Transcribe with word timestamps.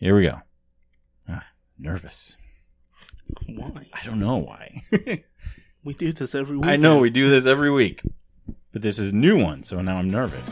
Here 0.00 0.16
we 0.16 0.22
go. 0.22 0.40
Ah, 1.28 1.44
nervous. 1.78 2.38
Why? 3.46 3.86
I 3.92 4.02
don't 4.02 4.18
know 4.18 4.38
why. 4.38 4.82
We 5.84 5.92
do 5.92 6.10
this 6.12 6.34
every 6.34 6.56
week. 6.56 6.68
I 6.68 6.76
know 6.76 6.98
we 6.98 7.10
do 7.10 7.28
this 7.28 7.46
every 7.46 7.70
week, 7.70 8.02
but 8.72 8.80
this 8.80 8.98
is 8.98 9.12
a 9.12 9.16
new 9.16 9.42
one, 9.42 9.62
so 9.62 9.80
now 9.80 9.96
I'm 9.96 10.10
nervous. 10.10 10.46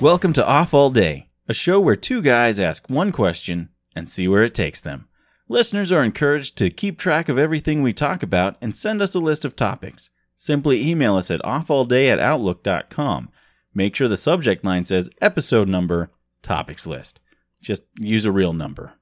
Welcome 0.00 0.32
to 0.34 0.46
Off 0.46 0.72
All 0.72 0.90
Day, 0.90 1.28
a 1.48 1.54
show 1.54 1.80
where 1.80 1.96
two 1.96 2.20
guys 2.22 2.60
ask 2.60 2.88
one 2.88 3.12
question 3.12 3.68
and 3.94 4.08
see 4.08 4.26
where 4.28 4.42
it 4.42 4.54
takes 4.54 4.80
them. 4.80 5.08
Listeners 5.48 5.92
are 5.92 6.02
encouraged 6.02 6.56
to 6.56 6.70
keep 6.70 6.98
track 6.98 7.28
of 7.28 7.36
everything 7.36 7.82
we 7.82 7.92
talk 7.92 8.22
about 8.22 8.56
and 8.62 8.74
send 8.74 9.02
us 9.02 9.14
a 9.14 9.20
list 9.20 9.44
of 9.44 9.54
topics. 9.54 10.08
Simply 10.36 10.88
email 10.88 11.16
us 11.16 11.30
at 11.30 11.42
offallday 11.42 12.08
at 12.08 12.18
outlook.com. 12.18 13.28
Make 13.74 13.94
sure 13.94 14.08
the 14.08 14.16
subject 14.16 14.64
line 14.64 14.86
says 14.86 15.10
episode 15.20 15.68
number, 15.68 16.10
topics 16.42 16.86
list. 16.86 17.20
Just 17.60 17.82
use 18.00 18.24
a 18.24 18.32
real 18.32 18.54
number. 18.54 18.94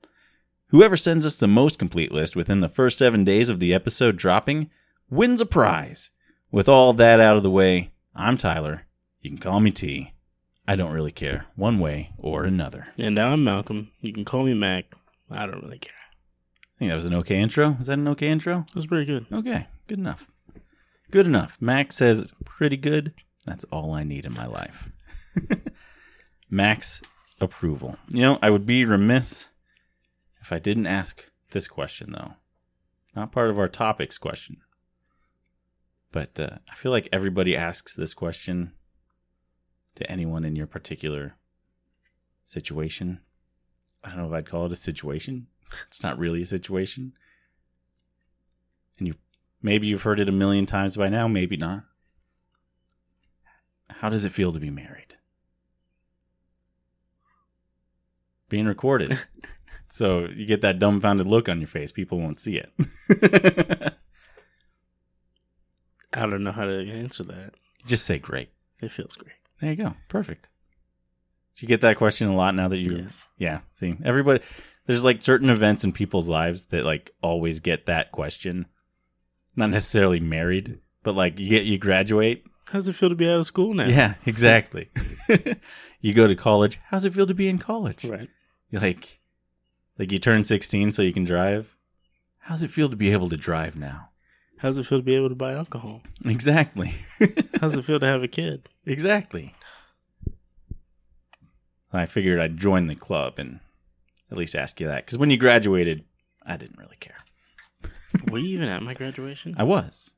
Whoever 0.69 0.97
sends 0.97 1.25
us 1.25 1.37
the 1.37 1.47
most 1.47 1.79
complete 1.79 2.11
list 2.11 2.35
within 2.35 2.59
the 2.59 2.69
first 2.69 2.99
seven 2.99 3.25
days 3.25 3.49
of 3.49 3.61
the 3.61 3.73
episode 3.73 4.17
dropping 4.17 4.69
wins 5.09 5.41
a 5.41 5.47
prize. 5.47 6.11
With 6.51 6.69
all 6.69 6.93
that 6.95 7.21
out 7.21 7.37
of 7.37 7.45
the 7.45 7.51
way, 7.51 7.93
I'm 8.17 8.37
Tyler. 8.37 8.87
You 9.21 9.31
can 9.31 9.39
call 9.39 9.61
me 9.61 9.71
T. 9.71 10.13
I 10.67 10.75
don't 10.75 10.93
really 10.93 11.13
care, 11.13 11.47
one 11.55 11.79
way 11.79 12.11
or 12.19 12.45
another. 12.45 12.89
And 12.99 13.19
I'm 13.19 13.45
Malcolm. 13.45 13.93
You 14.01 14.13
can 14.13 14.25
call 14.25 14.43
me 14.43 14.55
Mac. 14.55 14.93
I 15.31 15.47
don't 15.47 15.63
really 15.63 15.79
care. 15.79 15.93
I 16.75 16.79
think 16.79 16.91
that 16.91 16.97
was 16.97 17.05
an 17.05 17.15
okay 17.15 17.41
intro. 17.41 17.77
Is 17.81 17.87
that 17.87 17.99
an 17.99 18.09
okay 18.09 18.29
intro? 18.29 18.65
It 18.69 18.75
was 18.75 18.87
pretty 18.87 19.05
good. 19.05 19.27
Okay, 19.33 19.67
good 19.87 19.99
enough. 19.99 20.27
Good 21.11 21.27
enough. 21.27 21.59
Max 21.61 21.97
says 21.97 22.33
pretty 22.45 22.77
good. 22.77 23.13
That's 23.45 23.65
all 23.65 23.93
I 23.93 24.05
need 24.05 24.25
in 24.25 24.35
my 24.35 24.47
life. 24.47 24.91
Max 26.51 27.03
approval. 27.41 27.97
You 28.09 28.23
know, 28.23 28.39
I 28.41 28.51
would 28.51 28.65
be 28.65 28.85
remiss 28.85 29.49
if 30.41 30.53
I 30.53 30.59
didn't 30.59 30.87
ask 30.87 31.25
this 31.51 31.69
question, 31.69 32.13
though. 32.13 32.35
Not 33.15 33.33
part 33.33 33.51
of 33.51 33.59
our 33.59 33.69
topics 33.69 34.17
question. 34.17 34.59
But 36.11 36.39
uh, 36.39 36.59
I 36.71 36.75
feel 36.75 36.93
like 36.93 37.09
everybody 37.13 37.57
asks 37.57 37.95
this 37.95 38.15
question 38.15 38.73
to 39.95 40.11
anyone 40.11 40.45
in 40.45 40.57
your 40.57 40.67
particular 40.67 41.37
situation. 42.45 43.21
I 44.05 44.09
don't 44.09 44.19
know 44.19 44.27
if 44.27 44.33
I'd 44.33 44.49
call 44.49 44.67
it 44.67 44.73
a 44.73 44.77
situation. 44.77 45.49
It's 45.87 46.03
not 46.03 46.19
really 46.19 46.43
a 46.43 46.47
situation. 46.47 47.13
And 48.99 49.09
you 49.09 49.15
maybe 49.63 49.87
you've 49.87 50.03
heard 50.03 50.21
it 50.21 50.29
a 50.29 50.33
million 50.33 50.67
times 50.67 50.97
by 50.97 51.09
now, 51.09 51.29
maybe 51.29 51.57
not. 51.57 51.85
How 53.89 54.09
does 54.09 54.25
it 54.25 54.33
feel 54.33 54.53
to 54.53 54.59
be 54.59 54.71
married? 54.71 55.17
Being 58.49 58.67
recorded. 58.67 59.19
so 59.89 60.27
you 60.27 60.47
get 60.47 60.61
that 60.63 60.79
dumbfounded 60.79 61.27
look 61.27 61.49
on 61.49 61.61
your 61.61 61.69
face. 61.69 61.93
People 61.93 62.19
won't 62.19 62.39
see 62.39 62.57
it. 62.57 62.73
I 66.13 66.27
don't 66.27 66.45
know 66.45 66.53
how 66.53 66.65
to 66.65 66.91
answer 66.91 67.23
that. 67.25 67.55
Just 67.87 68.05
say 68.05 68.19
great. 68.19 68.51
It 68.83 68.91
feels 68.91 69.17
great. 69.17 69.37
There 69.61 69.71
you 69.71 69.77
go. 69.77 69.95
Perfect. 70.09 70.49
Do 71.55 71.65
you 71.65 71.69
get 71.69 71.83
that 71.83 71.97
question 71.97 72.29
a 72.29 72.35
lot 72.35 72.55
now 72.55 72.69
that 72.69 72.79
you 72.79 72.97
Yes. 72.97 73.27
Yeah. 73.39 73.61
See, 73.75 73.97
everybody 74.05 74.43
there's 74.87 75.05
like 75.05 75.23
certain 75.23 75.51
events 75.51 75.85
in 75.85 75.93
people's 75.93 76.29
lives 76.29 76.67
that 76.67 76.85
like 76.85 77.11
always 77.23 77.61
get 77.61 77.87
that 77.87 78.13
question. 78.13 78.67
Not 79.55 79.71
necessarily 79.71 80.21
married, 80.21 80.79
but 81.03 81.15
like 81.15 81.39
you 81.39 81.49
get 81.49 81.67
you 81.67 81.79
graduate. 81.79 82.45
How's 82.67 82.89
it 82.89 82.95
feel 82.95 83.11
to 83.11 83.15
be 83.15 83.29
out 83.29 83.39
of 83.39 83.47
school 83.47 83.75
now? 83.75 83.87
Yeah, 83.87 84.15
exactly. 84.25 84.91
you 86.01 86.15
go 86.15 86.27
to 86.27 86.35
college. 86.35 86.81
How's 86.85 87.05
it 87.05 87.13
feel 87.13 87.27
to 87.27 87.35
be 87.35 87.49
in 87.49 87.59
college? 87.59 88.05
Right. 88.05 88.31
You're 88.71 88.81
like 88.81 89.21
like 89.99 90.11
you 90.11 90.19
turn 90.19 90.45
16 90.45 90.93
so 90.93 91.03
you 91.03 91.13
can 91.13 91.25
drive. 91.25 91.77
How's 92.39 92.63
it 92.63 92.71
feel 92.71 92.89
to 92.89 92.97
be 92.97 93.13
able 93.13 93.29
to 93.29 93.37
drive 93.37 93.77
now? 93.77 94.09
How's 94.59 94.79
it 94.79 94.87
feel 94.87 94.99
to 94.99 95.05
be 95.05 95.15
able 95.15 95.29
to 95.29 95.35
buy 95.35 95.53
alcohol? 95.53 96.03
Exactly. 96.25 96.95
How's 97.61 97.77
it 97.77 97.85
feel 97.85 98.01
to 98.01 98.07
have 98.07 98.23
a 98.23 98.29
kid? 98.29 98.69
exactly. 98.87 99.55
I 101.93 102.07
figured 102.07 102.41
I'd 102.41 102.57
join 102.57 102.87
the 102.87 102.95
club 102.95 103.39
and 103.39 103.61
at 104.33 104.39
least 104.39 104.57
ask 104.57 104.81
you 104.81 104.87
that 104.89 105.05
because 105.05 105.19
when 105.19 105.31
you 105.31 105.37
graduated, 105.37 106.05
I 106.45 106.57
didn't 106.57 106.79
really 106.79 106.97
care. 106.99 107.19
Were 108.31 108.39
you 108.39 108.49
even 108.57 108.69
at 108.69 108.83
my 108.83 108.95
graduation? 108.95 109.55
I 109.59 109.65
was. 109.65 110.11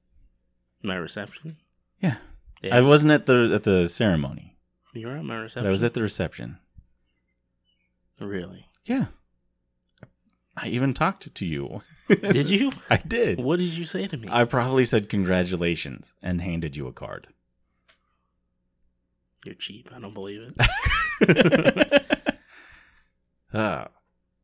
My 0.83 0.95
reception? 0.95 1.57
Yeah. 2.01 2.17
Yeah. 2.63 2.77
I 2.77 2.81
wasn't 2.81 3.13
at 3.13 3.27
the 3.27 3.53
at 3.55 3.65
the 3.65 3.89
ceremony. 3.89 4.57
You 4.95 5.09
were 5.09 5.17
at 5.17 5.25
my 5.25 5.37
reception? 5.37 5.67
I 5.67 5.71
was 5.73 5.83
at 5.83 5.95
the 5.95 6.03
reception. 6.03 6.59
Really? 8.21 8.69
Yeah. 8.85 9.07
I 10.57 10.69
even 10.69 10.95
talked 10.95 11.35
to 11.35 11.45
you. 11.47 11.83
Did 12.09 12.49
you? 12.49 12.71
I 12.91 12.99
did. 12.99 13.41
What 13.41 13.59
did 13.59 13.77
you 13.77 13.85
say 13.85 14.07
to 14.07 14.17
me? 14.17 14.29
I 14.31 14.45
probably 14.45 14.85
said 14.85 15.09
congratulations 15.09 16.15
and 16.23 16.41
handed 16.41 16.77
you 16.77 16.87
a 16.87 16.93
card. 16.93 17.27
You're 19.45 19.57
cheap. 19.57 19.91
I 19.95 19.99
don't 19.99 20.15
believe 20.15 20.53
it. 21.21 22.05
Ah. 23.57 23.87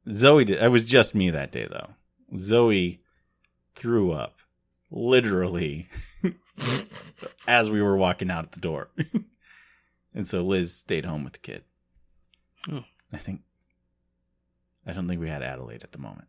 Zoe 0.09 0.45
did. 0.45 0.63
It 0.63 0.69
was 0.69 0.85
just 0.85 1.15
me 1.15 1.31
that 1.31 1.53
day, 1.53 1.67
though. 1.71 1.91
Zoe 2.37 3.01
threw 3.75 4.13
up 4.13 4.39
literally 4.91 5.89
as 7.47 7.71
we 7.71 7.83
were 7.83 7.97
walking 7.97 8.31
out 8.31 8.45
at 8.45 8.53
the 8.53 8.61
door. 8.61 8.91
and 10.15 10.27
so 10.27 10.43
Liz 10.43 10.75
stayed 10.75 11.05
home 11.05 11.25
with 11.25 11.35
the 11.35 11.39
kid. 11.39 11.65
Oh. 12.71 12.85
I 13.13 13.17
think. 13.17 13.43
I 14.87 14.93
don't 14.93 15.09
think 15.09 15.21
we 15.21 15.29
had 15.29 15.43
Adelaide 15.43 15.83
at 15.83 15.93
the 15.93 15.99
moment. 15.99 16.29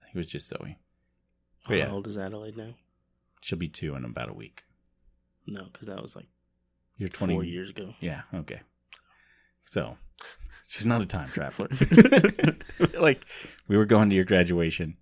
I 0.00 0.06
think 0.06 0.16
it 0.16 0.18
was 0.18 0.26
just 0.26 0.48
Zoe. 0.48 0.78
How 1.64 1.74
yeah. 1.74 1.90
old 1.90 2.08
is 2.08 2.18
Adelaide 2.18 2.56
now? 2.56 2.74
She'll 3.40 3.58
be 3.58 3.68
two 3.68 3.94
in 3.94 4.04
about 4.04 4.30
a 4.30 4.34
week. 4.34 4.64
No, 5.46 5.64
because 5.72 5.88
that 5.88 6.02
was 6.02 6.16
like 6.16 6.26
You're 6.96 7.08
20 7.08 7.34
four 7.34 7.44
years 7.44 7.70
ago. 7.70 7.94
Yeah, 8.00 8.22
okay. 8.34 8.60
So, 9.66 9.96
she's 10.68 10.86
not 10.86 11.00
a 11.00 11.06
time 11.06 11.28
traveler. 11.28 11.68
like, 13.00 13.24
we 13.66 13.76
were 13.76 13.86
going 13.86 14.10
to 14.10 14.16
your 14.16 14.24
graduation, 14.24 14.96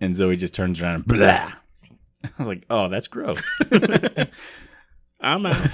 and 0.00 0.16
Zoe 0.16 0.36
just 0.36 0.54
turns 0.54 0.80
around 0.80 0.94
and 0.94 1.06
blah. 1.06 1.52
I 2.24 2.30
was 2.38 2.48
like, 2.48 2.64
oh, 2.70 2.88
that's 2.88 3.08
gross. 3.08 3.44
I'm 5.20 5.46
out. 5.46 5.56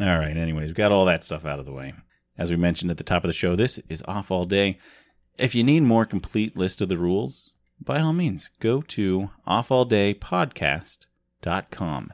all 0.00 0.18
right, 0.18 0.36
anyways, 0.36 0.70
we 0.70 0.74
got 0.74 0.92
all 0.92 1.04
that 1.04 1.24
stuff 1.24 1.44
out 1.44 1.58
of 1.58 1.66
the 1.66 1.72
way. 1.72 1.92
As 2.36 2.50
we 2.50 2.56
mentioned 2.56 2.90
at 2.90 2.96
the 2.96 3.04
top 3.04 3.24
of 3.24 3.28
the 3.28 3.34
show, 3.34 3.54
this 3.54 3.78
is 3.88 4.02
off 4.06 4.30
all 4.30 4.44
day. 4.44 4.78
If 5.36 5.54
you 5.54 5.62
need 5.62 5.82
more 5.82 6.06
complete 6.06 6.56
list 6.56 6.80
of 6.80 6.88
the 6.88 6.96
rules, 6.96 7.52
by 7.80 8.00
all 8.00 8.12
means, 8.12 8.50
go 8.60 8.82
to 8.82 9.30
offalldaypodcast.com. 9.46 12.12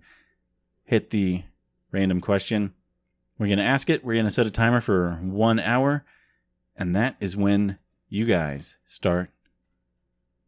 hit 0.84 1.10
the 1.10 1.42
random 1.90 2.20
question. 2.20 2.74
We're 3.38 3.48
going 3.48 3.58
to 3.58 3.64
ask 3.64 3.90
it. 3.90 4.04
We're 4.04 4.14
going 4.14 4.26
to 4.26 4.30
set 4.30 4.46
a 4.46 4.50
timer 4.50 4.80
for 4.80 5.18
one 5.20 5.58
hour. 5.58 6.04
And 6.76 6.94
that 6.94 7.16
is 7.18 7.36
when 7.36 7.78
you 8.08 8.26
guys 8.26 8.76
start 8.84 9.30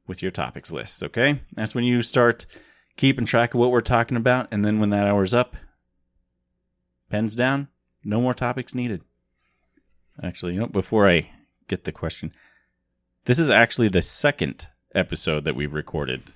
with 0.07 0.23
your 0.23 0.31
topics 0.31 0.71
list, 0.71 1.03
okay? 1.03 1.41
That's 1.53 1.75
when 1.75 1.85
you 1.85 2.03
start 2.03 2.47
keeping 2.97 3.27
track 3.27 3.55
of 3.55 3.61
what 3.61 3.71
we're 3.71 3.81
talking 3.81 4.17
about. 4.17 4.49
And 4.51 4.65
then 4.65 4.81
when 4.81 4.91
that 4.91 5.07
hour's 5.07 5.35
up, 5.35 5.57
pens 7.11 7.35
down, 7.35 7.69
no 8.05 8.21
more 8.21 8.35
topics 8.35 8.75
needed. 8.75 9.05
Actually, 10.23 10.55
you 10.55 10.61
know, 10.61 10.67
before 10.67 11.09
I 11.09 11.31
get 11.69 11.85
the 11.85 11.93
question. 11.93 12.33
This 13.25 13.39
is 13.39 13.51
actually 13.51 13.89
the 13.89 14.03
second 14.03 14.69
episode 14.95 15.45
that 15.45 15.57
we've 15.57 15.73
recorded. 15.73 16.33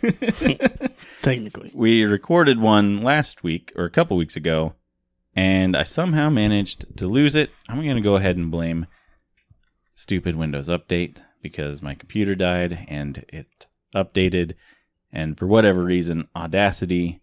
Technically. 1.22 1.70
We 1.74 2.04
recorded 2.04 2.60
one 2.60 3.02
last 3.02 3.42
week 3.42 3.72
or 3.76 3.84
a 3.84 3.90
couple 3.90 4.16
weeks 4.16 4.36
ago, 4.36 4.74
and 5.34 5.76
I 5.76 5.82
somehow 5.82 6.30
managed 6.30 6.96
to 6.96 7.06
lose 7.06 7.36
it. 7.36 7.50
I'm 7.68 7.82
going 7.82 7.96
to 7.96 8.02
go 8.02 8.16
ahead 8.16 8.36
and 8.36 8.50
blame 8.50 8.86
stupid 9.94 10.36
Windows 10.36 10.68
Update 10.68 11.22
because 11.42 11.82
my 11.82 11.94
computer 11.94 12.34
died 12.34 12.86
and 12.88 13.24
it 13.28 13.66
updated, 13.94 14.54
and 15.12 15.38
for 15.38 15.46
whatever 15.46 15.82
reason, 15.82 16.28
Audacity 16.36 17.20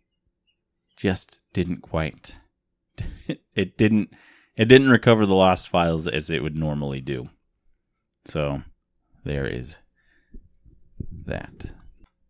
just 0.95 1.39
didn't 1.53 1.81
quite. 1.81 2.35
it 3.55 3.77
didn't. 3.77 4.11
It 4.55 4.65
didn't 4.65 4.89
recover 4.89 5.25
the 5.25 5.35
lost 5.35 5.69
files 5.69 6.07
as 6.07 6.29
it 6.29 6.41
would 6.41 6.55
normally 6.55 6.99
do. 6.99 7.29
So 8.25 8.63
there 9.23 9.45
is 9.45 9.77
that. 11.25 11.71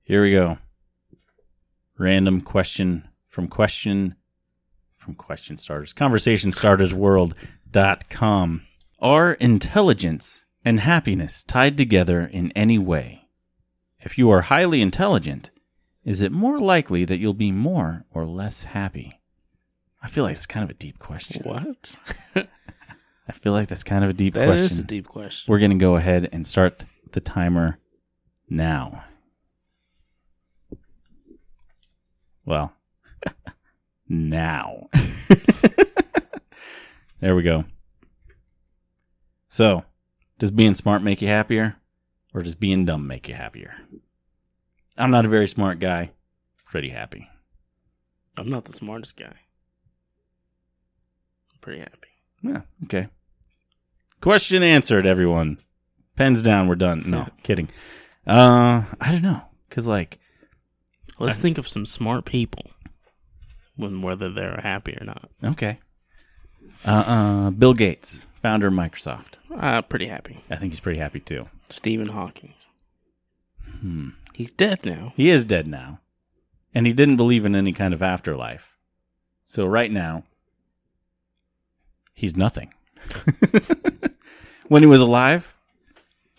Here 0.04 0.22
we 0.22 0.34
go. 0.34 0.58
Random 1.98 2.42
question 2.42 3.08
from 3.28 3.48
question 3.48 4.16
from 4.94 5.16
question 5.16 5.58
starters. 5.58 5.94
Conversation 5.94 6.52
starters 6.52 6.94
world.com. 6.94 8.62
Are 9.00 9.34
intelligence 9.34 10.44
and 10.68 10.82
happiness 10.82 11.46
tied 11.46 11.78
together 11.78 12.26
in 12.26 12.52
any 12.52 12.78
way? 12.78 13.30
If 14.02 14.18
you 14.18 14.30
are 14.30 14.42
highly 14.42 14.82
intelligent, 14.82 15.50
is 16.04 16.22
it 16.22 16.34
more 16.34 16.60
likely 16.60 17.06
that 17.06 17.20
you'll 17.20 17.34
be 17.34 17.54
more 17.54 18.06
or 18.12 18.26
less 18.26 18.64
happy? 18.64 19.22
I 20.04 20.10
feel 20.10 20.26
like 20.26 20.36
it's 20.36 20.46
kind 20.46 20.66
of 20.66 20.70
a 20.70 20.74
deep 20.74 21.00
question. 21.00 21.44
What? 21.46 21.96
I 22.36 23.32
feel 23.32 23.54
like 23.54 23.70
that's 23.70 23.86
kind 23.86 24.04
of 24.04 24.10
a 24.10 24.14
deep 24.14 24.34
That 24.34 24.46
question. 24.46 24.66
That 24.66 24.72
is 24.74 24.80
a 24.80 24.84
deep 24.84 25.08
question. 25.08 25.50
We're 25.50 25.60
going 25.60 25.72
to 25.72 25.78
go 25.78 25.96
ahead 25.96 26.28
and 26.34 26.46
start 26.46 26.84
the 27.14 27.22
timer 27.22 27.80
now. 28.50 29.06
Well, 32.44 32.74
now. 34.10 34.90
there 37.22 37.38
we 37.38 37.44
go. 37.44 37.64
So, 39.48 39.86
does 40.40 40.52
being 40.52 40.74
smart 40.76 41.02
make 41.02 41.22
you 41.22 41.28
happier 41.28 41.76
or 42.34 42.42
does 42.44 42.56
being 42.56 42.86
dumb 42.86 43.08
make 43.08 43.28
you 43.28 43.34
happier? 43.36 43.74
I'm 44.98 45.12
not 45.12 45.26
a 45.26 45.30
very 45.30 45.48
smart 45.48 45.80
guy. 45.80 46.12
Pretty 46.66 46.90
happy. 46.90 47.28
I'm 48.38 48.50
not 48.50 48.66
the 48.66 48.74
smartest 48.74 49.16
guy. 49.18 49.26
I'm 51.54 51.60
pretty 51.62 51.80
happy. 51.80 52.08
Yeah, 52.42 52.62
okay. 52.86 53.08
Question 54.22 54.64
answered, 54.64 55.06
everyone. 55.06 55.60
Pens 56.16 56.42
down, 56.44 56.68
we're 56.68 56.76
done. 56.76 57.04
No, 57.08 57.28
kidding. 57.44 57.70
Uh, 58.26 58.84
I 59.00 59.12
don't 59.12 59.22
know. 59.22 59.42
Cause 59.70 59.86
like, 59.88 60.20
Let's 61.20 61.38
I- 61.38 61.42
think 61.42 61.58
of 61.58 61.68
some 61.68 61.86
smart 61.86 62.26
people, 62.26 62.70
when 63.76 64.02
whether 64.02 64.32
they're 64.32 64.60
happy 64.62 64.98
or 65.00 65.06
not. 65.06 65.30
okay. 65.44 65.80
Uh, 66.86 66.90
uh, 66.90 67.50
Bill 67.52 67.74
Gates, 67.74 68.26
founder 68.42 68.68
of 68.68 68.74
Microsoft. 68.74 69.36
Uh, 69.56 69.82
pretty 69.82 70.08
happy. 70.08 70.44
I 70.50 70.56
think 70.56 70.74
he's 70.74 70.80
pretty 70.80 71.00
happy 71.00 71.20
too. 71.20 71.48
Stephen 71.70 72.10
Hawking. 72.10 72.54
Hmm. 73.80 74.10
He's 74.34 74.52
dead 74.52 74.86
now. 74.86 75.14
He 75.16 75.30
is 75.30 75.46
dead 75.46 75.68
now. 75.68 76.00
And 76.74 76.86
he 76.86 76.94
didn't 76.94 77.18
believe 77.18 77.46
in 77.46 77.56
any 77.56 77.74
kind 77.74 77.94
of 77.94 78.04
afterlife. 78.04 78.78
So 79.44 79.66
right 79.66 79.92
now, 79.92 80.24
he's 82.14 82.38
nothing. 82.38 82.74
when 84.68 84.84
he 84.84 84.88
was 84.88 85.02
alive, 85.02 85.58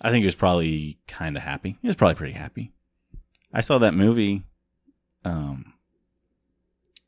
I 0.01 0.11
think 0.11 0.23
he 0.23 0.27
was 0.27 0.35
probably 0.35 0.99
kind 1.09 1.37
of 1.37 1.43
happy. 1.43 1.77
He 1.83 1.89
was 1.89 1.97
probably 1.97 2.15
pretty 2.15 2.35
happy. 2.35 2.73
I 3.53 3.63
saw 3.63 3.79
that 3.79 3.95
movie. 3.95 4.45
Um, 5.25 5.73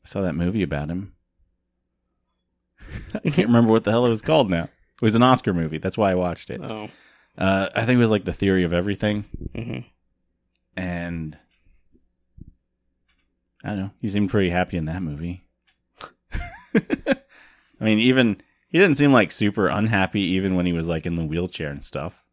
I 0.03 0.07
saw 0.07 0.21
that 0.21 0.35
movie 0.35 0.63
about 0.63 0.89
him. 0.89 1.13
I 3.13 3.29
can't 3.29 3.47
remember 3.47 3.71
what 3.71 3.83
the 3.83 3.91
hell 3.91 4.05
it 4.05 4.09
was 4.09 4.21
called 4.21 4.49
now. 4.49 4.63
It 4.63 5.01
was 5.01 5.15
an 5.15 5.23
Oscar 5.23 5.53
movie. 5.53 5.77
That's 5.77 5.97
why 5.97 6.11
I 6.11 6.15
watched 6.15 6.49
it. 6.49 6.61
Oh. 6.61 6.89
Uh, 7.37 7.69
I 7.75 7.85
think 7.85 7.97
it 7.97 7.99
was 7.99 8.09
like 8.09 8.25
the 8.25 8.33
theory 8.33 8.63
of 8.63 8.73
everything 8.73 9.23
hmm 9.55 9.79
and 10.75 11.37
I 13.63 13.69
don't 13.69 13.77
know. 13.77 13.91
He 13.99 14.07
seemed 14.07 14.29
pretty 14.29 14.49
happy 14.49 14.77
in 14.77 14.85
that 14.85 15.03
movie. 15.03 15.43
I 16.73 17.83
mean, 17.83 17.99
even 17.99 18.41
he 18.69 18.79
didn't 18.79 18.97
seem 18.97 19.11
like 19.11 19.31
super 19.31 19.67
unhappy, 19.67 20.21
even 20.21 20.55
when 20.55 20.65
he 20.65 20.73
was 20.73 20.87
like 20.87 21.05
in 21.05 21.15
the 21.15 21.25
wheelchair 21.25 21.69
and 21.69 21.83
stuff. 21.85 22.23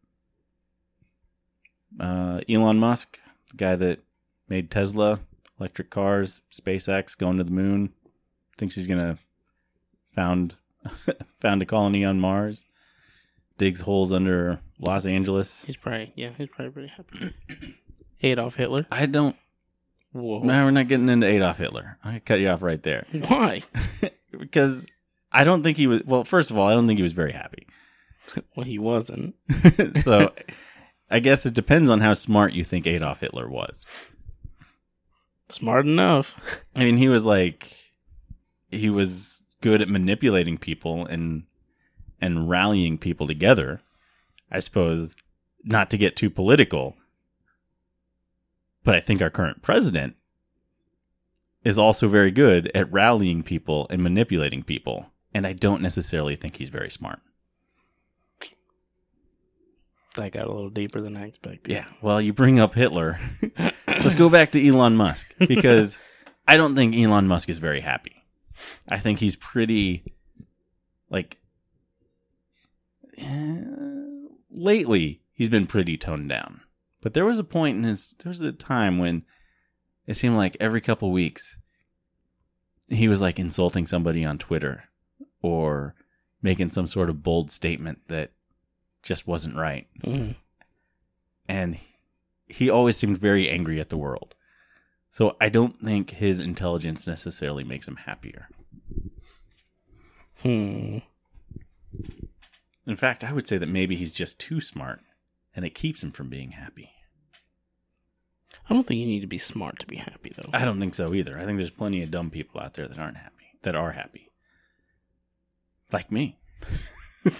Uh, 1.99 2.41
Elon 2.49 2.79
Musk, 2.79 3.19
the 3.51 3.57
guy 3.57 3.75
that 3.75 3.99
made 4.47 4.71
Tesla, 4.71 5.19
electric 5.59 5.89
cars, 5.89 6.41
SpaceX, 6.51 7.17
going 7.17 7.37
to 7.37 7.43
the 7.43 7.51
moon, 7.51 7.93
thinks 8.57 8.75
he's 8.75 8.87
gonna 8.87 9.19
found 10.19 10.57
found 11.39 11.61
a 11.61 11.65
colony 11.65 12.03
on 12.03 12.19
Mars, 12.19 12.65
digs 13.57 13.79
holes 13.81 14.11
under 14.11 14.59
Los 14.77 15.05
Angeles. 15.05 15.63
He's 15.63 15.77
probably 15.77 16.11
yeah. 16.15 16.31
He's 16.37 16.49
probably 16.49 16.71
pretty 16.71 16.87
happy. 16.89 17.33
Adolf 18.21 18.55
Hitler. 18.55 18.85
I 18.91 19.05
don't 19.05 19.37
Whoa. 20.11 20.39
No, 20.39 20.65
we're 20.65 20.71
not 20.71 20.89
getting 20.89 21.07
into 21.07 21.27
Adolf 21.27 21.59
Hitler. 21.59 21.97
I 22.03 22.19
cut 22.19 22.39
you 22.39 22.49
off 22.49 22.63
right 22.63 22.81
there 22.81 23.05
Why? 23.27 23.63
because 24.37 24.85
I 25.31 25.45
don't 25.45 25.63
think 25.63 25.77
he 25.77 25.87
was. 25.87 26.01
Well, 26.05 26.25
first 26.25 26.51
of 26.51 26.57
all, 26.57 26.67
I 26.67 26.73
don't 26.73 26.87
think 26.87 26.99
he 26.99 27.03
was 27.03 27.13
very 27.13 27.31
happy. 27.31 27.67
Well, 28.55 28.65
he 28.65 28.77
wasn't. 28.77 29.35
so, 30.03 30.33
I 31.09 31.19
guess 31.19 31.45
it 31.45 31.53
depends 31.53 31.89
on 31.89 32.01
how 32.01 32.13
smart 32.13 32.53
you 32.53 32.63
think 32.63 32.85
Adolf 32.85 33.21
Hitler 33.21 33.47
was. 33.47 33.87
Smart 35.47 35.85
enough. 35.85 36.35
I 36.75 36.83
mean, 36.83 36.97
he 36.97 37.07
was 37.07 37.25
like, 37.25 37.75
he 38.69 38.89
was 38.89 39.38
good 39.61 39.81
at 39.81 39.89
manipulating 39.89 40.57
people 40.57 41.05
and 41.05 41.43
and 42.21 42.49
rallying 42.49 42.97
people 42.97 43.27
together. 43.27 43.81
I 44.51 44.59
suppose 44.59 45.15
not 45.63 45.89
to 45.91 45.97
get 45.97 46.15
too 46.15 46.29
political, 46.29 46.95
but 48.83 48.95
I 48.95 48.99
think 48.99 49.21
our 49.21 49.29
current 49.29 49.61
president 49.61 50.15
is 51.63 51.77
also 51.77 52.07
very 52.07 52.31
good 52.31 52.71
at 52.73 52.91
rallying 52.91 53.43
people 53.43 53.87
and 53.89 54.01
manipulating 54.01 54.63
people, 54.63 55.11
and 55.33 55.45
I 55.45 55.53
don't 55.53 55.81
necessarily 55.81 56.35
think 56.35 56.55
he's 56.55 56.69
very 56.69 56.89
smart. 56.89 57.19
That 60.15 60.31
got 60.31 60.47
a 60.47 60.51
little 60.51 60.69
deeper 60.69 61.01
than 61.01 61.15
I 61.15 61.27
expected. 61.27 61.71
Yeah. 61.71 61.85
Well, 62.01 62.19
you 62.19 62.33
bring 62.33 62.59
up 62.59 62.73
Hitler. 62.73 63.19
Let's 63.87 64.15
go 64.15 64.29
back 64.29 64.51
to 64.53 64.67
Elon 64.67 64.95
Musk 64.95 65.33
because 65.47 65.99
I 66.47 66.57
don't 66.57 66.75
think 66.75 66.95
Elon 66.95 67.27
Musk 67.27 67.47
is 67.47 67.59
very 67.59 67.81
happy. 67.81 68.18
I 68.87 68.99
think 68.99 69.19
he's 69.19 69.35
pretty 69.35 70.03
like 71.09 71.37
eh, 73.17 73.63
lately 74.49 75.21
he's 75.33 75.49
been 75.49 75.67
pretty 75.67 75.97
toned 75.97 76.29
down. 76.29 76.61
But 77.01 77.13
there 77.13 77.25
was 77.25 77.39
a 77.39 77.43
point 77.43 77.77
in 77.77 77.83
his 77.83 78.15
there 78.23 78.29
was 78.29 78.41
a 78.41 78.51
time 78.51 78.97
when 78.97 79.23
it 80.05 80.15
seemed 80.15 80.35
like 80.35 80.57
every 80.59 80.81
couple 80.81 81.11
weeks 81.11 81.57
he 82.89 83.07
was 83.07 83.21
like 83.21 83.39
insulting 83.39 83.85
somebody 83.87 84.25
on 84.25 84.37
Twitter 84.37 84.85
or 85.41 85.95
making 86.41 86.71
some 86.71 86.87
sort 86.87 87.09
of 87.09 87.21
bold 87.23 87.51
statement 87.51 87.99
that 88.07 88.31
just 89.03 89.27
wasn't 89.27 89.55
right 89.55 89.87
Mhm. 90.03 90.35
and 91.47 91.77
he 92.47 92.69
always 92.69 92.97
seemed 92.97 93.17
very 93.17 93.47
angry 93.49 93.79
at 93.79 93.89
the 93.89 93.97
world. 93.97 94.35
So 95.11 95.35
I 95.41 95.49
don't 95.49 95.81
think 95.83 96.11
his 96.11 96.39
intelligence 96.39 97.07
necessarily 97.07 97.63
makes 97.63 97.87
him 97.87 97.97
happier. 97.97 98.47
Hmm. 100.41 100.99
In 102.85 102.95
fact, 102.95 103.23
I 103.23 103.33
would 103.33 103.47
say 103.47 103.57
that 103.57 103.69
maybe 103.69 103.95
he's 103.95 104.13
just 104.13 104.39
too 104.39 104.61
smart 104.61 105.01
and 105.55 105.65
it 105.65 105.75
keeps 105.75 106.03
him 106.03 106.11
from 106.11 106.29
being 106.29 106.51
happy. 106.51 106.91
I 108.69 108.73
don't 108.73 108.85
think 108.85 108.99
you 108.99 109.07
need 109.07 109.21
to 109.21 109.27
be 109.27 109.37
smart 109.37 109.79
to 109.79 109.87
be 109.87 109.97
happy, 109.97 110.31
though. 110.35 110.49
I 110.53 110.63
don't 110.63 110.79
think 110.79 110.93
so 110.93 111.13
either. 111.13 111.37
I 111.37 111.45
think 111.45 111.57
there's 111.57 111.71
plenty 111.71 112.03
of 112.03 112.11
dumb 112.11 112.29
people 112.29 112.61
out 112.61 112.75
there 112.75 112.87
that 112.87 112.99
aren't 112.99 113.17
happy, 113.17 113.45
that 113.63 113.75
are 113.75 113.91
happy. 113.91 114.31
Like 115.91 116.11
me. 116.11 116.39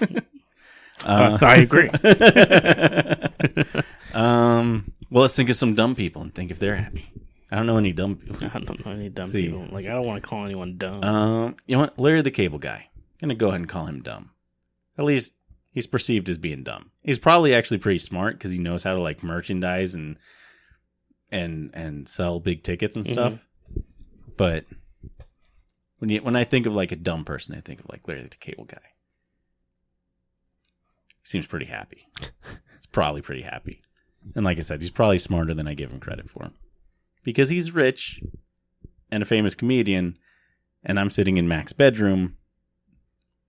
Uh, 1.06 1.38
I 1.42 1.58
agree. 1.58 1.90
um, 4.14 4.92
well, 5.10 5.22
let's 5.22 5.36
think 5.36 5.50
of 5.50 5.56
some 5.56 5.76
dumb 5.76 5.96
people 5.96 6.22
and 6.22 6.36
think 6.36 6.52
if 6.52 6.60
they're 6.60 6.76
happy. 6.76 7.10
I 7.52 7.56
don't 7.56 7.66
know 7.66 7.78
any 7.78 7.92
dumb 7.94 8.16
people. 8.16 8.48
I 8.54 8.60
don't 8.60 8.86
know 8.86 8.92
any 8.92 9.10
dumb 9.10 9.30
See. 9.30 9.48
people. 9.48 9.68
Like 9.72 9.86
I 9.86 9.90
don't 9.90 10.06
want 10.06 10.24
to 10.24 10.30
call 10.30 10.46
anyone 10.46 10.78
dumb. 10.78 11.04
Um, 11.04 11.56
you 11.66 11.76
know 11.76 11.82
what? 11.82 11.98
Larry 11.98 12.22
the 12.22 12.32
Cable 12.32 12.60
Guy. 12.60 12.90
I'm 13.22 13.28
gonna 13.28 13.36
go 13.36 13.48
ahead 13.50 13.60
and 13.60 13.70
call 13.70 13.86
him 13.86 14.02
dumb. 14.02 14.32
At 14.98 15.06
least 15.06 15.34
he's 15.72 15.88
perceived 15.88 16.30
as 16.30 16.38
being 16.38 16.64
dumb. 16.64 16.92
He's 17.02 17.20
probably 17.20 17.54
actually 17.54 17.80
pretty 17.80 18.00
smart 18.00 18.38
because 18.38 18.52
he 18.52 18.60
knows 18.60 18.84
how 18.84 18.94
to 18.94 19.02
like 19.02 19.24
merchandise 19.24 19.96
and 19.96 20.18
and 21.32 21.72
and 21.74 22.08
sell 22.08 22.40
big 22.40 22.64
tickets 22.64 22.96
and 22.96 23.08
stuff. 23.08 23.40
But 24.38 24.66
when 25.98 26.10
you 26.10 26.22
when 26.22 26.36
I 26.36 26.44
think 26.44 26.66
of 26.66 26.74
like 26.74 26.92
a 26.92 26.98
dumb 26.98 27.26
person, 27.26 27.56
I 27.56 27.62
think 27.62 27.80
of 27.80 27.90
like 27.90 28.08
Larry 28.08 28.22
the 28.22 28.30
Cable 28.30 28.66
Guy. 28.66 28.78
He 31.22 31.26
seems 31.26 31.46
pretty 31.48 31.66
happy. 31.66 32.08
he's 32.20 32.88
probably 32.92 33.22
pretty 33.22 33.42
happy. 33.42 33.82
And 34.36 34.46
like 34.46 34.58
I 34.58 34.62
said, 34.62 34.82
he's 34.82 34.92
probably 34.92 35.20
smarter 35.20 35.54
than 35.54 35.68
I 35.68 35.74
give 35.74 35.92
him 35.92 36.00
credit 36.00 36.30
for. 36.30 36.52
Because 37.24 37.50
he's 37.50 37.72
rich 37.72 38.22
and 39.12 39.24
a 39.24 39.26
famous 39.26 39.56
comedian, 39.56 40.18
and 40.84 41.00
I'm 41.00 41.10
sitting 41.10 41.38
in 41.38 41.48
Mac's 41.48 41.74
bedroom 41.74 42.38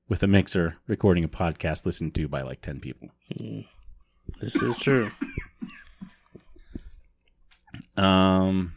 with 0.08 0.22
a 0.22 0.26
mixer 0.26 0.76
recording 0.86 1.24
a 1.24 1.28
podcast 1.28 1.86
listened 1.86 2.14
to 2.16 2.28
by 2.28 2.42
like 2.42 2.60
10 2.60 2.80
people. 2.80 3.08
Mm. 3.38 3.66
This 4.40 4.56
is 4.56 4.76
true. 4.78 5.10
Um, 7.96 8.72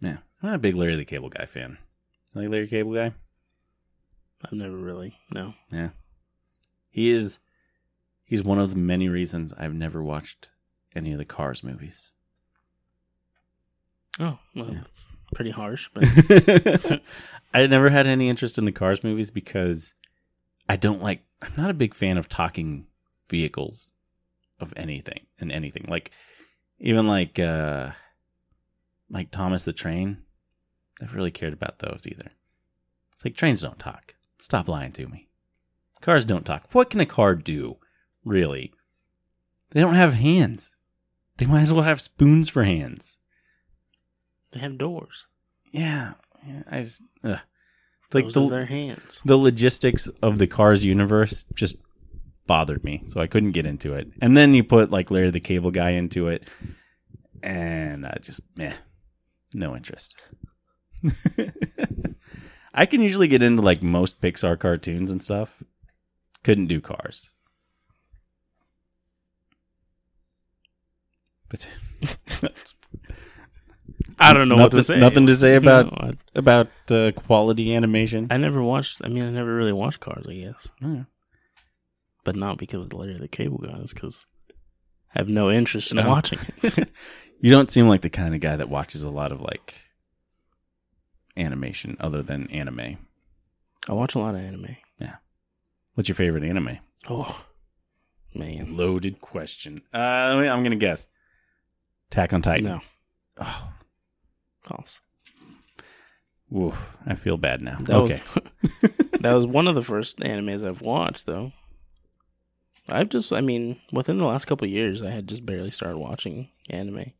yeah, 0.00 0.18
I'm 0.42 0.50
not 0.50 0.54
a 0.54 0.58
big 0.58 0.76
Larry 0.76 0.94
the 0.96 1.04
Cable 1.04 1.28
Guy 1.28 1.46
fan. 1.46 1.78
Like 2.34 2.48
Larry 2.48 2.68
Cable 2.68 2.94
Guy? 2.94 3.12
I've 4.44 4.52
never 4.52 4.76
really 4.76 5.16
no. 5.32 5.54
Yeah. 5.72 5.90
He 6.90 7.10
is 7.10 7.40
he's 8.24 8.44
one 8.44 8.58
of 8.60 8.70
the 8.70 8.76
many 8.76 9.08
reasons 9.08 9.52
I've 9.58 9.74
never 9.74 10.02
watched 10.02 10.50
any 10.94 11.12
of 11.12 11.18
the 11.18 11.24
Cars 11.24 11.64
movies. 11.64 12.12
Oh, 14.18 14.38
well, 14.54 14.70
that's 14.72 15.08
pretty 15.34 15.50
harsh, 15.50 15.88
but 15.94 16.04
I 17.54 17.66
never 17.66 17.90
had 17.90 18.06
any 18.06 18.28
interest 18.28 18.58
in 18.58 18.64
the 18.64 18.72
Cars 18.72 19.04
movies 19.04 19.30
because 19.30 19.94
I 20.68 20.76
don't 20.76 21.02
like 21.02 21.22
I'm 21.40 21.52
not 21.56 21.70
a 21.70 21.74
big 21.74 21.94
fan 21.94 22.18
of 22.18 22.28
talking 22.28 22.86
vehicles 23.28 23.92
of 24.60 24.72
anything 24.76 25.26
and 25.38 25.52
anything. 25.52 25.86
Like 25.88 26.10
even 26.78 27.06
like 27.06 27.38
uh 27.38 27.90
like 29.10 29.30
Thomas 29.30 29.62
the 29.62 29.72
Train. 29.72 30.18
Never 31.00 31.16
really 31.16 31.30
cared 31.30 31.52
about 31.52 31.78
those 31.78 32.06
either. 32.06 32.32
It's 33.14 33.24
like 33.24 33.36
trains 33.36 33.62
don't 33.62 33.78
talk. 33.78 34.14
Stop 34.40 34.68
lying 34.68 34.92
to 34.92 35.06
me. 35.06 35.28
Cars 36.00 36.24
don't 36.24 36.44
talk. 36.44 36.68
What 36.72 36.90
can 36.90 37.00
a 37.00 37.06
car 37.06 37.34
do? 37.34 37.76
Really? 38.24 38.72
They 39.70 39.80
don't 39.80 39.94
have 39.94 40.14
hands. 40.14 40.72
They 41.36 41.46
might 41.46 41.62
as 41.62 41.72
well 41.72 41.84
have 41.84 42.00
spoons 42.00 42.48
for 42.48 42.64
hands. 42.64 43.18
They 44.52 44.60
have 44.60 44.78
doors. 44.78 45.26
Yeah, 45.72 46.14
yeah 46.46 46.62
I 46.70 46.82
just 46.82 47.02
ugh. 47.24 47.38
It's 48.06 48.14
like 48.14 48.24
Those 48.24 48.34
the 48.34 48.48
their 48.48 48.64
hands. 48.66 49.20
the 49.24 49.36
logistics 49.36 50.08
of 50.22 50.38
the 50.38 50.46
Cars 50.46 50.84
universe 50.84 51.44
just 51.54 51.76
bothered 52.46 52.82
me, 52.82 53.04
so 53.08 53.20
I 53.20 53.26
couldn't 53.26 53.52
get 53.52 53.66
into 53.66 53.92
it. 53.94 54.08
And 54.22 54.36
then 54.36 54.54
you 54.54 54.64
put 54.64 54.90
like 54.90 55.10
Larry 55.10 55.30
the 55.30 55.40
Cable 55.40 55.70
Guy 55.70 55.90
into 55.90 56.28
it, 56.28 56.48
and 57.42 58.06
I 58.06 58.16
just 58.22 58.40
meh, 58.56 58.72
no 59.52 59.76
interest. 59.76 60.16
I 62.74 62.86
can 62.86 63.02
usually 63.02 63.28
get 63.28 63.42
into 63.42 63.60
like 63.62 63.82
most 63.82 64.20
Pixar 64.20 64.58
cartoons 64.58 65.10
and 65.10 65.22
stuff. 65.22 65.62
Couldn't 66.42 66.68
do 66.68 66.80
Cars. 66.80 67.30
But 71.48 71.68
I 74.20 74.32
don't 74.32 74.48
know 74.48 74.56
nothing, 74.56 74.62
what 74.76 74.80
to 74.80 74.82
say. 74.82 74.98
Nothing 74.98 75.26
to 75.28 75.34
say 75.34 75.54
about 75.56 75.86
No, 75.92 76.08
I, 76.08 76.10
about 76.34 76.68
uh, 76.90 77.12
quality 77.12 77.74
animation. 77.74 78.26
I 78.30 78.36
never 78.36 78.62
watched. 78.62 79.00
I 79.04 79.08
mean, 79.08 79.22
I 79.24 79.30
never 79.30 79.54
really 79.54 79.72
watched 79.72 80.00
Cars. 80.00 80.26
I 80.28 80.34
guess, 80.34 80.68
Oh, 80.84 81.04
but 82.24 82.34
not 82.36 82.58
because 82.58 82.84
of 82.86 82.90
the 82.90 82.96
Larry 82.96 83.18
the 83.18 83.28
Cable 83.28 83.58
Guy. 83.58 83.78
It's 83.80 83.94
because 83.94 84.26
I 85.14 85.18
have 85.20 85.28
no 85.28 85.50
interest 85.50 85.92
in 85.92 85.98
Oh. 86.00 86.08
watching 86.08 86.38
it. 86.62 86.88
you 87.40 87.50
don't 87.50 87.70
seem 87.70 87.88
like 87.88 88.00
the 88.02 88.10
kind 88.10 88.34
of 88.34 88.40
guy 88.40 88.56
that 88.56 88.68
watches 88.68 89.02
a 89.04 89.10
lot 89.10 89.32
of 89.32 89.40
like 89.40 89.74
animation 91.36 91.96
other 92.00 92.22
than 92.22 92.48
anime. 92.50 92.98
I 93.88 93.92
watch 93.92 94.14
a 94.14 94.18
lot 94.18 94.34
of 94.34 94.40
anime. 94.40 94.76
Yeah. 95.00 95.16
What's 95.94 96.08
your 96.08 96.16
favorite 96.16 96.44
anime? 96.44 96.78
Oh 97.08 97.44
man, 98.34 98.76
Loaded 98.76 99.20
question. 99.20 99.82
Uh, 99.94 99.96
I'm 99.98 100.62
gonna 100.62 100.76
guess. 100.76 101.06
Attack 102.10 102.32
on 102.32 102.42
Titan. 102.42 102.64
no, 102.64 102.80
Oh, 103.40 103.68
false. 104.68 105.00
oof, 106.54 106.96
I 107.06 107.14
feel 107.14 107.36
bad 107.36 107.62
now. 107.62 107.78
That 107.80 107.96
okay. 107.96 108.22
was, 108.34 108.90
that 109.20 109.32
was 109.32 109.46
one 109.46 109.68
of 109.68 109.74
the 109.74 109.82
first 109.82 110.18
animes 110.18 110.66
I've 110.66 110.80
watched, 110.82 111.26
though. 111.26 111.52
I've 112.90 113.10
just, 113.10 113.32
I 113.32 113.40
mean, 113.40 113.80
within 113.92 114.18
the 114.18 114.24
last 114.24 114.46
couple 114.46 114.64
of 114.64 114.70
years, 114.70 115.02
I 115.02 115.10
had 115.10 115.28
just 115.28 115.44
barely 115.44 115.70
started 115.70 115.98
watching 115.98 116.48
anime. 116.70 117.12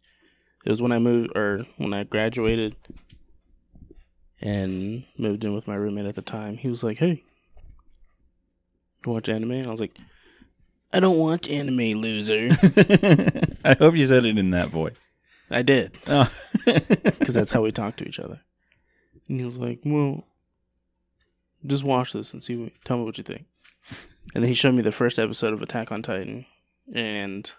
It 0.64 0.70
was 0.70 0.80
when 0.80 0.92
I 0.92 0.98
moved, 0.98 1.36
or 1.36 1.66
when 1.76 1.92
I 1.92 2.04
graduated 2.04 2.76
and 4.40 5.04
moved 5.16 5.44
in 5.44 5.54
with 5.54 5.66
my 5.66 5.74
roommate 5.74 6.06
at 6.06 6.14
the 6.14 6.22
time. 6.22 6.56
He 6.56 6.68
was 6.68 6.82
like, 6.82 6.98
hey, 6.98 7.22
you 9.04 9.12
watch 9.12 9.28
anime? 9.28 9.52
And 9.52 9.66
I 9.66 9.70
was 9.70 9.80
like, 9.80 9.96
I 10.92 11.00
don't 11.00 11.18
watch 11.18 11.48
anime, 11.48 12.00
loser. 12.00 12.48
I 13.64 13.76
hope 13.78 13.96
you 13.96 14.06
said 14.06 14.24
it 14.24 14.38
in 14.38 14.50
that 14.50 14.68
voice. 14.68 15.12
I 15.50 15.62
did, 15.62 15.96
Oh. 16.06 16.30
because 16.64 17.34
that's 17.34 17.50
how 17.50 17.62
we 17.62 17.72
talk 17.72 17.96
to 17.96 18.08
each 18.08 18.18
other. 18.18 18.40
And 19.28 19.38
he 19.38 19.44
was 19.44 19.58
like, 19.58 19.80
well, 19.84 20.24
just 21.66 21.84
watch 21.84 22.12
this 22.12 22.32
and 22.32 22.42
see 22.42 22.56
what, 22.56 22.72
tell 22.84 22.98
me 22.98 23.04
what 23.04 23.18
you 23.18 23.24
think. 23.24 23.46
And 24.34 24.42
then 24.44 24.48
he 24.48 24.54
showed 24.54 24.74
me 24.74 24.82
the 24.82 24.92
first 24.92 25.18
episode 25.18 25.54
of 25.54 25.62
Attack 25.62 25.90
on 25.90 26.02
Titan, 26.02 26.44
and 26.92 27.50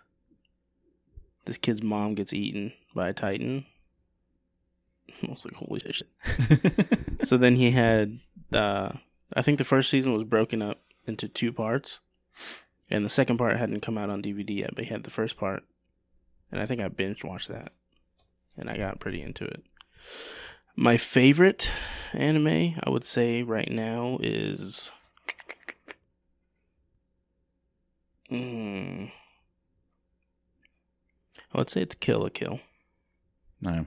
this 1.45 1.57
kid's 1.57 1.81
mom 1.81 2.13
gets 2.13 2.31
eaten 2.33 2.73
by 2.93 3.09
a 3.09 3.13
Titan. 3.13 3.65
I 5.23 5.31
was 5.31 5.45
like, 5.45 5.55
holy 5.55 5.79
shit. 5.79 6.07
so 7.23 7.37
then 7.37 7.55
he 7.55 7.71
had, 7.71 8.19
uh, 8.53 8.91
I 9.33 9.41
think 9.41 9.57
the 9.57 9.63
first 9.63 9.89
season 9.89 10.13
was 10.13 10.23
broken 10.23 10.61
up 10.61 10.79
into 11.07 11.27
two 11.27 11.51
parts, 11.51 11.99
and 12.89 13.03
the 13.03 13.09
second 13.09 13.37
part 13.37 13.57
hadn't 13.57 13.81
come 13.81 13.97
out 13.97 14.11
on 14.11 14.21
DVD 14.21 14.57
yet, 14.57 14.75
but 14.75 14.85
he 14.85 14.91
had 14.93 15.03
the 15.03 15.09
first 15.09 15.37
part, 15.37 15.63
and 16.51 16.61
I 16.61 16.67
think 16.67 16.81
I 16.81 16.87
binge 16.87 17.23
watched 17.23 17.47
that, 17.49 17.71
and 18.59 18.69
I 18.69 18.77
got 18.77 18.99
pretty 18.99 19.21
into 19.21 19.45
it. 19.45 19.63
My 20.75 20.97
favorite 20.97 21.71
anime, 22.13 22.75
I 22.83 22.89
would 22.89 23.03
say 23.05 23.43
right 23.43 23.69
now, 23.71 24.17
is. 24.21 24.91
Mm, 28.31 29.11
I 31.53 31.57
would 31.57 31.69
say 31.69 31.81
it's 31.81 31.95
Kill 31.95 32.19
la 32.19 32.29
Kill. 32.29 32.59
no, 33.61 33.85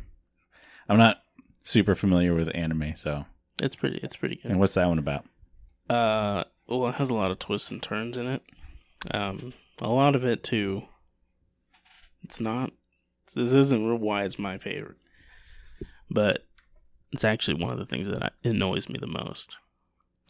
I'm 0.89 0.99
not 0.99 1.23
super 1.63 1.95
familiar 1.95 2.35
with 2.35 2.51
anime, 2.55 2.97
so. 2.97 3.25
It's 3.61 3.77
pretty. 3.77 3.99
It's 3.99 4.17
pretty 4.17 4.37
good. 4.37 4.51
And 4.51 4.59
what's 4.59 4.75
that 4.75 4.89
one 4.89 4.99
about? 4.99 5.25
Uh, 5.89 6.45
well, 6.67 6.89
it 6.89 6.97
has 6.97 7.11
a 7.11 7.15
lot 7.15 7.31
of 7.31 7.39
twists 7.39 7.71
and 7.71 7.83
turns 7.83 8.17
in 8.17 8.27
it. 8.27 8.43
Um, 9.11 9.53
a 9.79 9.89
lot 9.89 10.17
of 10.17 10.25
it 10.25 10.43
too. 10.43 10.85
It's 12.25 12.41
not. 12.41 12.73
This 13.35 13.53
isn't 13.53 14.01
why 14.01 14.25
it's 14.25 14.39
my 14.39 14.59
favorite, 14.59 14.97
but 16.11 16.45
it's 17.13 17.25
actually 17.25 17.63
one 17.63 17.73
of 17.73 17.79
the 17.79 17.87
things 17.87 18.07
that 18.09 18.23
I, 18.23 18.31
annoys 18.45 18.89
me 18.89 18.99
the 19.01 19.07
most. 19.07 19.57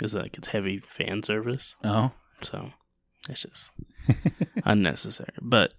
Is 0.03 0.15
like 0.15 0.37
it's 0.37 0.49
heavy 0.49 0.81
fan 0.81 1.23
service, 1.23 1.77
Oh, 1.85 2.13
so 2.41 2.71
it's 3.29 3.43
just 3.43 3.71
unnecessary. 4.65 5.35
But 5.41 5.75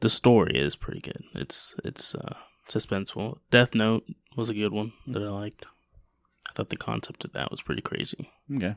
the 0.00 0.08
story 0.08 0.56
is 0.56 0.74
pretty 0.74 1.00
good. 1.00 1.22
It's 1.34 1.74
it's 1.84 2.14
uh, 2.14 2.36
suspenseful. 2.68 3.38
Death 3.50 3.74
Note 3.74 4.04
was 4.36 4.50
a 4.50 4.54
good 4.54 4.72
one 4.72 4.92
that 5.06 5.22
I 5.22 5.28
liked. 5.28 5.66
I 6.48 6.52
thought 6.52 6.70
the 6.70 6.76
concept 6.76 7.24
of 7.24 7.32
that 7.34 7.50
was 7.50 7.62
pretty 7.62 7.82
crazy. 7.82 8.30
Okay. 8.52 8.74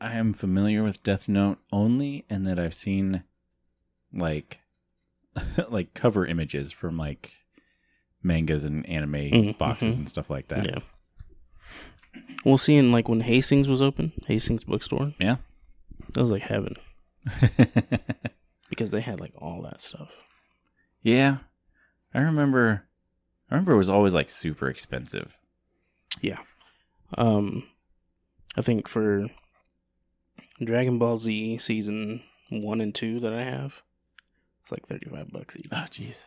I 0.00 0.14
am 0.14 0.32
familiar 0.32 0.82
with 0.82 1.02
Death 1.02 1.28
Note 1.28 1.58
only 1.70 2.24
and 2.30 2.46
that 2.46 2.58
I've 2.58 2.72
seen 2.72 3.24
like 4.14 4.59
like 5.70 5.94
cover 5.94 6.26
images 6.26 6.72
from 6.72 6.96
like 6.96 7.32
mangas 8.22 8.64
and 8.64 8.86
anime 8.88 9.12
Mhm, 9.12 9.58
boxes 9.58 9.94
mhm. 9.96 10.00
and 10.00 10.08
stuff 10.08 10.28
like 10.30 10.48
that. 10.48 10.66
Yeah. 10.66 10.78
We'll 12.44 12.58
see 12.58 12.76
in 12.76 12.90
like 12.92 13.08
when 13.08 13.20
Hastings 13.20 13.68
was 13.68 13.80
open, 13.82 14.12
Hastings 14.26 14.64
bookstore. 14.64 15.14
Yeah. 15.18 15.36
That 16.12 16.20
was 16.22 16.30
like 16.30 16.42
heaven 16.42 16.74
because 18.68 18.90
they 18.90 19.00
had 19.00 19.20
like 19.20 19.32
all 19.38 19.62
that 19.62 19.82
stuff. 19.82 20.10
yeah. 21.02 21.38
I 22.12 22.20
remember 22.20 22.86
I 23.50 23.54
remember 23.54 23.72
it 23.72 23.76
was 23.78 23.88
always 23.90 24.12
like 24.14 24.30
super 24.30 24.68
expensive. 24.68 25.36
Yeah. 26.20 26.38
Um 27.16 27.64
I 28.56 28.62
think 28.62 28.88
for 28.88 29.28
Dragon 30.62 30.98
Ball 30.98 31.16
Z 31.16 31.58
season 31.58 32.22
1 32.50 32.80
and 32.80 32.92
2 32.94 33.20
that 33.20 33.32
I 33.32 33.44
have, 33.44 33.82
it's 34.70 34.90
like 34.90 35.00
35 35.00 35.32
bucks 35.32 35.56
each. 35.56 35.66
Oh 35.72 35.76
jeez. 35.90 36.24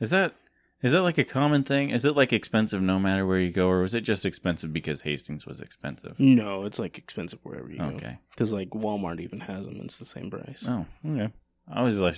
Is 0.00 0.10
that 0.10 0.34
is 0.82 0.92
that 0.92 1.02
like 1.02 1.18
a 1.18 1.24
common 1.24 1.64
thing? 1.64 1.90
Is 1.90 2.04
it 2.04 2.14
like 2.16 2.32
expensive 2.32 2.80
no 2.80 2.98
matter 2.98 3.26
where 3.26 3.38
you 3.40 3.50
go 3.50 3.68
or 3.68 3.80
was 3.82 3.94
it 3.94 4.02
just 4.02 4.24
expensive 4.24 4.72
because 4.72 5.02
Hastings 5.02 5.44
was 5.44 5.60
expensive? 5.60 6.18
No, 6.18 6.64
it's 6.64 6.78
like 6.78 6.98
expensive 6.98 7.40
wherever 7.42 7.70
you 7.70 7.78
go. 7.78 7.84
Okay. 7.96 8.18
Cuz 8.36 8.52
like 8.52 8.70
Walmart 8.70 9.20
even 9.20 9.40
has 9.40 9.66
them, 9.66 9.80
it's 9.82 9.98
the 9.98 10.04
same 10.04 10.30
price. 10.30 10.64
Oh, 10.68 10.86
okay. 11.04 11.32
I 11.68 11.78
always 11.80 12.00
like 12.00 12.16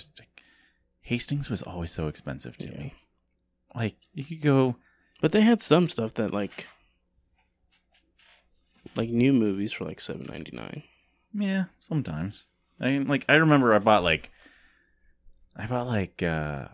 Hastings 1.01 1.49
was 1.49 1.63
always 1.63 1.91
so 1.91 2.07
expensive 2.07 2.57
to 2.57 2.65
Yeah. 2.71 2.77
me. 2.79 2.93
Like 3.75 3.95
you 4.13 4.23
could 4.23 4.41
go 4.41 4.75
But 5.21 5.31
they 5.31 5.41
had 5.41 5.61
some 5.61 5.89
stuff 5.89 6.13
that 6.15 6.33
like 6.33 6.67
like 8.95 9.09
new 9.09 9.33
movies 9.33 9.71
for 9.71 9.85
like 9.85 9.99
7.99. 9.99 10.83
Yeah, 11.33 11.65
sometimes. 11.79 12.45
I 12.79 12.85
mean, 12.91 13.07
like 13.07 13.25
I 13.29 13.35
remember 13.35 13.73
I 13.73 13.79
bought 13.79 14.03
like 14.03 14.31
I 15.55 15.67
bought 15.67 15.87
like 15.87 16.23
uh 16.23 16.67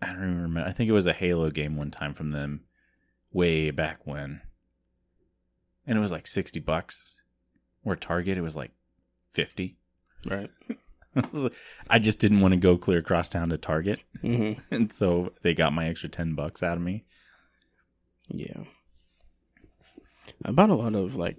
I 0.00 0.06
don't 0.06 0.16
even 0.16 0.42
remember. 0.42 0.68
I 0.68 0.72
think 0.72 0.88
it 0.88 0.94
was 0.94 1.06
a 1.06 1.12
Halo 1.12 1.50
game 1.50 1.76
one 1.76 1.90
time 1.90 2.12
from 2.12 2.32
them 2.32 2.64
way 3.32 3.70
back 3.70 4.04
when. 4.04 4.40
And 5.86 5.96
it 5.96 6.00
was 6.00 6.12
like 6.12 6.26
60 6.26 6.58
bucks. 6.60 7.20
Or 7.84 7.94
Target 7.94 8.36
it 8.36 8.42
was 8.42 8.56
like 8.56 8.72
50. 9.30 9.76
Right. 10.26 10.50
I 11.90 11.98
just 11.98 12.18
didn't 12.18 12.40
want 12.40 12.52
to 12.52 12.60
go 12.60 12.76
clear 12.76 12.98
across 12.98 13.28
town 13.28 13.50
to 13.50 13.58
Target, 13.58 14.00
hmm 14.22 14.52
and 14.70 14.90
so 14.92 15.32
they 15.42 15.52
got 15.52 15.72
my 15.74 15.86
extra 15.88 16.08
10 16.08 16.34
bucks 16.34 16.62
out 16.62 16.78
of 16.78 16.82
me. 16.82 17.04
Yeah. 18.28 18.64
I 20.44 20.52
bought 20.52 20.70
a 20.70 20.74
lot 20.74 20.94
of 20.94 21.16
like 21.16 21.36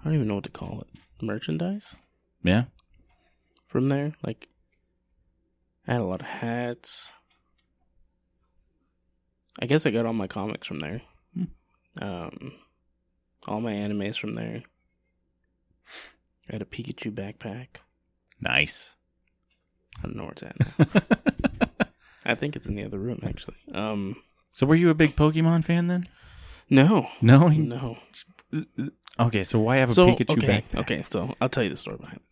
I 0.00 0.04
don't 0.04 0.14
even 0.14 0.28
know 0.28 0.36
what 0.36 0.44
to 0.44 0.50
call 0.50 0.82
it. 0.82 0.86
Merchandise 1.22 1.96
Yeah. 2.42 2.64
From 3.74 3.88
there. 3.88 4.12
Like 4.24 4.46
I 5.88 5.94
had 5.94 6.00
a 6.00 6.04
lot 6.04 6.20
of 6.20 6.28
hats. 6.28 7.10
I 9.60 9.66
guess 9.66 9.84
I 9.84 9.90
got 9.90 10.06
all 10.06 10.12
my 10.12 10.28
comics 10.28 10.68
from 10.68 10.78
there. 10.78 11.02
Hmm. 11.34 11.44
Um 12.00 12.52
all 13.48 13.60
my 13.60 13.72
animes 13.72 14.16
from 14.16 14.36
there. 14.36 14.62
I 16.48 16.52
had 16.52 16.62
a 16.62 16.66
Pikachu 16.66 17.10
backpack. 17.12 17.80
Nice. 18.40 18.94
I 19.98 20.02
don't 20.02 20.14
know 20.16 20.22
where 20.22 20.32
it's 20.32 20.44
at 20.44 20.56
now. 20.60 21.02
I 22.24 22.36
think 22.36 22.54
it's 22.54 22.66
in 22.66 22.76
the 22.76 22.84
other 22.84 22.98
room 23.00 23.18
actually. 23.24 23.56
Um 23.74 24.22
So 24.54 24.66
were 24.66 24.76
you 24.76 24.88
a 24.90 24.94
big 24.94 25.16
Pokemon 25.16 25.64
fan 25.64 25.88
then? 25.88 26.08
no. 26.70 27.08
No. 27.20 27.48
No. 27.48 27.98
Okay, 29.18 29.42
so 29.42 29.58
why 29.58 29.76
have 29.78 29.90
a 29.90 29.94
so 29.94 30.06
Pikachu 30.12 30.38
okay, 30.38 30.62
backpack? 30.62 30.80
okay, 30.82 31.04
so 31.08 31.34
I'll 31.40 31.48
tell 31.48 31.64
you 31.64 31.70
the 31.70 31.76
story 31.76 31.96
behind 31.96 32.18
it. 32.18 32.22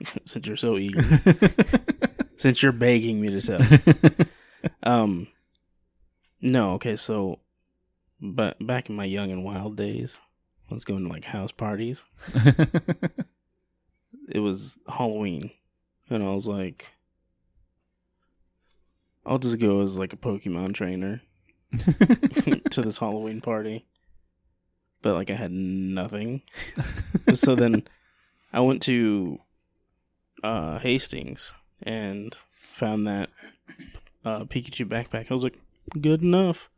Since 0.24 0.46
you're 0.46 0.56
so 0.56 0.78
eager. 0.78 1.02
Since 2.36 2.62
you're 2.62 2.72
begging 2.72 3.20
me 3.20 3.30
to 3.30 3.40
tell. 3.40 4.26
Um 4.82 5.28
No, 6.40 6.74
okay, 6.74 6.96
so 6.96 7.40
but 8.20 8.56
back 8.66 8.90
in 8.90 8.96
my 8.96 9.04
young 9.04 9.30
and 9.30 9.44
wild 9.44 9.76
days, 9.76 10.18
I 10.68 10.74
was 10.74 10.84
going 10.84 11.04
to 11.04 11.08
like 11.08 11.24
house 11.24 11.52
parties. 11.52 12.04
It 14.28 14.40
was 14.40 14.78
Halloween. 14.88 15.52
And 16.10 16.22
I 16.22 16.34
was 16.34 16.46
like 16.46 16.90
I'll 19.24 19.38
just 19.38 19.58
go 19.58 19.82
as 19.82 19.98
like 19.98 20.12
a 20.12 20.16
Pokemon 20.16 20.74
trainer 20.74 21.20
to 22.70 22.82
this 22.82 22.98
Halloween 22.98 23.40
party. 23.40 23.86
But 25.02 25.14
like 25.14 25.30
I 25.30 25.34
had 25.34 25.52
nothing. 25.52 26.42
so 27.34 27.54
then 27.54 27.82
I 28.52 28.60
went 28.60 28.82
to 28.82 29.38
uh 30.42 30.78
Hastings 30.78 31.54
and 31.82 32.36
found 32.54 33.06
that 33.06 33.30
uh 34.24 34.44
Pikachu 34.44 34.86
backpack. 34.86 35.30
I 35.30 35.34
was 35.34 35.44
like, 35.44 35.58
good 36.00 36.22
enough. 36.22 36.70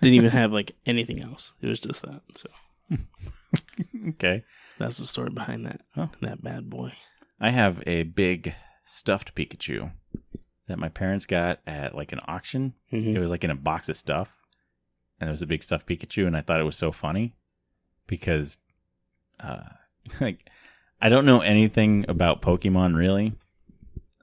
Didn't 0.00 0.14
even 0.14 0.30
have 0.30 0.52
like 0.52 0.72
anything 0.86 1.20
else. 1.22 1.52
It 1.60 1.68
was 1.68 1.80
just 1.80 2.02
that. 2.02 2.22
So 2.34 2.48
okay. 4.10 4.44
that's 4.78 4.98
the 4.98 5.06
story 5.06 5.30
behind 5.30 5.66
that. 5.66 5.80
Oh. 5.96 6.10
That 6.20 6.42
bad 6.42 6.68
boy. 6.70 6.92
I 7.40 7.50
have 7.50 7.82
a 7.86 8.04
big 8.04 8.54
stuffed 8.84 9.34
Pikachu 9.34 9.92
that 10.66 10.78
my 10.78 10.88
parents 10.88 11.26
got 11.26 11.60
at 11.66 11.94
like 11.94 12.12
an 12.12 12.20
auction. 12.26 12.74
Mhm. 12.92 13.14
It 13.14 13.18
was 13.18 13.30
like 13.30 13.44
in 13.44 13.50
a 13.50 13.56
box 13.56 13.88
of 13.88 13.96
stuff, 13.96 14.36
and 15.20 15.28
there 15.28 15.32
was 15.32 15.42
a 15.42 15.46
big 15.46 15.62
stuffed 15.62 15.86
Pikachu, 15.86 16.26
and 16.26 16.36
I 16.36 16.40
thought 16.40 16.60
it 16.60 16.64
was 16.64 16.76
so 16.76 16.92
funny 16.92 17.34
because, 18.06 18.56
uh, 19.40 19.68
like, 20.20 20.48
I 21.00 21.08
don't 21.08 21.26
know 21.26 21.40
anything 21.40 22.04
about 22.08 22.42
Pokemon 22.42 22.96
really. 22.96 23.34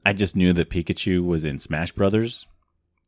I 0.05 0.13
just 0.13 0.35
knew 0.35 0.51
that 0.53 0.69
Pikachu 0.69 1.25
was 1.25 1.45
in 1.45 1.59
Smash 1.59 1.91
Brothers, 1.93 2.45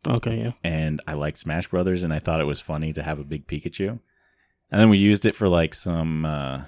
Okay, 0.07 0.37
yeah. 0.39 0.51
and 0.63 1.01
I 1.07 1.13
liked 1.13 1.39
Smash 1.39 1.67
Brothers, 1.67 2.03
and 2.03 2.13
I 2.13 2.19
thought 2.19 2.39
it 2.39 2.45
was 2.45 2.61
funny 2.61 2.93
to 2.93 3.03
have 3.03 3.19
a 3.19 3.23
big 3.25 3.47
Pikachu. 3.47 3.99
And 4.71 4.81
then 4.81 4.89
we 4.89 4.97
used 4.97 5.25
it 5.25 5.35
for 5.35 5.49
like 5.49 5.73
some, 5.73 6.25
uh, 6.25 6.61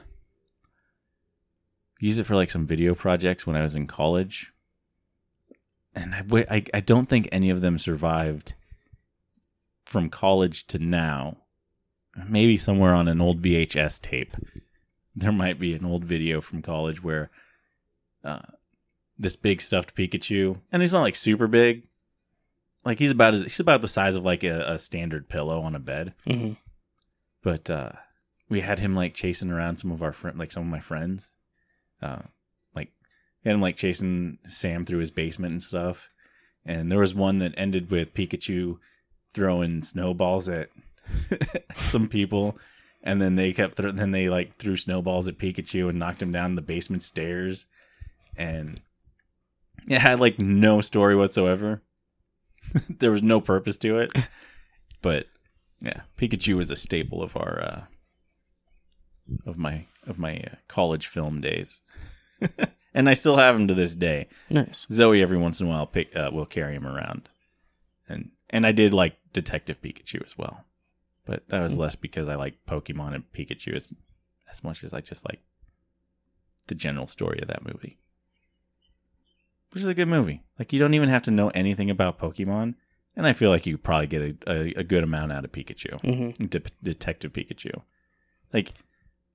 used 1.99 2.19
it 2.19 2.25
for 2.25 2.35
like 2.35 2.51
some 2.51 2.65
video 2.65 2.93
projects 2.93 3.47
when 3.47 3.55
I 3.55 3.61
was 3.61 3.75
in 3.75 3.87
college. 3.87 4.51
And 5.95 6.13
I, 6.13 6.45
I, 6.49 6.63
I 6.73 6.79
don't 6.79 7.07
think 7.07 7.29
any 7.31 7.49
of 7.49 7.61
them 7.61 7.79
survived 7.79 8.53
from 9.85 10.09
college 10.09 10.67
to 10.67 10.77
now. 10.79 11.37
Maybe 12.27 12.57
somewhere 12.57 12.93
on 12.93 13.07
an 13.07 13.21
old 13.21 13.41
VHS 13.41 14.01
tape, 14.01 14.35
there 15.17 15.31
might 15.31 15.59
be 15.59 15.73
an 15.73 15.83
old 15.85 16.05
video 16.05 16.41
from 16.41 16.61
college 16.61 17.03
where 17.03 17.29
uh, 18.23 18.39
this 19.17 19.35
big 19.35 19.61
stuffed 19.61 19.95
Pikachu, 19.95 20.59
and 20.71 20.81
he's 20.81 20.93
not 20.93 21.01
like 21.01 21.15
super 21.15 21.47
big, 21.47 21.83
like 22.85 22.99
he's 22.99 23.11
about 23.11 23.33
he's 23.33 23.59
about 23.59 23.81
the 23.81 23.87
size 23.87 24.15
of 24.15 24.23
like 24.23 24.43
a, 24.43 24.73
a 24.73 24.79
standard 24.79 25.27
pillow 25.27 25.61
on 25.61 25.75
a 25.75 25.79
bed. 25.79 26.13
hmm 26.25 26.53
But 27.41 27.69
uh, 27.69 27.91
we 28.47 28.61
had 28.61 28.79
him 28.79 28.95
like 28.95 29.13
chasing 29.13 29.49
around 29.51 29.77
some 29.77 29.91
of 29.91 30.03
our 30.03 30.13
friend, 30.13 30.37
like 30.37 30.51
some 30.51 30.63
of 30.63 30.69
my 30.69 30.79
friends. 30.79 31.33
Uh, 32.01 32.21
like 32.75 32.91
we 33.43 33.49
had 33.49 33.55
him 33.55 33.61
like 33.61 33.75
chasing 33.75 34.37
Sam 34.45 34.85
through 34.85 34.99
his 34.99 35.11
basement 35.11 35.51
and 35.51 35.63
stuff. 35.63 36.09
And 36.65 36.91
there 36.91 36.99
was 36.99 37.15
one 37.15 37.39
that 37.39 37.53
ended 37.57 37.89
with 37.89 38.13
Pikachu 38.13 38.77
throwing 39.33 39.81
snowballs 39.83 40.49
at 40.49 40.69
some 41.77 42.07
people, 42.09 42.57
and 43.03 43.21
then 43.21 43.35
they 43.35 43.53
kept 43.53 43.77
th- 43.77 43.95
then 43.95 44.11
they 44.11 44.29
like 44.29 44.57
threw 44.57 44.75
snowballs 44.75 45.27
at 45.27 45.37
Pikachu 45.37 45.89
and 45.89 45.99
knocked 45.99 46.21
him 46.21 46.31
down 46.31 46.55
the 46.55 46.61
basement 46.61 47.03
stairs, 47.03 47.65
and 48.35 48.81
it 49.87 49.99
had 49.99 50.19
like 50.19 50.39
no 50.39 50.81
story 50.81 51.15
whatsoever. 51.15 51.81
there 52.89 53.11
was 53.11 53.23
no 53.23 53.39
purpose 53.39 53.77
to 53.77 53.99
it, 53.99 54.11
but 55.01 55.27
yeah, 55.79 56.01
Pikachu 56.17 56.57
was 56.57 56.71
a 56.71 56.75
staple 56.75 57.21
of 57.21 57.35
our 57.35 57.61
uh, 57.61 57.81
of 59.45 59.57
my 59.57 59.85
of 60.05 60.17
my 60.17 60.37
uh, 60.37 60.55
college 60.67 61.07
film 61.07 61.41
days, 61.41 61.81
and 62.93 63.09
I 63.09 63.13
still 63.13 63.37
have 63.37 63.55
him 63.55 63.67
to 63.67 63.73
this 63.73 63.95
day. 63.95 64.27
Nice. 64.49 64.85
Zoe 64.91 65.21
every 65.21 65.37
once 65.37 65.59
in 65.59 65.67
a 65.67 65.69
while 65.69 65.85
pick, 65.85 66.15
uh, 66.15 66.29
will 66.33 66.45
carry 66.45 66.75
him 66.75 66.87
around, 66.87 67.29
and 68.09 68.31
and 68.49 68.65
I 68.65 68.71
did 68.71 68.93
like 68.93 69.17
Detective 69.33 69.81
Pikachu 69.81 70.25
as 70.25 70.37
well, 70.37 70.65
but 71.27 71.47
that 71.49 71.61
was 71.61 71.77
less 71.77 71.95
because 71.95 72.27
I 72.27 72.35
like 72.35 72.65
Pokemon 72.65 73.13
and 73.13 73.31
Pikachu 73.33 73.75
as 73.75 73.87
as 74.49 74.63
much 74.63 74.83
as 74.83 74.93
I 74.93 75.01
just 75.01 75.25
like 75.25 75.41
the 76.67 76.75
general 76.75 77.07
story 77.07 77.39
of 77.41 77.49
that 77.49 77.65
movie, 77.65 77.99
which 79.71 79.83
is 79.83 79.87
a 79.89 79.93
good 79.93 80.07
movie. 80.07 80.41
Like 80.57 80.73
you 80.73 80.79
don't 80.79 80.93
even 80.93 81.09
have 81.09 81.23
to 81.23 81.31
know 81.31 81.49
anything 81.49 81.89
about 81.89 82.17
Pokemon, 82.17 82.75
and 83.15 83.27
I 83.27 83.33
feel 83.33 83.49
like 83.49 83.65
you 83.65 83.77
probably 83.77 84.07
get 84.07 84.21
a, 84.21 84.51
a, 84.51 84.73
a 84.79 84.83
good 84.83 85.03
amount 85.03 85.31
out 85.33 85.43
of 85.43 85.51
Pikachu. 85.51 85.99
hmm 86.01 86.45
De- 86.45 86.61
Detective 86.81 87.33
Pikachu. 87.33 87.81
Like, 88.53 88.73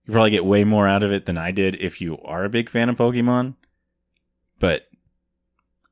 you 0.07 0.12
probably 0.12 0.31
get 0.31 0.44
way 0.46 0.64
more 0.64 0.88
out 0.88 1.02
of 1.02 1.12
it 1.12 1.26
than 1.26 1.37
I 1.37 1.50
did 1.50 1.74
if 1.81 2.00
you 2.00 2.18
are 2.24 2.44
a 2.44 2.48
big 2.48 2.70
fan 2.70 2.88
of 2.88 2.96
Pokemon. 2.96 3.55
But 4.59 4.87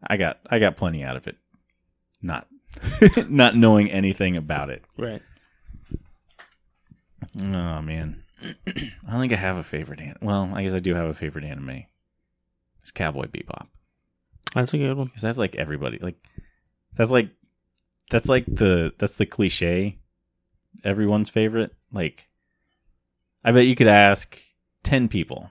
I 0.06 0.16
got 0.16 0.40
I 0.48 0.58
got 0.58 0.76
plenty 0.76 1.04
out 1.04 1.16
of 1.16 1.26
it. 1.26 1.36
Not 2.22 2.46
not 3.28 3.56
knowing 3.56 3.90
anything 3.90 4.36
about 4.36 4.70
it. 4.70 4.84
Right. 4.96 5.20
Oh 7.38 7.83
man. 7.83 8.22
I 8.66 9.11
don't 9.11 9.20
think 9.20 9.33
I 9.33 9.37
have 9.37 9.56
a 9.56 9.62
favorite 9.62 10.00
an- 10.00 10.16
well, 10.22 10.50
I 10.54 10.62
guess 10.62 10.74
I 10.74 10.78
do 10.78 10.94
have 10.94 11.09
a 11.09 11.14
favorite 11.14 11.44
anime. 11.44 11.85
It's 12.83 12.90
Cowboy 12.90 13.26
Bebop. 13.26 13.66
That's 14.54 14.72
a 14.74 14.78
good 14.78 14.96
one. 14.96 15.09
Cuz 15.09 15.22
that's 15.22 15.38
like 15.38 15.54
everybody 15.56 15.98
like 15.98 16.16
that's 16.94 17.11
like 17.11 17.28
that's 18.11 18.28
like 18.28 18.46
the 18.46 18.92
that's 18.98 19.16
the 19.16 19.26
cliche 19.26 19.98
everyone's 20.85 21.28
favorite. 21.30 21.74
Like 21.92 22.28
I 23.44 23.52
bet 23.52 23.66
you 23.66 23.76
could 23.76 23.87
ask 23.87 24.38
10 24.83 25.09
people. 25.09 25.50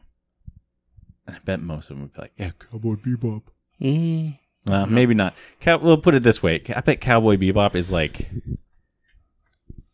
And 1.28 1.36
I 1.36 1.40
bet 1.40 1.62
most 1.62 1.90
of 1.90 1.96
them 1.96 2.02
would 2.04 2.14
be 2.14 2.22
like, 2.22 2.34
"Yeah, 2.38 2.52
Cowboy 2.60 2.96
Bebop." 2.96 3.44
Mm. 3.80 4.38
Well, 4.66 4.88
maybe 4.88 5.14
not. 5.14 5.36
Cow- 5.60 5.78
we'll 5.78 5.98
put 5.98 6.16
it 6.16 6.24
this 6.24 6.42
way. 6.44 6.62
I 6.76 6.82
bet 6.82 7.02
Cowboy 7.02 7.38
Bebop 7.38 7.76
is 7.76 7.90
like 7.92 8.30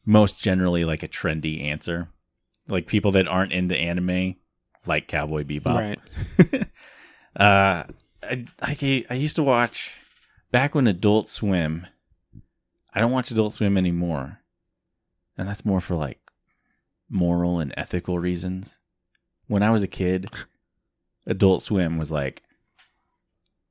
most 0.06 0.40
generally 0.42 0.86
like 0.86 1.04
a 1.04 1.08
trendy 1.08 1.64
answer. 1.64 2.10
Like 2.68 2.88
people 2.88 3.12
that 3.12 3.28
aren't 3.28 3.54
into 3.54 3.76
anime 3.76 4.36
like 4.86 5.08
Cowboy 5.08 5.44
Bebop. 5.44 6.00
Right. 6.46 6.64
uh, 7.36 7.84
I, 8.24 8.46
I 8.62 9.06
I 9.10 9.14
used 9.14 9.36
to 9.36 9.44
watch 9.44 9.94
back 10.52 10.76
when 10.76 10.88
Adult 10.88 11.28
Swim. 11.28 11.88
I 12.94 13.02
don't 13.02 13.12
watch 13.12 13.32
Adult 13.32 13.54
Swim 13.54 13.78
anymore, 13.78 14.40
and 15.38 15.48
that's 15.48 15.66
more 15.66 15.82
for 15.82 15.96
like 15.96 16.20
moral 17.10 17.60
and 17.60 17.74
ethical 17.78 18.20
reasons. 18.20 18.80
When 19.48 19.62
I 19.62 19.70
was 19.70 19.84
a 19.84 19.88
kid, 19.88 20.30
Adult 21.28 21.62
Swim 21.62 21.98
was 21.98 22.12
like, 22.12 22.42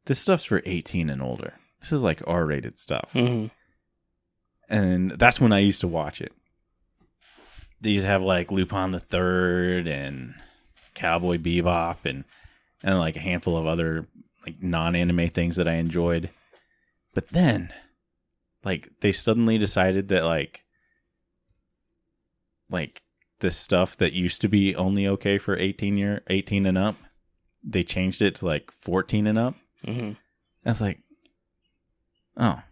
this 0.04 0.18
stuff's 0.18 0.44
for 0.44 0.62
eighteen 0.66 1.10
and 1.10 1.22
older. 1.22 1.54
This 1.80 1.92
is 1.92 2.02
like 2.02 2.22
R-rated 2.26 2.78
stuff, 2.78 3.12
hmm 3.12 3.46
and 4.68 5.12
that's 5.12 5.40
when 5.40 5.52
I 5.52 5.58
used 5.60 5.80
to 5.80 5.88
watch 5.88 6.20
it. 6.20 6.32
these 7.80 8.02
have 8.02 8.22
like 8.22 8.50
Lupin 8.50 8.90
the 8.90 9.00
Third 9.00 9.86
and 9.86 10.34
Cowboy 10.94 11.38
Bebop 11.38 11.98
and 12.04 12.24
and 12.82 12.98
like 12.98 13.16
a 13.16 13.20
handful 13.20 13.56
of 13.56 13.66
other 13.66 14.06
like 14.46 14.62
non-anime 14.62 15.28
things 15.28 15.56
that 15.56 15.68
I 15.68 15.74
enjoyed. 15.74 16.30
But 17.14 17.28
then 17.28 17.72
like 18.64 18.88
they 19.00 19.12
suddenly 19.12 19.58
decided 19.58 20.08
that 20.08 20.24
like 20.24 20.64
like 22.70 23.02
the 23.40 23.50
stuff 23.50 23.96
that 23.98 24.12
used 24.12 24.40
to 24.40 24.48
be 24.48 24.74
only 24.74 25.06
okay 25.06 25.38
for 25.38 25.56
18 25.56 25.96
year 25.98 26.22
18 26.28 26.66
and 26.66 26.78
up, 26.78 26.96
they 27.62 27.84
changed 27.84 28.22
it 28.22 28.36
to 28.36 28.46
like 28.46 28.70
14 28.72 29.26
and 29.26 29.38
up. 29.38 29.54
Mm-hmm. 29.86 30.12
I 30.64 30.70
was 30.70 30.80
like, 30.80 31.00
oh, 32.36 32.62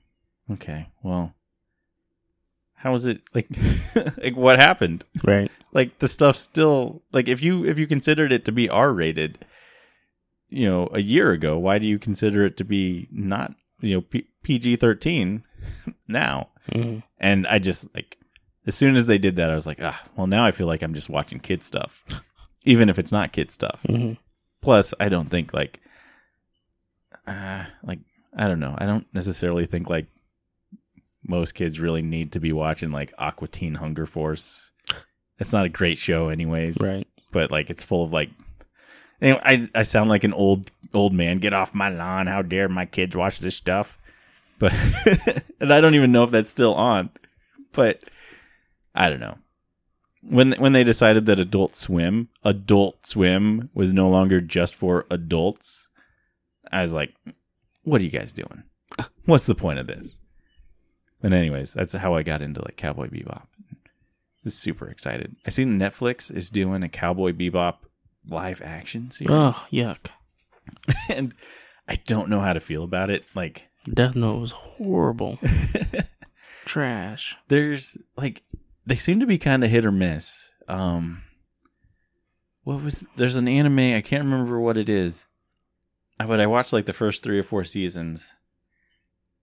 okay. 0.50 0.88
Well, 1.02 1.34
how 2.82 2.90
was 2.90 3.06
it 3.06 3.22
like? 3.32 3.48
like 4.18 4.36
what 4.36 4.58
happened? 4.58 5.04
Right. 5.22 5.50
Like 5.72 6.00
the 6.00 6.08
stuff 6.08 6.36
still 6.36 7.02
like 7.12 7.28
if 7.28 7.40
you 7.40 7.64
if 7.64 7.78
you 7.78 7.86
considered 7.86 8.32
it 8.32 8.44
to 8.46 8.52
be 8.52 8.68
R 8.68 8.92
rated, 8.92 9.44
you 10.48 10.68
know, 10.68 10.88
a 10.92 11.00
year 11.00 11.30
ago, 11.30 11.56
why 11.58 11.78
do 11.78 11.86
you 11.86 12.00
consider 12.00 12.44
it 12.44 12.56
to 12.56 12.64
be 12.64 13.06
not 13.12 13.54
you 13.80 13.94
know 13.94 14.00
P- 14.00 14.26
PG 14.42 14.76
thirteen 14.76 15.44
now? 16.08 16.48
hmm 16.72 16.98
And 17.20 17.46
I 17.46 17.60
just 17.60 17.86
like 17.94 18.18
as 18.66 18.74
soon 18.74 18.96
as 18.96 19.06
they 19.06 19.18
did 19.18 19.36
that, 19.36 19.50
I 19.50 19.54
was 19.54 19.66
like, 19.66 19.78
ah, 19.80 20.02
well, 20.16 20.26
now 20.26 20.44
I 20.44 20.50
feel 20.50 20.66
like 20.66 20.82
I'm 20.82 20.94
just 20.94 21.08
watching 21.08 21.38
kid 21.38 21.62
stuff, 21.62 22.04
even 22.64 22.88
if 22.88 22.98
it's 22.98 23.12
not 23.12 23.32
kid 23.32 23.50
stuff. 23.52 23.80
hmm 23.86 24.14
Plus, 24.60 24.92
I 25.00 25.08
don't 25.08 25.28
think 25.28 25.52
like, 25.54 25.80
uh, 27.26 27.64
like 27.84 28.00
I 28.36 28.48
don't 28.48 28.60
know. 28.60 28.74
I 28.76 28.86
don't 28.86 29.06
necessarily 29.14 29.66
think 29.66 29.88
like 29.88 30.06
most 31.24 31.54
kids 31.54 31.80
really 31.80 32.02
need 32.02 32.32
to 32.32 32.40
be 32.40 32.52
watching 32.52 32.90
like 32.90 33.12
Aqua 33.18 33.48
Teen 33.48 33.74
Hunger 33.74 34.06
Force. 34.06 34.70
It's 35.38 35.52
not 35.52 35.64
a 35.64 35.70
great 35.70 35.98
show, 35.98 36.28
anyways. 36.28 36.78
Right. 36.80 37.06
But 37.30 37.50
like, 37.50 37.70
it's 37.70 37.84
full 37.84 38.04
of 38.04 38.12
like. 38.12 38.30
Anyway, 39.20 39.40
I 39.44 39.68
I 39.74 39.82
sound 39.82 40.10
like 40.10 40.24
an 40.24 40.34
old 40.34 40.70
old 40.92 41.12
man. 41.12 41.38
Get 41.38 41.54
off 41.54 41.74
my 41.74 41.88
lawn! 41.88 42.26
How 42.26 42.42
dare 42.42 42.68
my 42.68 42.86
kids 42.86 43.16
watch 43.16 43.38
this 43.38 43.56
stuff? 43.56 43.98
But 44.58 44.72
and 45.60 45.72
I 45.72 45.80
don't 45.80 45.94
even 45.94 46.12
know 46.12 46.24
if 46.24 46.30
that's 46.30 46.50
still 46.50 46.74
on. 46.74 47.10
But 47.72 48.04
I 48.94 49.08
don't 49.08 49.20
know 49.20 49.38
when 50.22 50.52
when 50.52 50.72
they 50.72 50.84
decided 50.84 51.26
that 51.26 51.40
Adult 51.40 51.76
Swim, 51.76 52.28
Adult 52.44 53.06
Swim 53.06 53.70
was 53.74 53.92
no 53.92 54.08
longer 54.08 54.40
just 54.40 54.74
for 54.74 55.06
adults, 55.10 55.88
I 56.70 56.82
was 56.82 56.92
like, 56.92 57.14
"What 57.82 58.00
are 58.00 58.04
you 58.04 58.10
guys 58.10 58.32
doing? 58.32 58.62
What's 59.24 59.46
the 59.46 59.54
point 59.54 59.80
of 59.80 59.86
this?" 59.86 60.20
And 61.22 61.32
anyways, 61.34 61.72
that's 61.72 61.92
how 61.94 62.14
I 62.14 62.22
got 62.22 62.42
into 62.42 62.60
like 62.62 62.76
Cowboy 62.76 63.08
Bebop. 63.08 63.42
I 63.72 63.76
was 64.44 64.54
super 64.54 64.88
excited. 64.88 65.36
I 65.46 65.50
seen 65.50 65.78
Netflix 65.78 66.34
is 66.34 66.50
doing 66.50 66.82
a 66.82 66.88
Cowboy 66.88 67.32
Bebop 67.32 67.76
live 68.28 68.60
action 68.62 69.10
series, 69.10 69.30
Oh, 69.30 69.66
yuck. 69.72 70.06
and 71.08 71.34
I 71.88 71.94
don't 72.06 72.28
know 72.28 72.40
how 72.40 72.52
to 72.52 72.60
feel 72.60 72.82
about 72.84 73.10
it. 73.10 73.24
Like, 73.34 73.68
Death 73.92 74.16
Note 74.16 74.38
was 74.40 74.52
horrible. 74.52 75.38
Trash. 76.64 77.36
there's 77.48 77.98
like 78.16 78.42
they 78.86 78.94
seem 78.96 79.18
to 79.20 79.26
be 79.26 79.36
kind 79.38 79.64
of 79.64 79.70
hit 79.70 79.84
or 79.84 79.90
miss. 79.92 80.50
Um, 80.68 81.22
what 82.62 82.82
was 82.82 83.04
there's 83.16 83.36
an 83.36 83.48
anime 83.48 83.78
I 83.96 84.00
can't 84.00 84.24
remember 84.24 84.60
what 84.60 84.76
it 84.78 84.88
is, 84.88 85.26
but 86.18 86.40
I 86.40 86.46
watched 86.46 86.72
like 86.72 86.86
the 86.86 86.92
first 86.92 87.22
three 87.22 87.38
or 87.38 87.42
four 87.42 87.64
seasons. 87.64 88.32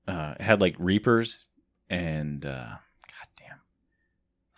Uh, 0.07 0.33
had 0.39 0.59
like 0.61 0.75
Reapers 0.79 1.45
and 1.89 2.45
uh, 2.45 2.75
goddamn, 3.01 3.59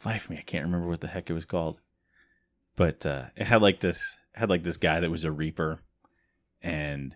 life 0.05 0.29
me 0.29 0.37
I 0.37 0.41
can't 0.41 0.65
remember 0.65 0.87
what 0.87 1.01
the 1.01 1.07
heck 1.07 1.29
it 1.29 1.33
was 1.33 1.45
called, 1.45 1.81
but 2.75 3.05
uh, 3.05 3.25
it 3.35 3.45
had 3.45 3.61
like 3.61 3.79
this 3.79 4.17
had 4.33 4.49
like 4.49 4.63
this 4.63 4.77
guy 4.77 4.99
that 4.99 5.11
was 5.11 5.23
a 5.23 5.31
Reaper, 5.31 5.79
and 6.61 7.15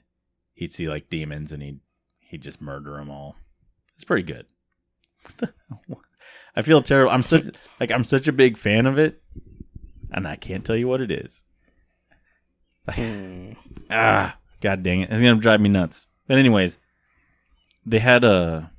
he'd 0.54 0.74
see 0.74 0.88
like 0.88 1.10
demons 1.10 1.52
and 1.52 1.62
he'd 1.62 1.80
he'd 2.20 2.42
just 2.42 2.62
murder 2.62 2.94
them 2.94 3.10
all. 3.10 3.36
It's 3.96 4.04
pretty 4.04 4.24
good. 4.24 4.46
What 5.24 5.38
the 5.38 5.54
hell? 5.70 6.02
I 6.56 6.62
feel 6.62 6.82
terrible. 6.82 7.12
I'm 7.12 7.24
such 7.24 7.44
like 7.80 7.92
I'm 7.92 8.04
such 8.04 8.28
a 8.28 8.34
big 8.34 8.58
fan 8.58 8.86
of 8.86 8.98
it, 8.98 9.22
and 10.12 10.28
I 10.28 10.38
can't 10.38 10.66
tell 10.66 10.76
you 10.76 10.88
what 10.88 11.02
it 11.02 11.12
is. 11.12 11.44
Hmm. 12.90 13.54
Ah, 13.88 14.38
god 14.62 14.82
dang 14.82 15.02
it! 15.02 15.12
It's 15.12 15.22
gonna 15.22 15.40
drive 15.40 15.62
me 15.62 15.70
nuts. 15.70 16.08
But 16.28 16.40
anyways, 16.40 16.80
they 17.86 18.00
had 18.00 18.24
a 18.24 18.72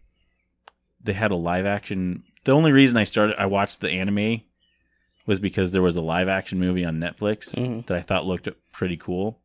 they 1.07 1.13
had 1.15 1.31
a 1.31 1.37
live 1.37 1.65
action. 1.67 2.23
The 2.45 2.53
only 2.53 2.73
reason 2.73 2.97
I 2.97 3.05
started 3.05 3.37
I 3.41 3.47
watched 3.47 3.81
the 3.81 3.91
anime 3.91 4.43
was 5.27 5.41
because 5.41 5.73
there 5.73 5.83
was 5.83 5.97
a 5.97 6.03
live 6.03 6.29
action 6.29 6.59
movie 6.61 6.85
on 6.85 7.01
Netflix 7.01 7.55
Mhm. 7.55 7.87
that 7.87 7.97
I 7.97 8.01
thought 8.01 8.27
looked 8.27 8.49
pretty 8.73 8.97
cool. 8.97 9.41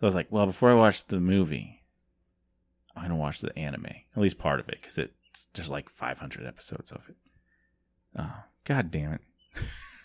So 0.00 0.06
I 0.06 0.06
was 0.06 0.14
like, 0.14 0.26
well, 0.32 0.46
before 0.46 0.70
I 0.70 0.74
watch 0.74 1.04
the 1.06 1.20
movie, 1.20 1.82
I'm 2.96 3.02
gonna 3.02 3.16
watch 3.16 3.40
the 3.40 3.56
anime, 3.58 3.86
at 3.86 4.16
least 4.16 4.38
part 4.38 4.58
of 4.60 4.68
it, 4.68 4.78
because 4.80 4.98
it's 4.98 5.48
there's 5.54 5.70
like 5.70 5.88
500 5.90 6.46
episodes 6.46 6.90
of 6.92 7.02
it. 7.08 7.16
Oh, 8.16 8.44
god 8.64 8.90
damn 8.90 9.12
it! 9.14 9.20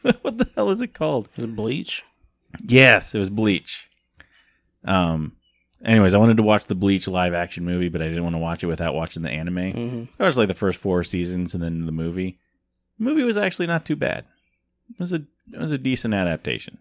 what 0.21 0.37
the 0.37 0.49
hell 0.55 0.69
is 0.69 0.81
it 0.81 0.93
called? 0.93 1.29
Was 1.35 1.45
it 1.45 1.55
Bleach? 1.55 2.03
Yes, 2.63 3.13
it 3.15 3.19
was 3.19 3.29
Bleach. 3.29 3.89
Um. 4.83 5.35
Anyways, 5.83 6.13
I 6.13 6.17
wanted 6.17 6.37
to 6.37 6.43
watch 6.43 6.65
the 6.65 6.75
Bleach 6.75 7.07
live 7.07 7.33
action 7.33 7.63
movie, 7.63 7.87
but 7.89 8.01
I 8.01 8.07
didn't 8.09 8.23
want 8.23 8.33
to 8.35 8.39
watch 8.39 8.63
it 8.63 8.67
without 8.67 8.93
watching 8.93 9.21
the 9.23 9.29
anime. 9.31 9.71
hmm 9.71 10.03
I 10.19 10.23
watched 10.25 10.37
like 10.37 10.47
the 10.49 10.53
first 10.53 10.77
four 10.79 11.03
seasons 11.03 11.53
and 11.53 11.63
then 11.63 11.85
the 11.85 11.91
movie. 11.91 12.37
The 12.97 13.05
movie 13.05 13.23
was 13.23 13.37
actually 13.37 13.67
not 13.67 13.85
too 13.85 13.95
bad. 13.95 14.25
It 14.91 14.99
was 14.99 15.13
a 15.13 15.23
it 15.53 15.57
was 15.59 15.71
a 15.71 15.77
decent 15.77 16.13
adaptation, 16.13 16.79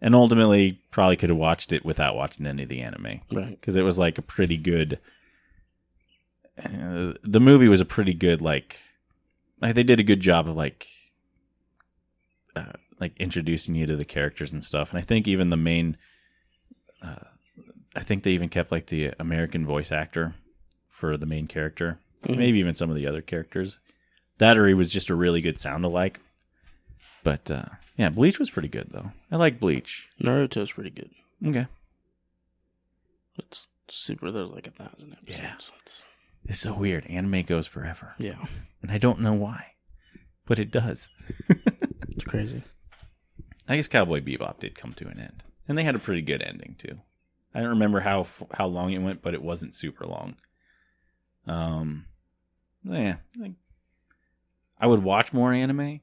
and 0.00 0.14
ultimately 0.14 0.80
probably 0.90 1.16
could 1.16 1.28
have 1.30 1.38
watched 1.38 1.72
it 1.72 1.84
without 1.84 2.16
watching 2.16 2.46
any 2.46 2.62
of 2.62 2.68
the 2.70 2.80
anime 2.80 3.20
Right. 3.30 3.60
because 3.60 3.76
it 3.76 3.82
was 3.82 3.98
like 3.98 4.16
a 4.16 4.22
pretty 4.22 4.56
good. 4.56 4.98
Uh, 6.58 7.14
the 7.22 7.40
movie 7.40 7.68
was 7.68 7.80
a 7.80 7.86
pretty 7.86 8.12
good 8.14 8.40
like, 8.42 8.80
like 9.60 9.74
they 9.74 9.82
did 9.82 9.98
a 10.00 10.04
good 10.04 10.20
job 10.20 10.48
of 10.48 10.56
like, 10.56 10.86
uh, 12.56 12.72
like 12.98 13.12
introducing 13.18 13.74
you 13.74 13.86
to 13.86 13.96
the 13.96 14.04
characters 14.04 14.52
and 14.52 14.62
stuff. 14.64 14.90
And 14.90 14.98
I 14.98 15.02
think 15.02 15.26
even 15.26 15.50
the 15.50 15.56
main, 15.56 15.96
uh, 17.02 17.16
I 17.96 18.00
think 18.00 18.22
they 18.22 18.32
even 18.32 18.48
kept 18.48 18.70
like 18.72 18.86
the 18.86 19.12
American 19.18 19.66
voice 19.66 19.90
actor 19.92 20.34
for 20.88 21.16
the 21.16 21.26
main 21.26 21.46
character, 21.46 21.98
Mhm. 22.24 22.36
maybe 22.36 22.58
even 22.58 22.74
some 22.74 22.90
of 22.90 22.96
the 22.96 23.06
other 23.06 23.20
characters. 23.22 23.78
That 24.38 24.56
or 24.58 24.66
he 24.68 24.74
was 24.74 24.92
just 24.92 25.10
a 25.10 25.14
really 25.14 25.40
good 25.40 25.58
sound 25.58 25.84
alike. 25.84 26.20
But 27.24 27.50
uh, 27.50 27.64
yeah, 27.96 28.08
Bleach 28.10 28.38
was 28.38 28.50
pretty 28.50 28.68
good 28.68 28.88
though. 28.92 29.12
I 29.30 29.36
like 29.36 29.60
Bleach. 29.60 30.08
Naruto's 30.22 30.72
pretty 30.72 30.90
good. 30.90 31.10
Okay. 31.44 31.66
It's 33.38 33.66
super. 33.88 34.30
There's 34.30 34.50
like 34.50 34.66
a 34.66 34.70
thousand 34.70 35.12
episodes. 35.12 35.38
Yeah. 35.42 35.54
It's, 35.84 36.02
It's 36.44 36.58
so 36.60 36.72
weird. 36.74 37.06
Anime 37.06 37.42
goes 37.42 37.66
forever. 37.66 38.14
yeah. 38.18 38.44
And 38.82 38.90
I 38.90 38.98
don't 38.98 39.20
know 39.20 39.34
why, 39.34 39.72
but 40.46 40.58
it 40.58 40.70
does. 40.70 41.10
It's 42.08 42.24
crazy. 42.24 42.62
I 43.68 43.76
guess 43.76 43.88
Cowboy 43.88 44.20
Bebop 44.20 44.58
did 44.58 44.74
come 44.74 44.94
to 44.94 45.06
an 45.08 45.20
end, 45.20 45.42
and 45.68 45.76
they 45.76 45.84
had 45.84 45.94
a 45.94 45.98
pretty 46.00 46.22
good 46.22 46.40
ending 46.42 46.76
too. 46.78 46.98
I 47.54 47.60
don't 47.60 47.70
remember 47.70 48.00
how 48.00 48.26
how 48.52 48.66
long 48.66 48.92
it 48.92 48.98
went, 48.98 49.22
but 49.22 49.34
it 49.34 49.42
wasn't 49.42 49.74
super 49.74 50.06
long. 50.06 50.36
Um, 51.46 52.06
yeah, 52.84 53.16
like, 53.38 53.52
I 54.78 54.86
would 54.86 55.02
watch 55.02 55.32
more 55.32 55.52
anime 55.52 56.00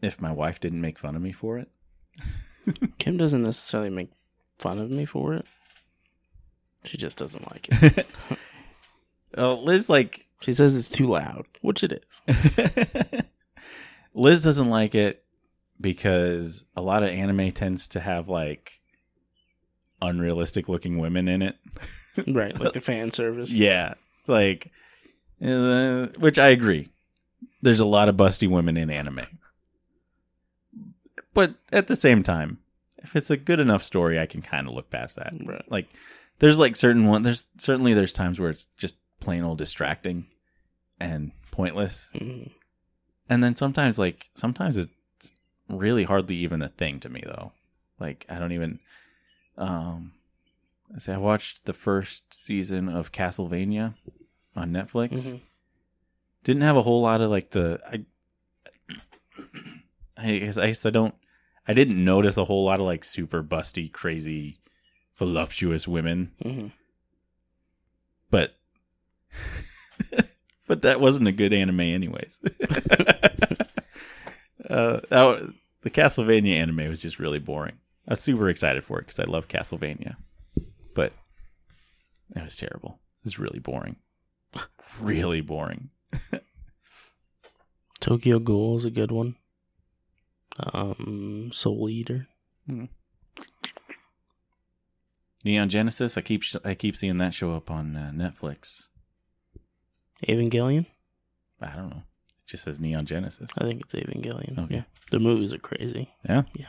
if 0.00 0.20
my 0.20 0.32
wife 0.32 0.60
didn't 0.60 0.80
make 0.80 0.98
fun 0.98 1.16
of 1.16 1.22
me 1.22 1.32
for 1.32 1.58
it. 1.58 1.68
Kim 2.98 3.16
doesn't 3.16 3.42
necessarily 3.42 3.90
make 3.90 4.10
fun 4.58 4.78
of 4.78 4.90
me 4.90 5.04
for 5.04 5.34
it. 5.34 5.46
She 6.84 6.96
just 6.96 7.16
doesn't 7.18 7.50
like 7.50 7.68
it. 7.70 8.06
Oh, 9.34 9.54
Liz 9.54 9.88
like 9.88 10.26
She 10.42 10.52
says 10.52 10.76
it's 10.76 10.90
too 10.90 11.06
loud, 11.06 11.46
which 11.62 11.82
it 11.82 12.04
is. 12.28 13.22
Liz 14.14 14.44
doesn't 14.44 14.68
like 14.68 14.94
it 14.94 15.24
because 15.80 16.66
a 16.76 16.82
lot 16.82 17.02
of 17.02 17.08
anime 17.08 17.50
tends 17.52 17.88
to 17.88 18.00
have 18.00 18.28
like 18.28 18.81
unrealistic 20.02 20.68
looking 20.68 20.98
women 20.98 21.28
in 21.28 21.40
it. 21.42 21.56
right, 22.26 22.58
like 22.60 22.72
the 22.74 22.80
fan 22.80 23.10
service. 23.10 23.50
Yeah, 23.50 23.94
like, 24.26 24.70
uh, 25.42 26.08
which 26.18 26.38
I 26.38 26.48
agree. 26.48 26.88
There's 27.62 27.80
a 27.80 27.86
lot 27.86 28.08
of 28.08 28.16
busty 28.16 28.48
women 28.50 28.76
in 28.76 28.90
anime, 28.90 29.22
but 31.34 31.54
at 31.72 31.86
the 31.86 31.96
same 31.96 32.22
time, 32.22 32.58
if 32.98 33.16
it's 33.16 33.30
a 33.30 33.36
good 33.36 33.60
enough 33.60 33.82
story, 33.82 34.18
I 34.18 34.26
can 34.26 34.42
kind 34.42 34.68
of 34.68 34.74
look 34.74 34.90
past 34.90 35.16
that. 35.16 35.32
Right. 35.44 35.64
Like, 35.70 35.86
there's 36.38 36.58
like 36.58 36.76
certain 36.76 37.06
one. 37.06 37.22
There's 37.22 37.46
certainly 37.58 37.94
there's 37.94 38.12
times 38.12 38.38
where 38.38 38.50
it's 38.50 38.66
just 38.76 38.96
plain 39.20 39.44
old 39.44 39.58
distracting 39.58 40.26
and 41.00 41.32
pointless, 41.50 42.10
Mhm. 42.14 42.50
and 43.28 43.42
then 43.44 43.54
sometimes 43.56 43.98
like 43.98 44.28
sometimes 44.34 44.76
it's 44.76 44.90
really 45.68 46.04
hardly 46.04 46.36
even 46.36 46.62
a 46.62 46.68
thing 46.68 47.00
to 47.00 47.08
me 47.08 47.22
though. 47.24 47.52
Like 47.98 48.26
I 48.28 48.38
don't 48.38 48.52
even. 48.52 48.80
Um, 49.56 50.12
I 50.94 50.98
say 50.98 51.14
I 51.14 51.18
watched 51.18 51.64
the 51.64 51.72
first 51.72 52.34
season 52.34 52.88
of 52.88 53.12
Castlevania 53.12 53.94
on 54.56 54.70
Netflix. 54.72 55.10
Mhm. 55.12 55.40
Didn't 56.44 56.62
have 56.62 56.76
a 56.76 56.82
whole 56.82 57.02
lot 57.02 57.20
of 57.20 57.30
like 57.30 57.50
the 57.50 57.80
I. 57.86 58.04
I 60.16 60.38
guess 60.38 60.58
I, 60.58 60.66
guess 60.68 60.86
I 60.86 60.90
don't. 60.90 61.14
I 61.66 61.74
didn't 61.74 62.04
notice 62.04 62.36
a 62.36 62.44
whole 62.44 62.64
lot 62.64 62.80
of 62.80 62.86
like 62.86 63.04
super 63.04 63.42
busty, 63.42 63.90
crazy, 63.90 64.58
voluptuous 65.16 65.88
women, 65.88 66.32
hmm 66.42 66.68
but 68.30 68.56
but 70.66 70.82
that 70.82 71.00
wasn't 71.00 71.28
a 71.28 71.32
good 71.32 71.52
anime, 71.52 71.80
anyways. 71.80 72.40
uh, 74.68 75.00
that, 75.08 75.54
the 75.82 75.90
Castlevania 75.90 76.54
anime 76.56 76.88
was 76.88 77.02
just 77.02 77.18
really 77.18 77.38
boring. 77.38 77.76
I 78.06 78.12
was 78.12 78.20
super 78.20 78.48
excited 78.48 78.84
for 78.84 78.98
it 78.98 79.06
because 79.06 79.20
I 79.20 79.24
love 79.24 79.48
Castlevania, 79.48 80.16
but 80.94 81.12
it 82.34 82.42
was 82.42 82.56
terrible. 82.56 83.00
It 83.20 83.26
was 83.26 83.38
really 83.38 83.60
boring, 83.60 83.96
really 85.00 85.40
boring. 85.40 85.90
Tokyo 88.00 88.40
Ghoul 88.40 88.76
is 88.76 88.84
a 88.84 88.90
good 88.90 89.12
one. 89.12 89.36
Um, 90.58 91.50
Soul 91.52 91.88
Eater. 91.88 92.26
Neon 95.44 95.68
Genesis. 95.68 96.16
I 96.18 96.20
keep 96.20 96.42
I 96.64 96.74
keep 96.74 96.96
seeing 96.96 97.16
that 97.18 97.34
show 97.34 97.54
up 97.54 97.70
on 97.70 97.96
uh, 97.96 98.10
Netflix. 98.14 98.88
Evangelion. 100.26 100.86
I 101.60 101.74
don't 101.76 101.90
know. 101.90 102.02
It 102.44 102.48
just 102.48 102.64
says 102.64 102.80
Neon 102.80 103.06
Genesis. 103.06 103.50
I 103.58 103.64
think 103.64 103.82
it's 103.82 103.94
Evangelion. 103.94 104.58
Okay. 104.58 104.74
Yeah. 104.76 104.82
The 105.10 105.18
movies 105.18 105.52
are 105.52 105.58
crazy. 105.58 106.12
Yeah. 106.28 106.42
Yeah. 106.54 106.66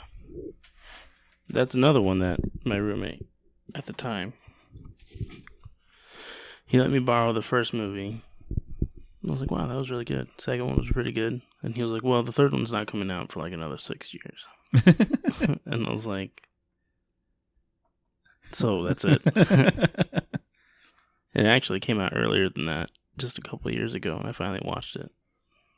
That's 1.50 1.74
another 1.74 2.02
one 2.02 2.20
that 2.20 2.40
my 2.66 2.78
roommate 2.78 3.26
at 3.76 3.86
the 3.86 3.94
time 3.94 4.34
he 6.74 6.80
let 6.80 6.90
me 6.90 6.98
borrow 6.98 7.32
the 7.34 7.44
first 7.44 7.72
movie. 7.72 8.24
I 8.52 9.30
was 9.30 9.40
like, 9.40 9.52
wow, 9.52 9.68
that 9.68 9.78
was 9.78 9.92
really 9.92 10.06
good. 10.06 10.28
Second 10.40 10.66
one 10.66 10.76
was 10.76 10.90
pretty 10.90 11.12
good. 11.12 11.42
And 11.62 11.76
he 11.76 11.84
was 11.84 11.92
like, 11.92 12.02
well, 12.02 12.24
the 12.24 12.32
third 12.32 12.52
one's 12.52 12.72
not 12.72 12.88
coming 12.88 13.12
out 13.12 13.32
for 13.32 13.42
like 13.42 13.54
another 13.54 13.78
six 13.78 14.12
years. 14.12 14.48
and 15.68 15.86
I 15.86 15.94
was 15.94 16.08
like, 16.08 16.48
so 18.52 18.84
that's 18.84 19.06
it. 19.06 19.22
it 21.36 21.46
actually 21.46 21.80
came 21.80 22.00
out 22.00 22.14
earlier 22.16 22.50
than 22.50 22.66
that, 22.66 22.90
just 23.20 23.38
a 23.38 23.42
couple 23.42 23.70
of 23.70 23.76
years 23.76 23.94
ago, 23.94 24.18
and 24.18 24.28
I 24.28 24.32
finally 24.32 24.62
watched 24.66 24.96
it. 24.96 25.12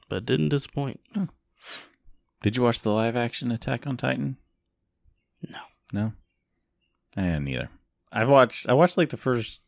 But 0.07 0.19
it 0.19 0.25
didn't 0.25 0.47
disappoint. 0.47 1.01
Did 2.41 2.55
you 2.55 2.63
watch 2.63 2.81
the 2.81 2.91
live 2.91 3.17
action 3.17 3.51
Attack 3.51 3.85
on 3.85 3.97
Titan? 3.97 4.37
No. 5.49 5.59
No. 5.93 6.13
I 7.15 7.21
didn't 7.23 7.47
either. 7.47 7.69
I've 8.11 8.29
watched. 8.29 8.67
I 8.67 8.73
watched 8.73 8.97
like 8.97 9.09
the 9.09 9.17
first. 9.17 9.61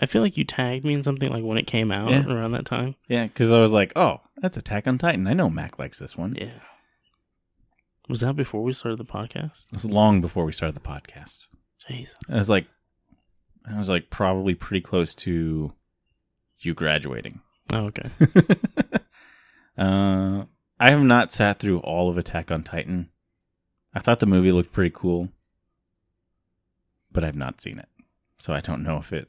I 0.00 0.06
feel 0.06 0.22
like 0.22 0.36
you 0.36 0.44
tagged 0.44 0.84
me 0.84 0.94
in 0.94 1.02
something 1.02 1.30
like 1.30 1.42
when 1.42 1.58
it 1.58 1.66
came 1.66 1.90
out 1.90 2.10
Yeah. 2.10 2.24
around 2.26 2.52
that 2.52 2.64
time. 2.66 2.94
Yeah, 3.08 3.26
because 3.26 3.52
I 3.52 3.60
was 3.60 3.72
like, 3.72 3.92
oh, 3.96 4.20
that's 4.36 4.56
Attack 4.56 4.86
on 4.86 4.96
Titan. 4.98 5.26
I 5.26 5.32
know 5.32 5.50
Mac 5.50 5.78
likes 5.78 5.98
this 5.98 6.16
one. 6.16 6.36
Yeah. 6.40 6.60
Was 8.08 8.20
that 8.20 8.36
before 8.36 8.62
we 8.62 8.72
started 8.72 8.98
the 8.98 9.04
podcast? 9.04 9.64
It 9.66 9.72
was 9.72 9.84
long 9.84 10.20
before 10.20 10.44
we 10.44 10.52
started 10.52 10.74
the 10.76 10.80
podcast. 10.80 11.46
Jeez. 11.90 12.10
I 12.28 12.36
was 12.36 12.48
like, 12.48 12.66
I 13.68 13.76
was 13.76 13.88
like 13.88 14.08
probably 14.08 14.54
pretty 14.54 14.80
close 14.82 15.14
to 15.16 15.72
you 16.60 16.74
graduating. 16.74 17.40
Oh, 17.72 17.86
okay. 17.86 18.08
uh, 19.78 20.44
I 20.80 20.90
have 20.90 21.02
not 21.02 21.32
sat 21.32 21.58
through 21.58 21.80
all 21.80 22.08
of 22.08 22.16
Attack 22.18 22.50
on 22.50 22.62
Titan. 22.62 23.10
I 23.98 24.00
thought 24.00 24.20
the 24.20 24.26
movie 24.26 24.52
looked 24.52 24.70
pretty 24.72 24.92
cool, 24.94 25.28
but 27.10 27.24
I've 27.24 27.34
not 27.34 27.60
seen 27.60 27.80
it, 27.80 27.88
so 28.38 28.54
I 28.54 28.60
don't 28.60 28.84
know 28.84 28.98
if 28.98 29.12
it 29.12 29.26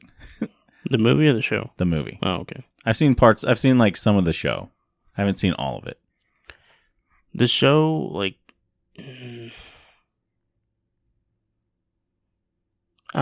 the 0.88 0.96
movie 0.96 1.26
or 1.26 1.32
the 1.32 1.42
show? 1.42 1.72
the 1.76 1.84
movie. 1.84 2.20
Oh, 2.22 2.36
okay. 2.36 2.64
I've 2.86 2.96
seen 2.96 3.16
parts. 3.16 3.42
I've 3.42 3.58
seen 3.58 3.78
like 3.78 3.96
some 3.96 4.16
of 4.16 4.24
the 4.24 4.32
show. 4.32 4.70
I 5.18 5.22
haven't 5.22 5.40
seen 5.40 5.54
all 5.54 5.76
of 5.76 5.88
it. 5.88 5.98
The 7.34 7.48
show, 7.48 8.12
like, 8.12 8.36
I 8.96 9.50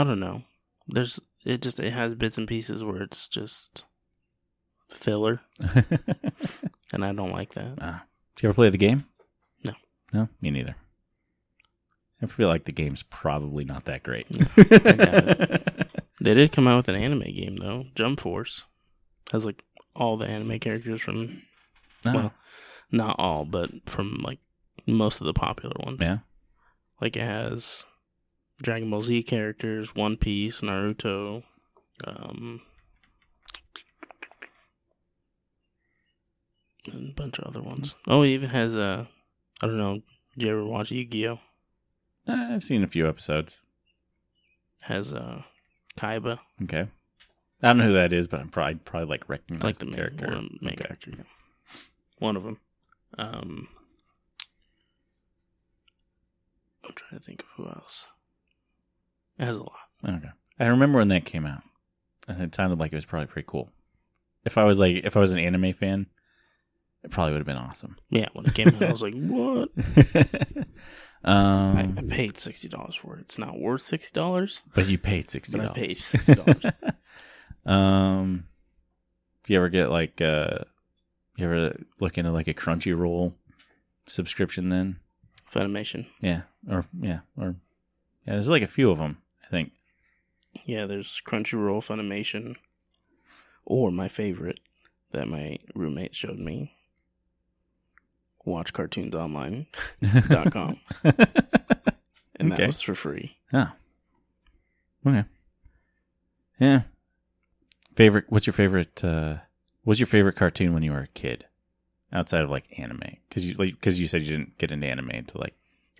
don't 0.05 0.21
know. 0.21 0.43
There's 0.87 1.19
it 1.47 1.63
just 1.63 1.81
it 1.81 1.95
has 1.95 2.15
bits 2.15 2.37
and 2.37 2.47
pieces 2.47 2.85
where 2.85 3.01
it's 3.01 3.27
just 3.27 3.85
filler, 4.91 5.41
and 6.93 7.07
I 7.07 7.15
don't 7.15 7.33
like 7.33 7.55
that. 7.55 7.79
Ah. 7.81 8.05
Did 8.37 8.43
you 8.43 8.49
ever 8.51 8.55
play 8.55 8.69
the 8.69 8.77
game? 8.77 9.07
No. 9.65 9.73
No, 10.13 10.29
me 10.43 10.51
neither. 10.51 10.77
I 12.23 12.27
feel 12.27 12.49
like 12.49 12.65
the 12.65 12.73
game's 12.73 13.03
probably 13.05 13.65
not 13.65 13.85
that 13.87 14.03
great. 14.03 14.27
They 16.21 16.35
did 16.35 16.51
come 16.51 16.67
out 16.67 16.79
with 16.79 16.89
an 16.89 17.01
anime 17.01 17.21
game 17.33 17.59
though. 17.59 17.85
Jump 17.95 18.19
Force 18.19 18.65
has 19.31 19.47
like 19.47 19.65
all 19.95 20.17
the 20.17 20.27
anime 20.27 20.59
characters 20.59 21.01
from 21.01 21.43
Oh, 22.05 22.13
well, 22.13 22.33
not 22.91 23.15
all, 23.21 23.45
but 23.45 23.71
from 23.89 24.21
like 24.25 24.41
most 24.85 25.21
of 25.21 25.27
the 25.29 25.33
popular 25.33 25.77
ones. 25.79 25.99
yeah. 26.01 26.19
Like 27.01 27.17
it 27.17 27.23
has 27.23 27.85
Dragon 28.61 28.91
Ball 28.91 29.03
Z 29.05 29.23
characters, 29.23 29.95
One 29.95 30.17
Piece, 30.17 30.61
Naruto, 30.61 31.45
um, 32.05 32.63
and 36.87 37.11
a 37.11 37.13
bunch 37.13 37.39
of 37.39 37.45
other 37.47 37.63
ones. 37.63 37.95
Oh, 38.09 38.23
it 38.23 38.31
even 38.31 38.51
has 38.51 38.75
uh, 38.75 39.05
I 39.63 39.67
don't 39.67 39.79
know. 39.79 40.01
Did 40.37 40.47
you 40.47 40.51
ever 40.53 40.65
watch 40.65 40.91
Yu-Gi-Oh? 40.91 41.39
Uh, 42.29 42.49
I've 42.51 42.63
seen 42.63 42.83
a 42.85 42.87
few 42.89 43.09
episodes. 43.09 43.57
Has 44.83 45.13
uh, 45.13 45.43
Kaiba, 45.97 46.39
Okay. 46.65 46.87
I 47.63 47.67
don't 47.67 47.79
know 47.79 47.85
who 47.87 47.93
that 47.95 48.13
is, 48.13 48.29
but 48.29 48.41
I'm 48.41 48.49
probably 48.49 48.77
probably 48.77 49.09
like 49.09 49.29
recognize 49.29 49.65
like 49.65 49.79
the, 49.79 49.85
the 49.87 49.91
main, 49.91 49.97
character. 49.97 50.27
one, 50.27 50.59
main 50.61 50.75
Okay. 50.75 50.85
character. 50.85 51.11
yeah. 51.17 51.25
One 52.19 52.37
of 52.37 52.43
them. 52.45 52.59
Um, 53.19 53.69
I'm 56.85 56.93
trying 56.95 57.19
to 57.21 57.25
think 57.25 57.43
of 57.43 57.49
who 57.57 57.67
else. 57.67 58.07
It 59.39 59.45
has 59.45 59.57
a 59.57 59.63
lot. 59.63 59.73
Okay. 60.07 60.29
I 60.61 60.67
remember 60.67 60.99
when 60.99 61.09
that 61.09 61.25
came 61.25 61.47
out, 61.47 61.63
and 62.29 62.41
it 62.43 62.55
sounded 62.55 62.79
like 62.79 62.93
it 62.93 62.97
was 62.97 63.05
probably 63.05 63.27
pretty 63.27 63.47
cool. 63.49 63.71
If 64.45 64.57
I 64.59 64.65
was 64.65 64.79
like, 64.79 65.05
if 65.05 65.17
I 65.17 65.21
was 65.21 65.33
an 65.33 65.39
anime 65.39 65.73
fan, 65.73 66.07
it 67.03 67.11
probably 67.11 67.33
would 67.33 67.41
have 67.41 67.47
been 67.47 67.57
awesome. 67.57 67.97
Yeah, 68.11 68.29
when 68.33 68.47
it 68.47 68.55
came 68.55 68.69
out, 68.69 68.83
I 68.83 68.91
was 68.93 69.03
like, 69.03 69.15
"What?" 69.17 69.71
um, 71.25 71.77
I, 71.77 71.93
I 71.99 72.03
paid 72.03 72.39
sixty 72.39 72.69
dollars 72.69 72.95
for 72.95 73.17
it. 73.17 73.23
It's 73.23 73.39
not 73.39 73.59
worth 73.59 73.83
sixty 73.83 74.13
dollars, 74.13 74.61
but 74.75 74.87
you 74.87 74.99
paid 74.99 75.31
sixty 75.31 75.57
but 75.57 75.71
I 75.71 75.73
paid 75.73 75.99
sixty 75.99 76.35
dollars. 76.35 76.65
um, 77.67 78.47
if 79.43 79.51
you 79.51 79.57
ever 79.57 79.69
get 79.69 79.91
like, 79.91 80.21
uh, 80.21 80.59
you 81.37 81.45
ever 81.47 81.77
look 82.01 82.19
into 82.19 82.31
like 82.31 82.49
a 82.49 82.55
Crunchyroll 82.55 83.33
subscription? 84.07 84.69
Then, 84.69 85.01
Funimation. 85.53 86.07
yeah, 86.21 86.43
or 86.71 86.85
yeah, 87.01 87.21
or 87.37 87.57
yeah, 88.27 88.35
there's 88.35 88.49
like 88.49 88.63
a 88.63 88.69
few 88.69 88.91
of 88.91 88.99
them. 88.99 89.19
I 89.45 89.51
think. 89.51 89.73
Yeah, 90.65 90.87
there's 90.87 91.21
Crunchyroll, 91.27 91.85
Funimation, 91.85 92.57
or 93.65 93.91
my 93.91 94.09
favorite 94.09 94.61
that 95.13 95.29
my 95.29 95.59
roommate 95.75 96.15
showed 96.15 96.39
me. 96.39 96.75
Watch 98.49 98.73
cartoons 98.73 99.15
online, 99.15 99.67
Dot 100.29 100.53
com. 100.53 100.81
and 101.05 102.53
Okay. 102.53 102.57
that 102.63 102.67
was 102.67 102.81
for 102.81 102.95
free. 102.95 103.37
Oh. 103.53 103.71
Okay. 105.07 105.25
Yeah. 106.59 106.83
Favorite 107.95 108.25
what's 108.29 108.47
your 108.47 108.55
favorite 108.55 109.03
uh 109.05 109.37
what's 109.85 110.01
your 110.01 110.07
favorite 110.07 110.37
cartoon 110.37 110.73
when 110.75 110.83
you 110.83 110.93
were 110.93 111.01
a 111.01 111.07
kid? 111.09 111.47
Outside 112.13 112.43
of 112.43 112.51
like 112.51 112.65
anime. 112.79 113.17
Cuz 113.31 113.45
you 113.45 113.55
like 113.55 113.81
cuz 113.81 113.99
you 113.99 114.07
said 114.09 114.23
you 114.23 114.37
didn't 114.37 114.59
get 114.59 114.73
into 114.73 114.87
anime 114.87 115.11
until 115.11 115.41
like 115.41 115.55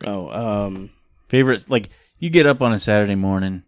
Oh, 0.05 0.31
um, 0.31 0.91
favorites 1.29 1.69
like 1.69 1.91
you 2.19 2.31
get 2.31 2.47
up 2.47 2.63
on 2.63 2.73
a 2.73 2.79
Saturday 2.79 3.17
morning, 3.17 3.65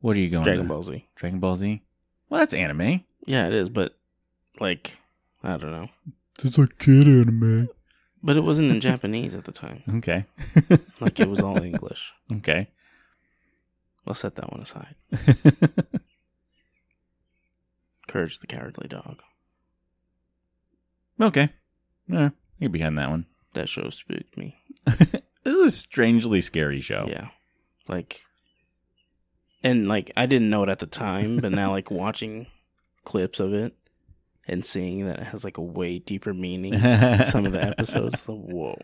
what 0.00 0.16
are 0.16 0.20
you 0.20 0.30
going 0.30 0.44
Dragon 0.44 0.64
to? 0.64 0.68
Ball 0.68 0.82
Z. 0.82 1.06
Dragon 1.14 1.40
Ball 1.40 1.56
Z? 1.56 1.82
Well, 2.30 2.40
that's 2.40 2.54
anime. 2.54 3.04
Yeah, 3.26 3.46
it 3.48 3.52
is, 3.54 3.68
but 3.68 3.94
like, 4.60 4.96
I 5.42 5.56
don't 5.58 5.70
know. 5.72 5.88
It's 6.42 6.58
a 6.58 6.66
kid 6.66 7.06
anime. 7.06 7.68
But 8.24 8.38
it 8.38 8.40
wasn't 8.40 8.70
in 8.72 8.80
Japanese 8.80 9.34
at 9.34 9.44
the 9.44 9.52
time. 9.52 9.82
Okay. 9.98 10.24
Like 10.98 11.20
it 11.20 11.28
was 11.28 11.40
all 11.40 11.62
English. 11.62 12.10
okay. 12.32 12.68
I'll 14.06 14.14
set 14.14 14.36
that 14.36 14.50
one 14.50 14.62
aside. 14.62 14.96
Courage 18.08 18.38
the 18.38 18.46
Cowardly 18.46 18.88
Dog. 18.88 19.20
okay. 21.20 21.50
Yeah, 22.08 22.26
I 22.26 22.30
get 22.60 22.72
behind 22.72 22.98
that 22.98 23.10
one. 23.10 23.26
That 23.54 23.68
show 23.68 23.88
spooked 23.90 24.36
me. 24.36 24.56
this 24.86 25.22
is 25.44 25.62
a 25.62 25.70
strangely 25.70 26.40
scary 26.40 26.80
show. 26.80 27.06
Yeah. 27.08 27.28
Like 27.88 28.22
and 29.62 29.86
like 29.88 30.10
I 30.16 30.26
didn't 30.26 30.50
know 30.50 30.62
it 30.62 30.68
at 30.70 30.78
the 30.80 30.86
time, 30.86 31.38
but 31.38 31.52
now 31.52 31.70
like 31.70 31.90
watching 31.90 32.46
clips 33.04 33.40
of 33.40 33.52
it 33.52 33.74
and 34.46 34.64
seeing 34.64 35.06
that 35.06 35.18
it 35.20 35.26
has 35.26 35.44
like 35.44 35.58
a 35.58 35.62
way 35.62 35.98
deeper 35.98 36.34
meaning 36.34 36.78
some 37.26 37.46
of 37.46 37.52
the 37.52 37.62
episodes, 37.62 38.20
so 38.22 38.34
whoa. 38.34 38.78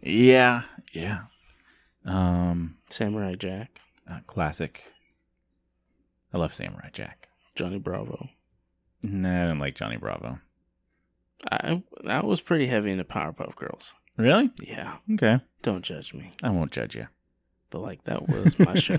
Yeah, 0.00 0.62
yeah. 0.92 1.20
Um, 2.04 2.76
Samurai 2.88 3.34
Jack, 3.34 3.80
uh, 4.10 4.20
classic. 4.26 4.84
I 6.32 6.38
love 6.38 6.54
Samurai 6.54 6.90
Jack. 6.92 7.28
Johnny 7.54 7.78
Bravo. 7.78 8.28
No, 9.02 9.44
I 9.44 9.46
don't 9.46 9.58
like 9.58 9.74
Johnny 9.74 9.96
Bravo. 9.96 10.38
I 11.50 11.82
that 12.04 12.24
was 12.24 12.40
pretty 12.40 12.66
heavy 12.66 12.90
into 12.90 13.04
Powerpuff 13.04 13.54
Girls. 13.56 13.94
Really? 14.16 14.50
Yeah, 14.60 14.96
Okay. 15.14 15.40
don't 15.62 15.84
judge 15.84 16.12
me. 16.12 16.30
I 16.42 16.50
won't 16.50 16.72
judge 16.72 16.96
you. 16.96 17.06
But 17.70 17.80
like 17.82 18.04
that 18.04 18.28
was 18.28 18.58
my 18.58 18.74
show. 18.74 18.98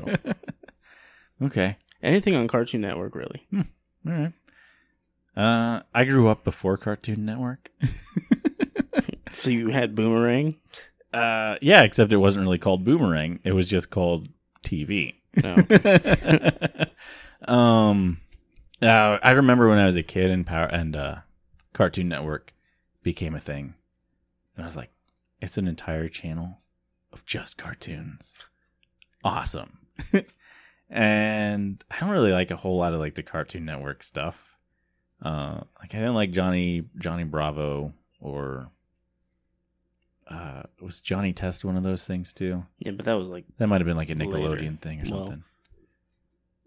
okay. 1.43 1.77
Anything 2.01 2.35
on 2.35 2.47
Cartoon 2.47 2.81
Network, 2.81 3.15
really. 3.15 3.45
All 3.53 3.63
right. 4.05 4.33
Uh, 5.39 5.81
I 5.93 6.03
grew 6.05 6.27
up 6.27 6.43
before 6.43 6.77
Cartoon 6.77 7.25
Network. 7.25 7.71
So 9.31 9.49
you 9.49 9.69
had 9.69 9.95
Boomerang. 9.95 10.55
Uh, 11.13 11.55
yeah, 11.61 11.83
except 11.83 12.11
it 12.11 12.17
wasn't 12.17 12.43
really 12.43 12.57
called 12.57 12.83
Boomerang. 12.83 13.39
It 13.43 13.53
was 13.53 13.69
just 13.69 13.89
called 13.89 14.27
TV. 14.63 15.15
Oh, 15.43 16.91
um, 17.53 18.19
uh, 18.81 19.17
I 19.21 19.31
remember 19.31 19.69
when 19.69 19.79
I 19.79 19.85
was 19.85 19.95
a 19.95 20.03
kid 20.03 20.31
and 20.31 20.45
Power 20.45 20.65
and 20.65 20.95
uh, 20.95 21.15
Cartoon 21.73 22.09
Network 22.09 22.53
became 23.01 23.35
a 23.35 23.39
thing, 23.39 23.75
and 24.55 24.63
I 24.63 24.67
was 24.67 24.75
like, 24.75 24.91
"It's 25.41 25.57
an 25.57 25.67
entire 25.67 26.09
channel 26.09 26.59
of 27.13 27.25
just 27.25 27.57
cartoons, 27.57 28.33
awesome." 29.23 29.77
and 30.89 31.83
I 31.89 31.99
don't 31.99 32.09
really 32.09 32.33
like 32.33 32.51
a 32.51 32.57
whole 32.57 32.77
lot 32.77 32.93
of 32.93 32.99
like 32.99 33.15
the 33.15 33.23
Cartoon 33.23 33.65
Network 33.65 34.03
stuff. 34.03 34.48
Uh, 35.21 35.61
like 35.79 35.93
I 35.93 35.97
didn't 35.97 36.15
like 36.15 36.31
Johnny 36.31 36.83
Johnny 36.97 37.23
Bravo 37.25 37.93
or 38.21 38.69
uh, 40.29 40.63
was 40.79 41.01
Johnny 41.01 41.33
Test 41.33 41.65
one 41.65 41.75
of 41.75 41.83
those 41.83 42.03
things 42.05 42.31
too? 42.33 42.65
yeah, 42.79 42.91
but 42.91 43.05
that 43.05 43.15
was 43.15 43.27
like 43.29 43.45
That 43.57 43.67
might 43.67 43.81
have 43.81 43.85
been 43.87 43.97
like 43.97 44.09
a 44.09 44.13
Later. 44.13 44.31
Nickelodeon 44.31 44.79
thing 44.79 45.01
or 45.01 45.11
Well, 45.11 45.21
something. 45.25 45.43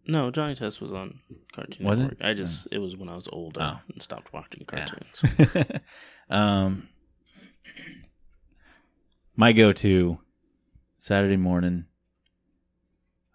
no. 0.06 0.30
Johnny 0.30 0.54
Test 0.54 0.80
was 0.80 0.92
on 0.92 1.20
Cartoon 1.54 1.86
Was 1.86 2.00
it? 2.00 2.18
I 2.20 2.34
just 2.34 2.68
it 2.70 2.78
was 2.78 2.96
when 2.96 3.08
I 3.08 3.14
was 3.14 3.28
older 3.32 3.60
Oh. 3.62 3.80
and 3.92 4.02
stopped 4.02 4.32
watching 4.32 4.66
Yeah. 4.72 4.86
cartoons. 4.86 5.80
um, 6.30 6.88
my 9.36 9.52
go-to 9.52 10.18
Saturday 10.98 11.36
morning. 11.36 11.86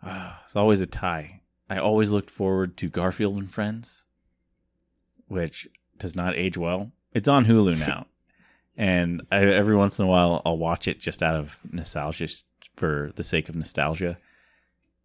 Uh, 0.04 0.34
it's 0.46 0.56
always 0.56 0.80
a 0.80 0.86
tie. 0.86 1.42
I 1.70 1.78
always 1.80 2.12
looked 2.12 2.30
forward 2.30 2.78
to 2.78 2.88
Garfield 2.90 3.36
and 3.38 3.52
Friends, 3.52 4.04
which 5.28 5.68
does 5.98 6.16
not 6.16 6.36
age 6.36 6.58
well. 6.58 6.92
It's 7.14 7.28
on 7.28 7.46
Hulu 7.46 7.80
now, 7.88 8.08
and 8.76 9.22
I, 9.32 9.38
every 9.46 9.76
once 9.76 10.00
in 10.00 10.06
a 10.06 10.08
while 10.08 10.42
I'll 10.46 10.58
watch 10.58 10.88
it 10.88 11.00
just 11.00 11.24
out 11.24 11.36
of 11.36 11.58
nostalgia, 11.72 12.28
for 12.76 13.12
the 13.16 13.24
sake 13.24 13.50
of 13.50 13.56
nostalgia, 13.56 14.18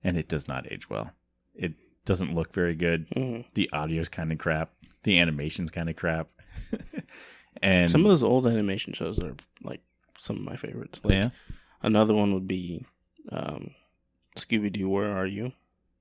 and 0.05 0.17
it 0.17 0.29
does 0.29 0.47
not 0.49 0.71
age 0.71 0.91
well. 0.91 1.11
It 1.55 1.75
doesn't 2.05 2.35
look 2.35 2.53
very 2.53 2.75
good. 2.75 3.09
Mhm. 3.11 3.45
The 3.55 3.71
audio's 3.73 4.09
kind 4.09 4.33
of 4.33 4.39
crap. 4.39 4.71
The 5.05 5.19
animation's 5.19 5.71
kind 5.71 5.89
of 5.89 5.97
crap. 5.97 6.29
and 7.63 7.91
Some 7.91 8.05
of 8.05 8.09
those 8.09 8.23
old 8.23 8.47
animation 8.47 8.93
shows 8.93 9.19
are 9.19 9.35
like 9.63 9.81
some 10.19 10.37
of 10.37 10.43
my 10.43 10.57
favorites. 10.57 11.01
Like, 11.03 11.15
yeah, 11.15 11.31
Another 11.83 12.15
one 12.15 12.33
would 12.35 12.47
be 12.47 12.85
um, 13.31 13.73
Scooby 14.37 14.73
Doo. 14.73 14.89
Where 14.89 15.11
are 15.17 15.27
you? 15.27 15.53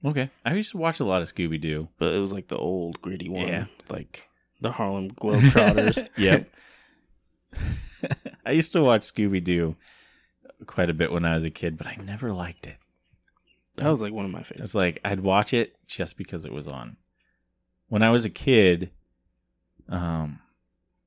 Okay. 0.06 0.30
I 0.46 0.54
used 0.54 0.72
to 0.72 0.78
watch 0.78 1.00
a 1.00 1.06
lot 1.06 1.22
of 1.22 1.34
Scooby 1.34 1.60
Doo. 1.60 1.88
But 1.98 2.14
it 2.14 2.20
was 2.20 2.32
like 2.34 2.48
the 2.48 2.58
old 2.58 3.02
gritty 3.02 3.30
one, 3.30 3.48
Yeah. 3.48 3.66
like 3.90 4.28
the 4.60 4.72
Harlem 4.72 5.12
Globetrotters. 5.12 6.08
Yep. 6.18 6.50
I 8.46 8.52
used 8.52 8.72
to 8.74 8.82
watch 8.84 9.02
Scooby 9.04 9.44
Doo 9.44 9.76
quite 10.66 10.90
a 10.90 10.94
bit 10.94 11.12
when 11.12 11.26
I 11.26 11.36
was 11.36 11.46
a 11.46 11.50
kid, 11.52 11.78
but 11.78 11.88
I 11.88 11.98
never 12.04 12.32
liked 12.34 12.68
it. 12.68 12.78
that 13.78 13.90
was 13.90 14.02
like 14.02 14.14
one 14.14 14.26
of 14.26 14.32
my 14.32 14.44
favorites. 14.44 14.62
It's 14.64 14.76
like 14.76 15.00
I'd 15.04 15.20
watch 15.22 15.54
it 15.54 15.76
just 15.88 16.18
because 16.18 16.46
it 16.46 16.52
was 16.54 16.68
on. 16.68 16.98
When 17.88 18.02
I 18.04 18.10
was 18.12 18.26
a 18.26 18.30
kid, 18.30 18.92
um, 19.90 20.40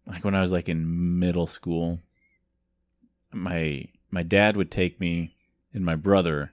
like 0.06 0.24
when 0.24 0.34
I 0.34 0.40
was 0.40 0.52
like 0.52 0.68
in 0.68 1.18
middle 1.18 1.46
school, 1.46 2.00
my 3.32 3.86
my 4.10 4.22
dad 4.22 4.56
would 4.56 4.70
take 4.70 5.00
me 5.00 5.34
and 5.72 5.84
my 5.84 5.96
brother 5.96 6.52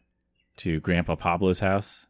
to 0.58 0.80
Grandpa 0.80 1.16
Pablo's 1.16 1.60
house 1.60 2.08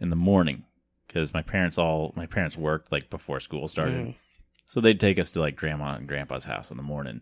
in 0.00 0.10
the 0.10 0.16
morning 0.16 0.64
because 1.06 1.34
my 1.34 1.42
parents 1.42 1.76
all 1.78 2.12
my 2.16 2.26
parents 2.26 2.56
worked 2.56 2.90
like 2.92 3.10
before 3.10 3.40
school 3.40 3.68
started, 3.68 4.06
Mhm. 4.08 4.14
so 4.66 4.80
they'd 4.80 5.00
take 5.00 5.18
us 5.18 5.30
to 5.32 5.40
like 5.40 5.56
grandma 5.56 5.94
and 5.94 6.08
grandpa's 6.08 6.44
house 6.46 6.70
in 6.70 6.76
the 6.76 6.82
morning, 6.82 7.20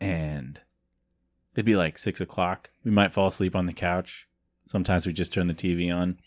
and 0.00 0.60
it'd 1.54 1.64
be 1.66 1.76
like 1.76 1.98
six 1.98 2.20
o'clock. 2.20 2.70
We 2.84 2.90
might 2.90 3.12
fall 3.12 3.28
asleep 3.28 3.56
on 3.56 3.66
the 3.66 3.72
couch. 3.72 4.26
Sometimes 4.66 5.06
we 5.06 5.12
just 5.12 5.32
turn 5.32 5.46
the 5.48 5.54
TV 5.54 5.90
on, 5.94 6.18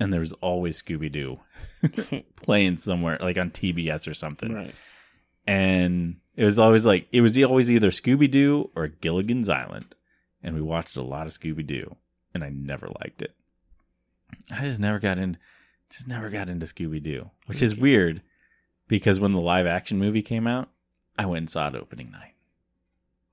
and 0.00 0.12
there 0.12 0.20
was 0.20 0.32
always 0.34 0.82
Scooby 0.82 1.10
Doo 1.10 1.40
playing 2.36 2.76
somewhere, 2.76 3.18
like 3.20 3.38
on 3.38 3.50
TBS 3.50 4.08
or 4.08 4.14
something. 4.14 4.52
Right. 4.52 4.74
And 5.46 6.16
it 6.36 6.44
was 6.44 6.58
always 6.58 6.84
like 6.84 7.08
it 7.12 7.20
was 7.20 7.38
always 7.42 7.70
either 7.70 7.90
Scooby 7.90 8.30
Doo 8.30 8.70
or 8.74 8.88
Gilligan's 8.88 9.48
Island, 9.48 9.94
and 10.42 10.54
we 10.54 10.60
watched 10.60 10.96
a 10.96 11.02
lot 11.02 11.26
of 11.26 11.32
Scooby 11.32 11.66
Doo, 11.66 11.96
and 12.34 12.44
I 12.44 12.50
never 12.50 12.88
liked 13.00 13.22
it. 13.22 13.34
I 14.50 14.62
just 14.62 14.80
never 14.80 14.98
got 14.98 15.18
in, 15.18 15.36
just 15.90 16.08
never 16.08 16.30
got 16.30 16.48
into 16.48 16.66
Scooby 16.66 17.02
Doo, 17.02 17.30
which 17.46 17.62
is 17.62 17.76
weird, 17.76 18.22
because 18.86 19.20
when 19.20 19.32
the 19.32 19.40
live 19.40 19.66
action 19.66 19.98
movie 19.98 20.22
came 20.22 20.46
out, 20.46 20.68
I 21.18 21.26
went 21.26 21.38
and 21.38 21.50
saw 21.50 21.68
it 21.68 21.74
opening 21.74 22.10
night. 22.10 22.34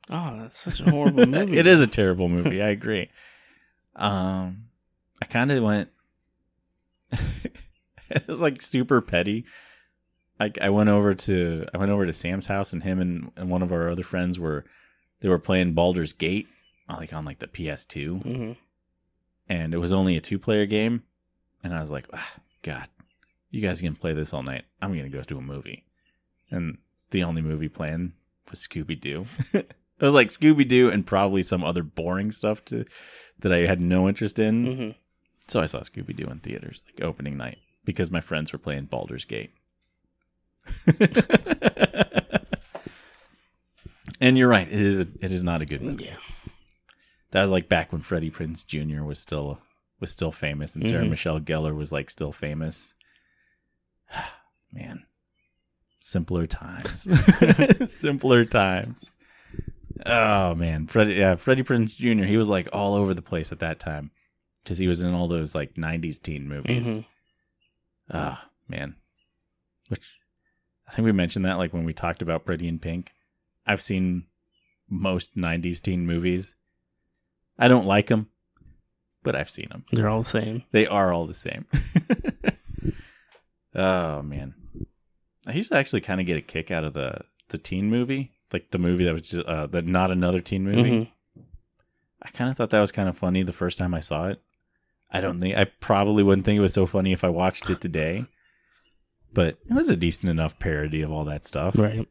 Oh, 0.10 0.38
that's 0.39 0.58
such 0.58 0.81
a 0.81 0.89
horrible 0.89 1.25
movie. 1.27 1.58
it 1.58 1.67
is 1.67 1.81
a 1.81 1.88
terrible 1.88 2.29
movie. 2.29 2.62
I 2.62 2.67
agree. 2.67 3.10
Um, 3.95 4.65
I 5.21 5.25
kind 5.25 5.51
of 5.51 5.63
went. 5.63 5.89
it's 8.10 8.39
like 8.39 8.62
super 8.62 9.01
petty. 9.01 9.45
I 10.39 10.51
I 10.62 10.69
went 10.69 10.89
over 10.89 11.13
to 11.13 11.65
I 11.73 11.77
went 11.77 11.91
over 11.91 12.05
to 12.05 12.13
Sam's 12.13 12.47
house 12.47 12.73
and 12.73 12.84
him 12.84 12.99
and, 12.99 13.31
and 13.38 13.49
one 13.49 13.62
of 13.62 13.71
our 13.71 13.89
other 13.89 14.03
friends 14.03 14.38
were 14.38 14.65
they 15.21 15.29
were 15.29 15.39
playing 15.39 15.73
Baldur's 15.73 16.13
Gate 16.13 16.47
like 16.89 17.13
on 17.13 17.25
like 17.25 17.39
the 17.39 17.47
PS2 17.47 18.21
hmm 18.21 18.51
and 19.49 19.73
it 19.73 19.77
was 19.77 19.93
only 19.93 20.17
a 20.17 20.21
two 20.21 20.39
player 20.39 20.65
game 20.65 21.03
and 21.63 21.73
I 21.73 21.79
was 21.79 21.91
like 21.91 22.08
ah, 22.13 22.34
God 22.63 22.88
you 23.51 23.62
guys 23.62 23.81
can 23.81 23.95
play 23.95 24.13
this 24.13 24.34
all 24.34 24.43
night 24.43 24.65
I'm 24.81 24.95
gonna 24.95 25.10
go 25.10 25.21
to 25.21 25.38
a 25.38 25.41
movie 25.41 25.86
and 26.51 26.77
the 27.12 27.23
only 27.23 27.41
movie 27.41 27.69
playing 27.69 28.13
was 28.49 28.60
Scooby 28.60 28.99
Doo. 28.99 29.25
it 29.53 29.73
was 29.99 30.13
like 30.13 30.29
Scooby 30.29 30.67
Doo 30.67 30.89
and 30.89 31.05
probably 31.05 31.41
some 31.41 31.63
other 31.63 31.84
boring 31.84 32.31
stuff 32.31 32.63
to 32.65 32.86
that 33.39 33.53
I 33.53 33.65
had 33.65 33.81
no 33.81 34.08
interest 34.08 34.39
in. 34.39 34.75
hmm 34.75 34.89
So 35.47 35.62
I 35.62 35.65
saw 35.65 35.79
Scooby 35.79 36.15
Doo 36.15 36.27
in 36.27 36.39
theaters 36.39 36.84
like 36.88 37.03
opening 37.05 37.38
night 37.38 37.58
because 37.84 38.12
my 38.12 38.21
friends 38.21 38.51
were 38.53 38.60
playing 38.60 38.86
Baldur's 38.86 39.25
Gate. 39.25 39.51
and 44.19 44.38
you're 44.38 44.49
right, 44.49 44.67
it 44.67 44.81
is 44.81 44.99
it 44.99 45.31
is 45.31 45.43
not 45.43 45.62
a 45.62 45.65
good 45.65 45.81
movie. 45.81 46.05
Yeah. 46.05 46.17
That 47.36 47.41
was 47.41 47.52
like 47.52 47.67
back 47.67 47.91
when 47.91 48.00
Freddie 48.00 48.32
Prinze 48.32 48.65
Jr. 48.65 49.04
was 49.04 49.19
still 49.19 49.60
was 50.00 50.10
still 50.10 50.32
famous 50.32 50.74
and 50.74 50.88
Sarah 50.88 51.04
Mhm. 51.04 51.10
Michelle 51.10 51.41
Gellar 51.41 51.76
was 51.76 51.91
like 51.91 52.10
still 52.10 52.32
famous. 52.32 52.93
Man. 54.71 55.04
Simpler 56.02 56.45
times. 56.45 57.02
Simpler 57.93 58.45
times. 58.45 59.12
Oh 60.06 60.56
man, 60.56 60.88
Freddie 60.88 61.15
yeah, 61.15 61.36
Freddie 61.36 61.63
Prinze 61.63 61.93
Jr. 61.98 62.24
He 62.24 62.38
was 62.38 62.48
like 62.48 62.69
all 62.71 62.93
over 62.93 63.13
the 63.13 63.21
place 63.21 63.52
at 63.52 63.60
that 63.60 63.80
time 63.82 64.12
cuz 64.63 64.78
he 64.78 64.88
was 64.88 65.02
in 65.04 65.13
all 65.13 65.28
those 65.28 65.54
like 65.54 65.74
90s 65.74 66.21
teen 66.21 66.48
movies. 66.48 66.88
Mhm. 66.88 67.06
Ah, 68.12 68.50
man. 68.69 68.95
Which 69.89 70.08
I 70.88 70.93
think 70.93 71.06
we 71.06 71.12
mentioned 71.12 71.43
that 71.43 71.58
like 71.58 71.74
when 71.74 71.84
we 71.84 71.91
talked 71.93 72.21
about 72.21 72.45
Pretty 72.45 72.69
in 72.69 72.80
Pink. 72.80 73.12
I've 73.65 73.82
seen 73.82 74.28
most 74.88 75.36
90s 75.36 75.82
teen 75.82 76.06
movies. 76.06 76.56
I 77.57 77.67
don't 77.67 77.85
like 77.85 78.07
them, 78.07 78.29
but 79.23 79.35
I've 79.35 79.49
seen 79.49 79.69
them. 79.69 79.85
They're 79.91 80.09
all 80.09 80.23
the 80.23 80.29
same. 80.29 80.63
They 80.71 80.87
are 80.87 81.13
all 81.13 81.27
the 81.27 81.33
same. 81.33 81.65
oh 83.75 84.21
man. 84.21 84.53
I 85.47 85.53
used 85.53 85.71
to 85.71 85.77
actually 85.77 86.01
kind 86.01 86.19
of 86.19 86.27
get 86.27 86.37
a 86.37 86.41
kick 86.41 86.71
out 86.71 86.83
of 86.83 86.93
the 86.93 87.21
the 87.49 87.58
teen 87.58 87.89
movie, 87.89 88.31
like 88.51 88.71
the 88.71 88.79
movie 88.79 89.06
that 89.06 89.13
was 89.13 89.29
just 89.29 89.47
uh 89.47 89.67
the 89.67 89.81
not 89.81 90.12
another 90.12 90.41
teen 90.41 90.63
movie. 90.63 91.12
Mhm. 91.37 91.43
I 92.21 92.29
kind 92.29 92.49
of 92.49 92.58
thought 92.58 92.71
that 92.71 92.81
was 92.81 92.91
kind 92.91 93.08
of 93.08 93.17
funny 93.17 93.43
the 93.43 93.53
first 93.53 93.77
time 93.77 93.93
I 93.93 93.99
saw 93.99 94.27
it. 94.29 94.41
I 95.12 95.21
don't 95.21 95.39
think 95.39 95.56
I 95.56 95.65
probably 95.65 96.23
wouldn't 96.23 96.45
think 96.45 96.58
it 96.58 96.62
was 96.62 96.73
so 96.73 96.85
funny 96.85 97.12
if 97.12 97.23
I 97.23 97.29
watched 97.29 97.69
it 97.69 97.79
today. 97.79 98.25
But 99.31 99.58
it 99.69 99.73
was 99.73 99.89
a 99.89 99.97
decent 99.97 100.29
enough 100.29 100.58
parody 100.60 101.01
of 101.01 101.12
all 101.12 101.25
that 101.25 101.45
stuff. 101.45 101.77
Right. 101.77 102.08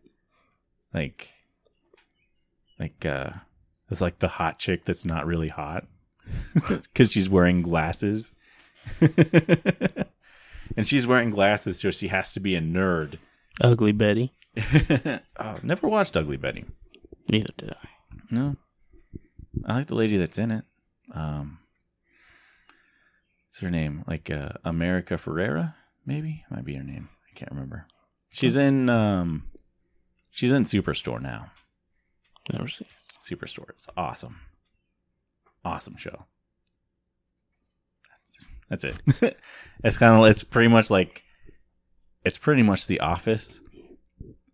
Like 0.92 1.30
like 2.78 3.04
uh 3.04 3.30
it's 3.90 4.00
like 4.00 4.18
the 4.18 4.28
hot 4.28 4.58
chick 4.58 4.84
that's 4.84 5.04
not 5.04 5.26
really 5.26 5.48
hot 5.48 5.86
cuz 6.94 7.12
she's 7.12 7.28
wearing 7.28 7.62
glasses. 7.62 8.32
and 9.00 10.86
she's 10.86 11.06
wearing 11.06 11.30
glasses 11.30 11.78
so 11.80 11.90
she 11.90 12.08
has 12.08 12.32
to 12.32 12.40
be 12.40 12.54
a 12.54 12.60
nerd. 12.60 13.18
Ugly 13.60 13.92
Betty. 13.92 14.32
oh, 15.38 15.58
never 15.62 15.88
watched 15.88 16.16
Ugly 16.16 16.36
Betty. 16.36 16.64
Neither 17.28 17.52
did 17.56 17.70
I. 17.70 17.88
No. 18.30 18.56
I 19.64 19.76
like 19.76 19.86
the 19.86 19.94
lady 19.94 20.16
that's 20.16 20.38
in 20.38 20.50
it. 20.50 20.64
Um 21.12 21.58
What's 23.48 23.60
her 23.60 23.70
name? 23.70 24.04
Like 24.06 24.30
uh 24.30 24.50
America 24.64 25.14
Ferrera, 25.14 25.74
maybe? 26.04 26.44
Might 26.50 26.64
be 26.64 26.74
her 26.74 26.82
name. 26.82 27.08
I 27.30 27.38
can't 27.38 27.52
remember. 27.52 27.86
She's 28.32 28.56
in 28.56 28.88
um 28.88 29.44
she's 30.30 30.52
in 30.52 30.64
Superstore 30.64 31.22
now. 31.22 31.52
Never 32.52 32.68
seen. 32.68 32.88
Superstore 33.24 33.76
is 33.76 33.88
awesome. 33.96 34.40
Awesome 35.64 35.96
show. 35.96 36.26
That's 38.10 38.46
that's 38.68 38.84
it. 38.84 39.38
it's 39.84 39.98
kind 39.98 40.20
of 40.20 40.28
it's 40.30 40.44
pretty 40.44 40.68
much 40.68 40.90
like 40.90 41.24
it's 42.24 42.38
pretty 42.38 42.62
much 42.62 42.86
The 42.86 43.00
Office, 43.00 43.60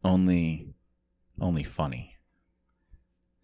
only 0.04 0.74
only 1.40 1.64
funny. 1.64 2.16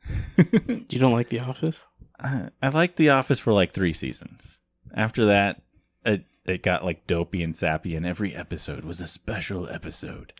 You 0.88 1.00
don't 1.00 1.12
like 1.12 1.28
The 1.28 1.40
Office? 1.40 1.84
I, 2.20 2.50
I 2.62 2.68
liked 2.68 2.96
The 2.96 3.10
Office 3.10 3.38
for 3.40 3.52
like 3.52 3.72
three 3.72 3.92
seasons. 3.92 4.60
After 4.94 5.24
that, 5.26 5.62
it 6.04 6.24
it 6.44 6.62
got 6.62 6.84
like 6.84 7.06
dopey 7.08 7.42
and 7.42 7.56
sappy, 7.56 7.96
and 7.96 8.06
every 8.06 8.34
episode 8.34 8.84
was 8.84 9.00
a 9.00 9.06
special 9.06 9.68
episode. 9.68 10.32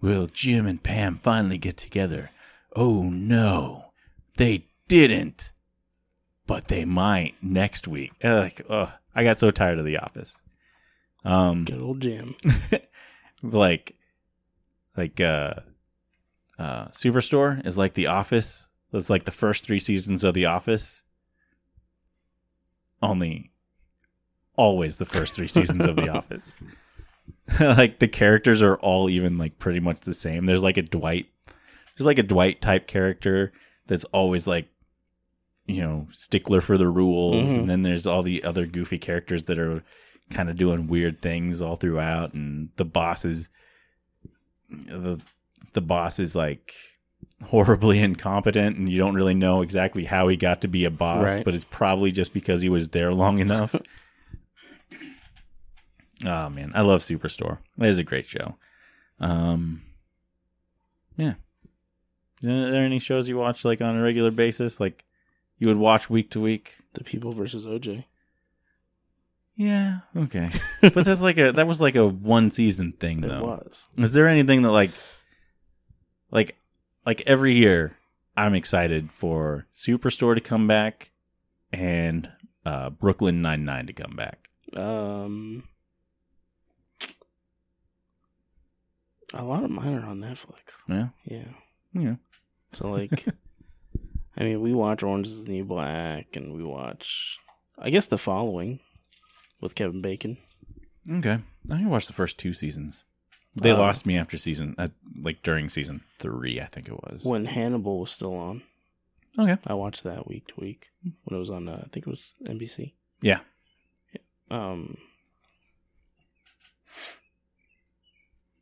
Will 0.00 0.26
Jim 0.26 0.66
and 0.66 0.82
Pam 0.82 1.16
finally 1.16 1.58
get 1.58 1.76
together? 1.76 2.30
Oh 2.76 3.02
no, 3.10 3.91
they 4.42 4.66
didn't. 4.88 5.52
But 6.46 6.68
they 6.68 6.84
might 6.84 7.34
next 7.40 7.86
week. 7.86 8.12
Like, 8.22 8.62
oh, 8.68 8.92
I 9.14 9.22
got 9.24 9.38
so 9.38 9.50
tired 9.50 9.78
of 9.78 9.84
The 9.84 9.98
Office. 9.98 10.36
Um, 11.24 11.64
Good 11.64 11.80
old 11.80 12.00
Jim. 12.00 12.34
like, 13.42 13.94
like, 14.96 15.20
uh, 15.20 15.54
uh, 16.58 16.88
Superstore 16.88 17.64
is 17.64 17.78
like 17.78 17.94
The 17.94 18.08
Office. 18.08 18.66
It's 18.92 19.08
like 19.08 19.24
the 19.24 19.30
first 19.30 19.64
three 19.64 19.78
seasons 19.78 20.24
of 20.24 20.34
The 20.34 20.46
Office. 20.46 21.04
Only, 23.00 23.52
always 24.56 24.96
the 24.96 25.06
first 25.06 25.34
three 25.34 25.48
seasons 25.48 25.86
of 25.86 25.94
The 25.94 26.08
Office. 26.12 26.56
like 27.60 28.00
the 28.00 28.08
characters 28.08 28.62
are 28.62 28.76
all 28.76 29.08
even 29.08 29.38
like 29.38 29.58
pretty 29.60 29.80
much 29.80 30.00
the 30.00 30.14
same. 30.14 30.46
There's 30.46 30.62
like 30.62 30.76
a 30.76 30.82
Dwight, 30.82 31.26
there's 31.96 32.06
like 32.06 32.18
a 32.18 32.24
Dwight 32.24 32.60
type 32.60 32.88
character 32.88 33.52
that's 33.92 34.04
always 34.06 34.46
like, 34.46 34.68
you 35.66 35.82
know, 35.82 36.08
stickler 36.12 36.60
for 36.62 36.78
the 36.78 36.88
rules, 36.88 37.46
Mhm. 37.46 37.58
and 37.58 37.70
then 37.70 37.82
there's 37.82 38.06
all 38.06 38.22
the 38.22 38.42
other 38.42 38.64
goofy 38.66 38.98
characters 38.98 39.44
that 39.44 39.58
are 39.58 39.82
kind 40.30 40.48
of 40.48 40.56
doing 40.56 40.86
weird 40.88 41.20
things 41.20 41.60
all 41.60 41.76
throughout, 41.76 42.32
and 42.32 42.70
the 42.76 42.84
boss 42.84 43.24
is 43.24 43.50
the 44.70 45.20
the 45.74 45.80
boss 45.82 46.18
is 46.18 46.34
like 46.34 46.74
horribly 47.46 47.98
incompetent. 48.08 48.76
And 48.78 48.88
you 48.88 48.96
don't 48.98 49.14
really 49.14 49.34
know 49.34 49.62
exactly 49.62 50.04
how 50.06 50.28
he 50.28 50.36
got 50.36 50.60
to 50.62 50.68
be 50.68 50.84
a 50.86 50.90
boss 50.90 51.24
Right. 51.24 51.44
but 51.44 51.54
it's 51.54 51.64
probably 51.68 52.10
just 52.12 52.32
because 52.34 52.62
he 52.62 52.68
was 52.70 52.88
there 52.88 53.12
long 53.12 53.38
enough. 53.38 53.74
Oh 56.24 56.48
man. 56.48 56.70
I 56.74 56.82
love 56.82 57.00
superstore. 57.00 57.58
It 57.78 57.86
is 57.88 57.98
a 57.98 58.04
great 58.04 58.26
show. 58.26 58.54
Um 59.18 59.82
yeah 61.16 61.34
are 62.44 62.70
there 62.70 62.84
any 62.84 62.98
shows 62.98 63.28
you 63.28 63.36
watch 63.36 63.64
like 63.64 63.80
on 63.80 63.96
a 63.96 64.02
regular 64.02 64.30
basis 64.30 64.80
like 64.80 65.04
you 65.58 65.68
would 65.68 65.76
watch 65.78 66.10
week 66.10 66.30
to 66.30 66.40
week 66.40 66.76
The 66.94 67.04
People 67.04 67.32
versus 67.32 67.64
OJ. 67.66 68.04
yeah 69.54 70.00
okay 70.16 70.50
but 70.80 71.04
that's 71.04 71.22
like 71.22 71.38
a 71.38 71.52
that 71.52 71.66
was 71.66 71.80
like 71.80 71.94
a 71.94 72.06
one 72.06 72.50
season 72.50 72.92
thing 72.92 73.22
It 73.22 73.28
though 73.28 73.42
was. 73.42 73.88
Is 73.96 74.12
there 74.12 74.26
anything 74.28 74.62
that 74.62 74.70
like 74.72 74.90
like 76.30 76.56
like 77.06 77.22
every 77.26 77.54
year 77.54 77.96
I'm 78.36 78.54
excited 78.54 79.10
for 79.12 79.66
Superstore 79.74 80.34
to 80.34 80.40
come 80.40 80.66
back 80.66 81.10
and 81.72 82.30
uh 82.64 82.90
Brooklyn 82.90 83.42
Nine 83.42 83.64
Nine 83.64 83.86
to 83.86 83.92
come 83.92 84.16
back. 84.16 84.48
Um, 84.76 85.64
a 89.34 89.42
lot 89.44 89.64
of 89.64 89.70
mine 89.70 89.94
are 89.94 90.06
on 90.06 90.20
Netflix. 90.20 90.72
Yeah. 90.88 91.08
Yeah. 91.24 91.48
Yeah. 91.92 92.14
So 92.72 92.90
like, 92.90 93.26
I 94.36 94.44
mean, 94.44 94.60
we 94.60 94.72
watch 94.72 95.02
Orange 95.02 95.26
Is 95.26 95.44
the 95.44 95.50
New 95.52 95.64
Black, 95.64 96.34
and 96.36 96.54
we 96.54 96.62
watch, 96.64 97.38
I 97.78 97.90
guess, 97.90 98.06
The 98.06 98.18
Following 98.18 98.80
with 99.60 99.74
Kevin 99.74 100.00
Bacon. 100.00 100.38
Okay. 101.10 101.38
I 101.70 101.76
can 101.76 101.90
watch 101.90 102.06
the 102.06 102.12
first 102.12 102.38
two 102.38 102.54
seasons. 102.54 103.04
They 103.54 103.70
Uh, 103.72 103.78
lost 103.78 104.06
me 104.06 104.16
after 104.16 104.38
season 104.38 104.74
uh, 104.78 104.88
like 105.20 105.42
during 105.42 105.68
season 105.68 106.00
3, 106.20 106.60
I 106.60 106.64
think 106.64 106.88
it 106.88 106.94
was. 106.94 107.24
When 107.24 107.44
Hannibal 107.44 108.00
was 108.00 108.10
still 108.10 108.34
on, 108.34 108.62
Okay. 109.38 109.56
I 109.66 109.74
watched 109.74 110.02
that 110.04 110.26
week 110.28 110.46
to 110.48 110.54
week 110.60 110.88
when 111.02 111.36
it 111.36 111.38
was 111.40 111.50
on. 111.50 111.66
Uh, 111.68 111.82
I 111.84 111.88
think 111.88 112.06
it 112.06 112.10
was 112.10 112.34
NBC. 112.46 112.92
Yeah. 113.22 113.40
Um, 114.50 114.96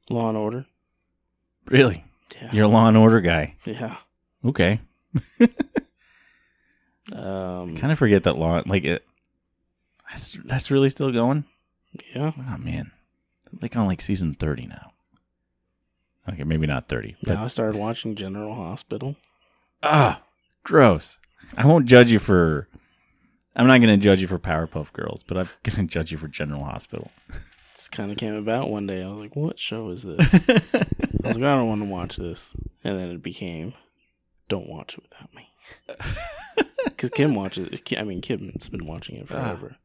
Law 0.09 0.29
and 0.29 0.39
Order. 0.39 0.67
Really? 1.67 2.05
Yeah. 2.41 2.51
You're 2.53 2.65
a 2.65 2.69
Law 2.69 2.89
and 2.89 2.97
Order 2.97 3.21
guy. 3.21 3.57
Yeah. 3.65 3.97
Okay. 4.45 4.81
Um, 7.13 7.77
Kind 7.77 7.93
of 7.93 7.99
forget 7.99 8.23
that 8.25 8.37
Law 8.39 8.63
like 8.67 8.85
it 8.85 9.05
that's, 10.09 10.39
that's 10.45 10.71
really 10.71 10.91
still 10.91 11.11
going? 11.13 11.45
yeah. 12.15 12.33
Oh 12.37 12.57
man. 12.59 12.91
Like 13.61 13.77
on 13.77 13.87
like 13.87 14.01
season 14.01 14.35
30 14.35 14.67
now. 14.67 14.93
Okay, 16.29 16.45
maybe 16.45 16.67
not 16.67 16.89
30. 16.89 17.17
But 17.23 17.35
Now 17.35 17.45
I 17.45 17.49
started 17.49 17.77
watching 17.79 18.15
General 18.15 18.55
Hospital. 18.55 19.17
Ah, 19.83 20.23
gross. 20.63 21.19
I 21.57 21.67
won't 21.67 21.87
judge 21.87 22.13
you 22.13 22.19
for. 22.21 22.69
I'm 23.57 23.67
not 23.67 23.81
going 23.81 23.99
to 23.99 24.03
judge 24.05 24.21
you 24.21 24.29
for 24.29 24.39
Powerpuff 24.39 24.93
Girls, 24.93 25.25
but 25.25 25.37
I'm 25.37 25.49
going 25.65 25.89
to 25.89 25.93
judge 25.93 26.13
you 26.13 26.19
for 26.19 26.29
General 26.29 26.63
Hospital. 26.65 27.11
This 27.81 27.89
kind 27.89 28.11
of 28.11 28.19
came 28.19 28.35
about 28.35 28.69
one 28.69 28.87
day. 28.87 29.03
I 29.03 29.09
was 29.09 29.21
like, 29.21 29.35
"What 29.35 29.59
show 29.59 29.89
is 29.89 30.03
this?" 30.03 30.19
I 30.21 30.61
was 31.25 31.37
like, 31.37 31.37
"I 31.37 31.57
don't 31.57 31.67
want 31.67 31.81
to 31.81 31.89
watch 31.89 32.17
this," 32.17 32.53
and 32.85 32.99
then 32.99 33.09
it 33.09 33.23
became, 33.23 33.73
"Don't 34.51 34.69
watch 34.69 34.99
it 34.99 35.05
without 35.05 35.35
me," 35.35 35.49
because 36.85 37.09
Kim 37.09 37.35
watches. 37.35 37.81
I 37.97 38.03
mean, 38.03 38.21
Kim's 38.21 38.69
been 38.69 38.85
watching 38.85 39.17
it 39.17 39.23
ah. 39.31 39.33
forever. 39.33 39.77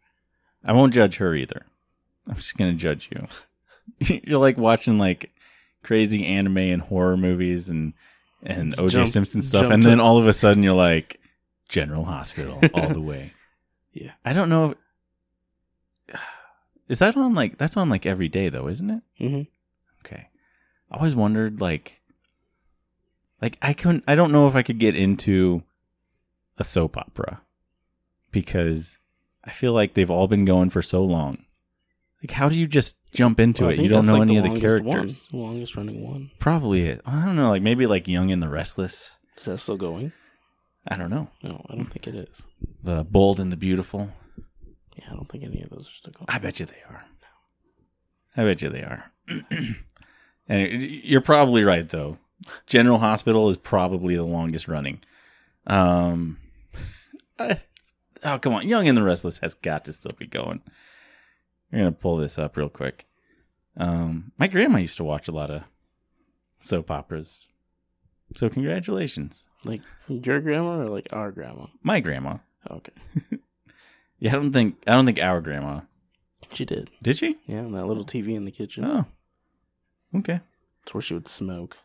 I 0.66 0.74
won't 0.74 0.94
judge 0.94 1.16
her 1.18 1.36
either. 1.36 1.66
I'm 2.28 2.36
just 2.36 2.58
going 2.58 2.70
to 2.70 2.78
judge 2.78 3.10
you. 3.14 3.28
You're 4.26 4.40
like 4.40 4.58
watching 4.58 4.98
like 4.98 5.32
crazy 5.82 6.26
anime 6.26 6.58
and 6.58 6.82
horror 6.82 7.16
movies 7.16 7.70
and 7.70 7.94
and 8.44 8.76
OJ 8.76 8.90
jump- 8.90 9.08
Simpson 9.08 9.42
stuff, 9.42 9.72
and 9.72 9.82
then 9.82 10.02
all 10.02 10.18
of 10.18 10.28
a 10.28 10.34
sudden 10.34 10.64
you're 10.64 10.74
like 10.74 11.22
General 11.70 12.04
Hospital 12.04 12.60
all 12.74 12.90
the 12.90 13.00
way. 13.14 13.32
Yeah. 13.94 14.12
I 14.26 14.34
don't 14.34 14.50
know. 14.50 14.72
If, 14.72 14.78
is 16.88 17.00
that 17.00 17.18
on 17.18 17.34
like 17.34 17.58
that's 17.58 17.78
on 17.78 17.90
like 17.90 18.06
every 18.06 18.28
day 18.28 18.50
though, 18.50 18.68
isn't 18.68 18.90
it? 18.90 19.04
hmm 19.18 19.42
Okay. 20.06 20.28
I 20.92 20.98
always 20.98 21.16
wondered 21.16 21.62
like 21.62 22.02
like 23.42 23.58
I 23.62 23.74
couldn't 23.74 24.04
I 24.08 24.16
don't 24.16 24.32
know 24.32 24.48
if 24.48 24.56
I 24.56 24.64
could 24.64 24.80
get 24.80 24.96
into 24.96 25.64
a 26.58 26.64
soap 26.64 26.98
opera 26.98 27.42
because 28.32 28.98
I 29.44 29.52
feel 29.52 29.74
like 29.74 29.94
they've 29.94 30.10
all 30.12 30.28
been 30.28 30.46
going 30.46 30.70
for 30.70 30.82
so 30.82 31.04
long. 31.04 31.40
Like 32.24 32.32
how 32.32 32.50
do 32.50 32.58
you 32.58 32.68
just 32.68 32.98
jump 33.14 33.40
into 33.40 33.64
Well, 33.64 33.74
it? 33.74 33.80
You 33.80 33.90
don't 33.90 34.06
know 34.06 34.14
like, 34.14 34.22
any 34.24 34.38
of 34.38 34.44
the 34.44 34.60
characters. 34.60 35.28
One, 35.32 35.40
the 35.40 35.46
longest 35.48 35.76
running 35.76 36.02
one. 36.02 36.32
Probably 36.40 36.84
it. 36.84 37.02
I 37.06 37.26
don't 37.26 37.36
know, 37.36 37.50
like 37.50 37.62
maybe 37.62 37.88
like 37.88 38.08
Young 38.08 38.32
and 38.32 38.42
the 38.42 38.50
Restless. 38.50 39.12
Is 39.38 39.46
that 39.46 39.58
still 39.60 39.78
going? 39.78 40.12
I 40.88 40.96
don't 40.98 41.10
know. 41.10 41.30
No, 41.44 41.66
I 41.70 41.76
don't 41.76 41.88
think 41.88 42.08
it 42.08 42.16
is. 42.16 42.44
The 42.84 43.04
Bold 43.04 43.40
and 43.40 43.52
the 43.52 43.58
Beautiful. 43.58 44.12
Yeah, 44.96 45.06
I 45.12 45.14
don't 45.14 45.28
think 45.30 45.44
any 45.44 45.62
of 45.62 45.70
those 45.70 45.88
are 45.88 45.96
still 45.96 46.14
going. 46.14 46.26
I 46.30 46.40
bet 46.40 46.60
you 46.60 46.66
they 46.66 46.82
are. 46.90 47.04
I 48.38 48.44
bet 48.44 48.62
you 48.62 48.70
they 48.70 48.82
are. 48.82 49.06
and 50.48 50.82
you're 50.82 51.22
probably 51.22 51.64
right 51.64 51.88
though. 51.88 52.18
General 52.68 52.98
Hospital 53.00 53.50
is 53.50 53.58
probably 53.58 54.16
the 54.16 54.24
longest 54.24 54.68
running. 54.68 55.00
Um, 55.68 56.38
I- 57.40 57.62
oh 58.24 58.38
come 58.40 58.54
on, 58.54 58.68
Young 58.68 58.88
and 58.88 58.98
the 58.98 59.04
Restless 59.04 59.40
has 59.40 59.54
got 59.54 59.86
to 59.86 59.94
still 59.94 60.12
be 60.18 60.28
going. 60.28 60.62
We're 61.72 61.80
gonna 61.80 61.92
pull 61.94 62.18
this 62.18 62.38
up 62.38 62.56
real 62.58 62.70
quick. 62.70 63.06
Um, 63.78 64.32
my 64.38 64.48
grandma 64.48 64.78
used 64.80 64.98
to 64.98 65.04
watch 65.04 65.28
a 65.28 65.32
lot 65.34 65.50
of 65.50 65.64
soap 66.62 66.90
operas, 66.92 67.48
so 68.36 68.48
congratulations, 68.50 69.48
Like 69.66 69.82
your 70.08 70.40
grandma 70.42 70.80
or 70.82 70.90
like 70.90 71.08
our 71.12 71.32
grandma? 71.32 71.68
my 71.84 72.00
grandma. 72.00 72.38
Okay, 72.70 72.94
Yeah, 74.20 74.32
I 74.32 74.36
don't 74.36 74.52
think 74.54 74.78
I 74.88 74.92
don't 74.94 75.06
think 75.06 75.20
our 75.20 75.42
grandma 75.42 75.82
she 76.54 76.64
did. 76.66 76.90
did 77.02 77.18
she. 77.18 77.38
Yeah, 77.48 77.60
and 77.60 77.74
that 77.76 77.86
little 77.86 78.06
TV 78.06 78.36
in 78.36 78.46
the 78.46 78.52
kitchen. 78.52 78.86
Oh, 78.86 79.06
okay. 80.18 80.40
That's 80.84 80.94
where 80.94 81.02
she 81.02 81.14
would 81.16 81.28
smoke. 81.28 81.78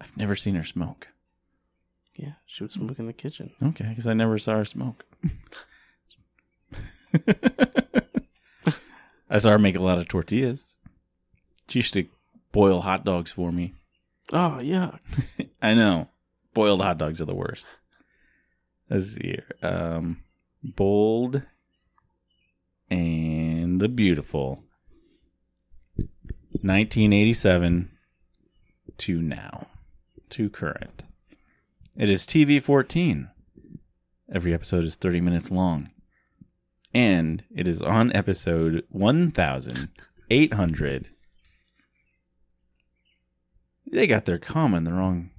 I've 0.00 0.16
never 0.16 0.34
seen 0.36 0.54
her 0.54 0.64
smoke. 0.64 1.08
Yeah, 2.16 2.32
she 2.46 2.64
would 2.64 2.72
smoke 2.72 2.98
in 2.98 3.06
the 3.06 3.12
kitchen. 3.12 3.50
Okay, 3.62 3.86
because 3.88 4.06
I 4.06 4.14
never 4.14 4.38
saw 4.38 4.54
her 4.56 4.64
smoke. 4.64 5.04
I 9.30 9.38
saw 9.38 9.50
her 9.50 9.58
make 9.58 9.76
a 9.76 9.82
lot 9.82 9.98
of 9.98 10.08
tortillas. 10.08 10.74
She 11.68 11.80
used 11.80 11.92
to 11.94 12.06
boil 12.52 12.80
hot 12.80 13.04
dogs 13.04 13.30
for 13.30 13.52
me. 13.52 13.74
Oh 14.32 14.58
yeah, 14.60 14.96
I 15.62 15.74
know. 15.74 16.08
Boiled 16.54 16.80
hot 16.82 16.98
dogs 16.98 17.20
are 17.20 17.24
the 17.26 17.34
worst. 17.34 17.66
Let's 18.90 19.14
see 19.14 19.36
here. 19.36 19.44
Um, 19.62 20.22
bold 20.76 21.42
and 22.90 23.80
the 23.80 23.88
beautiful. 23.88 24.64
1987 26.62 27.90
to 28.98 29.22
now. 29.22 29.68
To 30.30 30.50
current. 30.50 31.04
It 31.96 32.10
is 32.10 32.26
TV 32.26 32.60
14. 32.60 33.30
Every 34.32 34.52
episode 34.52 34.84
is 34.84 34.94
30 34.94 35.20
minutes 35.20 35.50
long. 35.50 35.90
And 36.92 37.44
it 37.54 37.66
is 37.66 37.82
on 37.82 38.14
episode 38.14 38.84
1800. 38.90 41.08
They 43.90 44.06
got 44.06 44.26
their 44.26 44.38
comma 44.38 44.76
in 44.76 44.84
the 44.84 44.92
wrong. 44.92 45.30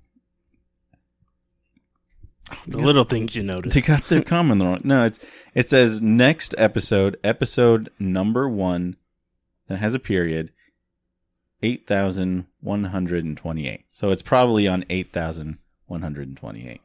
The 2.68 2.78
little 2.78 3.04
things 3.04 3.36
you 3.36 3.44
notice. 3.44 3.74
They 3.74 3.82
got 3.82 4.06
their 4.06 4.22
the 4.22 4.32
wrong. 4.32 4.82
No, 4.84 5.06
it's 5.06 5.20
it 5.54 5.68
says 5.70 6.02
next 6.02 6.54
episode, 6.58 7.18
episode 7.24 7.90
number 8.00 8.48
one. 8.48 8.98
that 9.68 9.78
has 9.78 9.94
a 9.94 10.00
period. 10.00 10.52
Eight 11.62 11.88
thousand 11.88 12.46
one 12.62 12.86
hundred 12.86 13.26
and 13.26 13.36
twenty-eight. 13.36 13.86
So 13.92 14.12
it's 14.12 14.22
probably 14.22 14.68
on 14.68 14.86
eight 14.90 15.12
thousand 15.12 15.58
one 15.88 16.02
hundred 16.02 16.28
and 16.28 16.38
twenty-eight. 16.38 16.82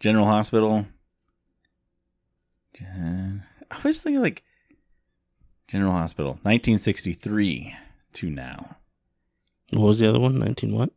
General 0.00 0.26
Hospital. 0.26 0.86
Gen- 2.74 3.44
I 3.70 3.78
was 3.82 4.00
thinking 4.00 4.22
like 4.22 4.42
General 5.68 5.92
Hospital, 5.92 6.38
nineteen 6.44 6.78
sixty-three 6.78 7.74
to 8.14 8.30
now. 8.30 8.76
What 9.72 9.86
was 9.86 9.98
the 10.00 10.08
other 10.08 10.20
one? 10.20 10.38
19 10.38 10.74
what? 10.74 10.90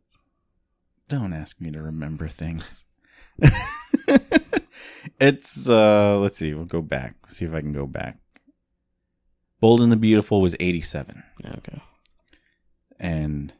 Don't 1.08 1.32
ask 1.32 1.60
me 1.60 1.70
to 1.70 1.80
remember 1.80 2.28
things. 2.28 2.84
it's 5.20 5.68
uh 5.68 6.18
let's 6.18 6.38
see, 6.38 6.54
we'll 6.54 6.64
go 6.64 6.82
back. 6.82 7.14
See 7.28 7.44
if 7.44 7.54
I 7.54 7.60
can 7.60 7.72
go 7.72 7.86
back. 7.86 8.18
Bold 9.60 9.80
and 9.80 9.90
the 9.90 9.96
Beautiful 9.96 10.40
was 10.40 10.54
87 10.60 11.22
Yeah, 11.42 11.54
okay. 11.58 11.80
and 13.00 13.52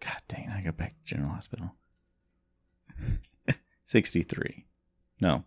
god 0.00 0.22
dang, 0.28 0.48
I 0.50 0.62
go 0.62 0.72
back 0.72 0.96
to 0.98 1.04
General 1.04 1.32
Hospital. 1.32 1.74
63. 3.84 4.66
No. 5.20 5.44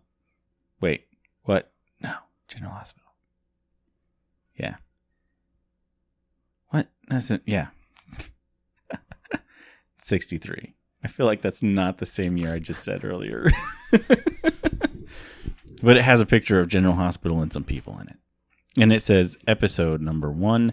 Wait. 0.80 1.06
What? 1.42 1.72
No. 2.00 2.14
General 2.48 2.72
Hospital. 2.74 3.08
Yeah. 4.56 4.76
What? 6.68 6.88
That's 7.08 7.30
it. 7.30 7.42
Yeah. 7.46 7.68
63. 9.98 10.74
I 11.04 11.08
feel 11.08 11.26
like 11.26 11.42
that's 11.42 11.62
not 11.62 11.98
the 11.98 12.06
same 12.06 12.38
year 12.38 12.54
I 12.54 12.58
just 12.58 12.82
said 12.82 13.04
earlier. 13.04 13.52
but 15.82 15.98
it 15.98 16.02
has 16.02 16.22
a 16.22 16.26
picture 16.26 16.60
of 16.60 16.68
General 16.68 16.94
Hospital 16.94 17.42
and 17.42 17.52
some 17.52 17.64
people 17.64 17.98
in 18.00 18.08
it. 18.08 18.16
And 18.78 18.90
it 18.92 19.02
says 19.02 19.36
episode 19.46 20.00
number 20.00 20.30
one. 20.30 20.72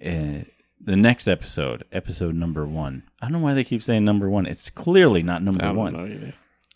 Uh, 0.00 0.44
the 0.80 0.96
next 0.96 1.28
episode, 1.28 1.84
episode 1.92 2.34
number 2.34 2.64
one. 2.66 3.02
I 3.20 3.26
don't 3.26 3.34
know 3.34 3.40
why 3.40 3.52
they 3.52 3.64
keep 3.64 3.82
saying 3.82 4.02
number 4.04 4.30
one. 4.30 4.46
It's 4.46 4.70
clearly 4.70 5.22
not 5.22 5.42
number 5.42 5.70
one. 5.72 6.32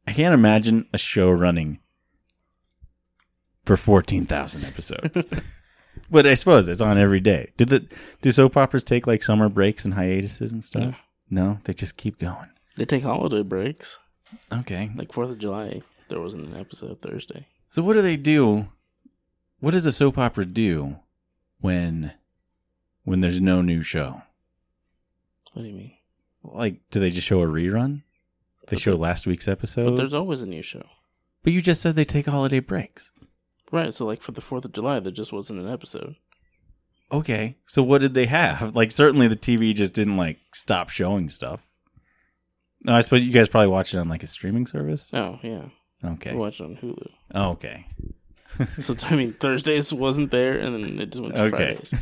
I 0.06 0.12
can't 0.12 0.34
imagine 0.34 0.88
a 0.94 0.98
show 0.98 1.30
running 1.30 1.80
for 3.64 3.78
14,000 3.78 4.66
episodes. 4.66 5.26
but 6.10 6.26
I 6.28 6.34
suppose 6.34 6.70
it's 6.70 6.82
on 6.82 6.98
every 6.98 7.20
day. 7.20 7.52
Did 7.58 7.70
the 7.70 7.88
do 8.22 8.32
soap 8.32 8.58
operas 8.58 8.84
take 8.84 9.08
like 9.08 9.24
summer 9.24 9.50
breaks 9.50 9.86
and 9.86 9.94
hiatuses 9.94 10.52
and 10.52 10.64
stuff? 10.64 11.02
No, 11.30 11.60
they 11.64 11.74
just 11.74 11.98
keep 11.98 12.20
going. 12.20 12.50
They 12.78 12.86
take 12.86 13.04
holiday 13.04 13.42
breaks. 13.44 14.00
Okay. 14.52 14.92
Like 14.96 15.12
4th 15.12 15.32
of 15.32 15.40
July, 15.40 15.82
there 16.10 16.20
wasn't 16.20 16.48
an 16.48 16.60
episode 16.60 17.02
Thursday. 17.02 17.48
So 17.70 17.82
what 17.82 17.94
do 17.94 18.02
they 18.02 18.18
do? 18.18 18.68
What 19.60 19.72
does 19.72 19.86
a 19.86 19.92
soap 19.92 20.18
opera 20.18 20.46
do 20.46 20.98
when 21.62 22.14
when 23.04 23.22
there's 23.22 23.42
no 23.42 23.62
new 23.62 23.82
show? 23.82 24.22
What 25.54 25.64
do 25.64 25.68
you 25.68 25.76
mean? 25.76 25.94
Like 26.44 26.82
do 26.92 27.00
they 27.00 27.10
just 27.10 27.28
show 27.28 27.42
a 27.42 27.48
rerun? 27.48 28.02
They 28.68 28.76
But 28.76 28.82
show 28.82 28.94
last 28.94 29.28
week's 29.28 29.48
episode. 29.48 29.86
But 29.86 29.98
there's 29.98 30.14
always 30.14 30.42
a 30.42 30.46
new 30.46 30.62
show. 30.62 30.86
But 31.44 31.54
you 31.54 31.62
just 31.62 31.82
said 31.82 31.96
they 31.96 32.06
take 32.06 32.26
holiday 32.26 32.60
breaks. 32.60 33.12
Right, 33.74 33.92
so 33.92 34.06
like 34.06 34.22
for 34.22 34.34
the 34.34 34.42
4th 34.42 34.66
of 34.66 34.72
July, 34.72 35.00
there 35.00 35.12
just 35.12 35.34
wasn't 35.34 35.60
an 35.60 35.68
episode. 35.68 36.16
Okay. 37.12 37.58
So 37.66 37.82
what 37.82 38.02
did 38.02 38.14
they 38.14 38.28
have? 38.28 38.76
Like 38.76 38.92
certainly 38.92 39.28
the 39.28 39.36
TV 39.36 39.74
just 39.74 39.96
didn't 39.96 40.16
like 40.16 40.38
stop 40.54 40.90
showing 40.92 41.28
stuff. 41.28 41.68
No, 42.84 42.94
I 42.94 43.00
suppose 43.02 43.24
you 43.24 43.32
guys 43.32 43.48
probably 43.48 43.70
watch 43.70 43.92
it 43.92 43.98
on 43.98 44.10
like 44.10 44.22
a 44.22 44.28
streaming 44.28 44.68
service. 44.68 45.08
Oh, 45.12 45.40
yeah. 45.42 45.70
Okay. 46.06 46.30
I 46.32 46.36
watched 46.36 46.60
it 46.60 46.66
on 46.66 46.76
Hulu. 46.76 47.08
Oh, 47.34 47.50
okay. 47.52 47.88
So, 48.80 48.96
I 49.10 49.16
mean, 49.16 49.34
Thursdays 49.34 49.92
wasn't 49.92 50.30
there, 50.30 50.60
and 50.60 50.76
then 50.76 51.00
it 51.00 51.12
just 51.12 51.24
went 51.24 51.36
to 51.38 51.42
Okay. 51.46 51.76
Fridays. 51.76 51.94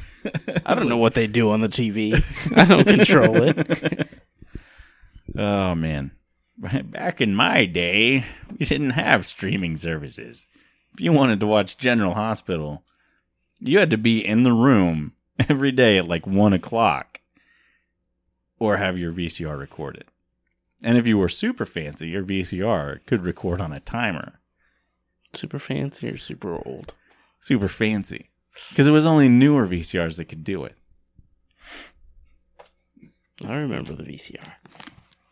I 0.65 0.73
don't 0.73 0.89
know 0.89 0.97
what 0.97 1.13
they 1.13 1.25
do 1.25 1.49
on 1.51 1.61
the 1.61 1.69
TV. 1.69 2.21
I 2.57 2.65
don't 2.65 2.85
control 2.85 3.43
it. 3.47 4.09
Oh 5.37 5.73
man. 5.75 6.11
Back 6.57 7.21
in 7.21 7.33
my 7.35 7.63
day, 7.63 8.25
we 8.59 8.65
didn't 8.65 8.89
have 8.89 9.25
streaming 9.25 9.77
services. 9.77 10.45
If 10.93 11.01
you 11.01 11.13
wanted 11.13 11.39
to 11.39 11.47
watch 11.47 11.77
General 11.77 12.13
Hospital, 12.13 12.83
you 13.59 13.79
had 13.79 13.89
to 13.91 13.97
be 13.97 14.25
in 14.25 14.43
the 14.43 14.53
room 14.53 15.13
every 15.49 15.71
day 15.71 15.97
at 15.97 16.07
like 16.07 16.27
one 16.27 16.53
o'clock 16.53 17.21
or 18.59 18.77
have 18.77 18.97
your 18.97 19.11
VCR 19.11 19.57
recorded. 19.57 20.05
And 20.83 20.97
if 20.97 21.07
you 21.07 21.17
were 21.17 21.29
super 21.29 21.65
fancy, 21.65 22.09
your 22.09 22.23
VCR 22.23 23.05
could 23.05 23.23
record 23.23 23.61
on 23.61 23.71
a 23.71 23.79
timer. 23.79 24.39
Super 25.33 25.59
fancy 25.59 26.09
or 26.09 26.17
super 26.17 26.55
old? 26.55 26.93
Super 27.39 27.67
fancy. 27.67 28.29
Because 28.69 28.87
it 28.87 28.91
was 28.91 29.05
only 29.05 29.29
newer 29.29 29.67
VCRs 29.67 30.17
that 30.17 30.25
could 30.25 30.43
do 30.43 30.65
it. 30.65 30.75
I 33.45 33.55
remember 33.55 33.93
the 33.93 34.03
VCR. 34.03 34.53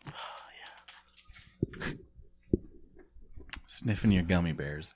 Sniffing 3.66 4.12
your 4.12 4.22
gummy 4.22 4.52
bears. 4.52 4.94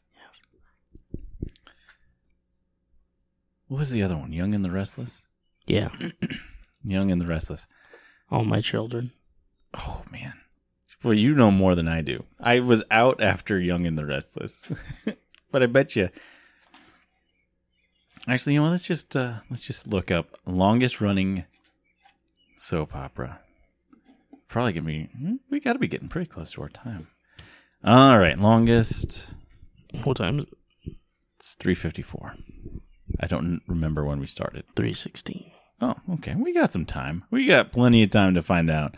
What 3.74 3.80
was 3.80 3.90
the 3.90 4.04
other 4.04 4.16
one? 4.16 4.32
Young 4.32 4.54
and 4.54 4.64
the 4.64 4.70
Restless? 4.70 5.22
Yeah. 5.66 5.88
Young 6.84 7.10
and 7.10 7.20
the 7.20 7.26
Restless. 7.26 7.66
All 8.30 8.44
my 8.44 8.60
children. 8.60 9.10
Oh 9.76 10.04
man. 10.12 10.34
Well, 11.02 11.14
you 11.14 11.34
know 11.34 11.50
more 11.50 11.74
than 11.74 11.88
I 11.88 12.00
do. 12.00 12.22
I 12.38 12.60
was 12.60 12.84
out 12.92 13.20
after 13.20 13.58
Young 13.58 13.84
and 13.84 13.98
the 13.98 14.06
Restless, 14.06 14.68
but 15.50 15.60
I 15.60 15.66
bet 15.66 15.96
you. 15.96 16.08
Actually, 18.28 18.54
you 18.54 18.62
know, 18.62 18.70
let's 18.70 18.86
just 18.86 19.16
uh, 19.16 19.40
let's 19.50 19.66
just 19.66 19.88
look 19.88 20.12
up 20.12 20.38
longest 20.46 21.00
running 21.00 21.44
soap 22.56 22.94
opera. 22.94 23.40
Probably 24.46 24.72
gonna 24.72 24.86
be. 24.86 25.08
hmm, 25.18 25.34
We 25.50 25.58
got 25.58 25.72
to 25.72 25.80
be 25.80 25.88
getting 25.88 26.08
pretty 26.08 26.30
close 26.30 26.52
to 26.52 26.62
our 26.62 26.68
time. 26.68 27.08
All 27.82 28.20
right, 28.20 28.38
longest. 28.38 29.26
What 30.04 30.18
time 30.18 30.38
is 30.38 30.46
it? 30.46 30.92
It's 31.40 31.54
three 31.54 31.74
fifty 31.74 32.02
four. 32.02 32.36
I 33.20 33.26
don't 33.26 33.62
remember 33.66 34.04
when 34.04 34.20
we 34.20 34.26
started. 34.26 34.64
316. 34.76 35.50
Oh, 35.80 35.94
okay. 36.14 36.34
We 36.34 36.52
got 36.52 36.72
some 36.72 36.86
time. 36.86 37.24
We 37.30 37.46
got 37.46 37.72
plenty 37.72 38.02
of 38.02 38.10
time 38.10 38.34
to 38.34 38.42
find 38.42 38.70
out 38.70 38.96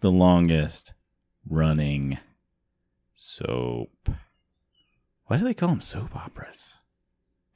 the 0.00 0.10
longest 0.10 0.94
running 1.48 2.18
soap. 3.14 4.08
Why 5.26 5.36
do 5.38 5.44
they 5.44 5.54
call 5.54 5.70
them 5.70 5.80
soap 5.80 6.14
operas? 6.16 6.78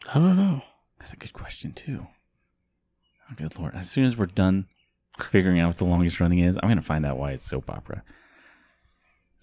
I 0.09 0.15
don't 0.15 0.37
know. 0.37 0.63
That's 0.99 1.13
a 1.13 1.17
good 1.17 1.33
question 1.33 1.73
too. 1.73 2.07
Oh, 3.31 3.35
good 3.37 3.59
lord! 3.59 3.75
As 3.75 3.91
soon 3.91 4.05
as 4.05 4.17
we're 4.17 4.27
done 4.27 4.67
figuring 5.19 5.59
out 5.59 5.69
what 5.69 5.77
the 5.79 5.85
longest 5.85 6.21
running 6.21 6.39
is, 6.39 6.59
I'm 6.63 6.69
gonna 6.69 6.83
find 6.83 7.05
out 7.05 7.19
why 7.19 7.33
it's 7.33 7.45
soap 7.45 7.71
opera. 7.71 8.03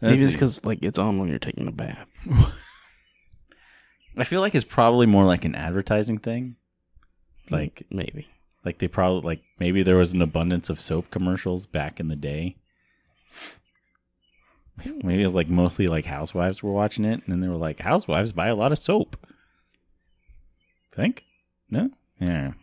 Maybe 0.02 0.24
it's 0.24 0.34
because 0.34 0.64
like 0.66 0.80
it's 0.82 1.00
on 1.00 1.20
when 1.20 1.30
you're 1.30 1.40
taking 1.40 1.68
a 1.68 1.72
bath. 1.72 2.08
I 4.18 4.24
feel 4.24 4.42
like 4.42 4.56
it's 4.56 4.64
probably 4.64 5.06
more 5.06 5.26
like 5.26 5.46
an 5.46 5.56
advertising 5.56 6.20
thing. 6.20 6.56
Hmm, 7.48 7.56
like 7.56 7.84
maybe. 7.90 8.28
Like 8.66 8.78
they 8.78 8.88
probably 8.88 9.22
like 9.22 9.44
maybe 9.60 9.84
there 9.84 9.98
was 9.98 10.14
an 10.14 10.22
abundance 10.22 10.70
of 10.70 10.80
soap 10.80 11.12
commercials 11.12 11.66
back 11.66 12.00
in 12.00 12.08
the 12.08 12.16
day. 12.16 12.56
Maybe 14.78 15.22
it 15.22 15.26
was 15.26 15.36
like 15.36 15.50
mostly 15.50 15.88
like 15.88 16.06
housewives 16.06 16.64
were 16.64 16.72
watching 16.72 17.06
it, 17.06 17.22
and 17.24 17.28
then 17.28 17.42
they 17.42 17.48
were 17.48 17.56
like, 17.56 17.80
"Housewives 17.80 18.32
buy 18.32 18.48
a 18.48 18.56
lot 18.56 18.72
of 18.72 18.80
soap." 18.80 19.18
Think? 20.92 21.24
No. 21.70 21.90
Yeah. 22.20 22.54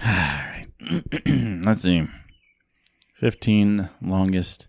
All 0.00 0.08
right. 0.08 0.66
Let's 1.26 1.82
see. 1.82 2.06
Fifteen 3.14 3.90
longest 4.00 4.66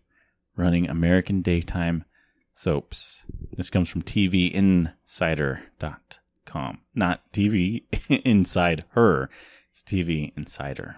running 0.56 0.88
American 0.90 1.42
daytime 1.42 2.06
soaps. 2.54 3.24
This 3.56 3.70
comes 3.70 3.90
from 3.90 4.02
TVinsider.com, 4.04 6.82
not 6.96 7.22
TV 7.32 7.84
Inside 8.26 8.86
Her. 8.92 9.30
It's 9.70 9.84
TV 9.84 10.32
Insider. 10.38 10.98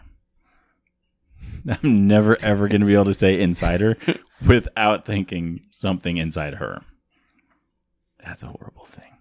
I'm 1.84 2.08
never 2.08 2.38
ever 2.42 2.68
going 2.68 2.82
to 2.82 2.88
be 2.88 2.94
able 2.94 3.06
to 3.06 3.14
say 3.14 3.40
insider 3.40 3.98
without 4.46 5.06
thinking 5.06 5.62
something 5.72 6.18
inside 6.18 6.56
her. 6.56 6.82
That's 8.24 8.44
a 8.44 8.48
horrible 8.48 8.86
thing. 8.86 9.18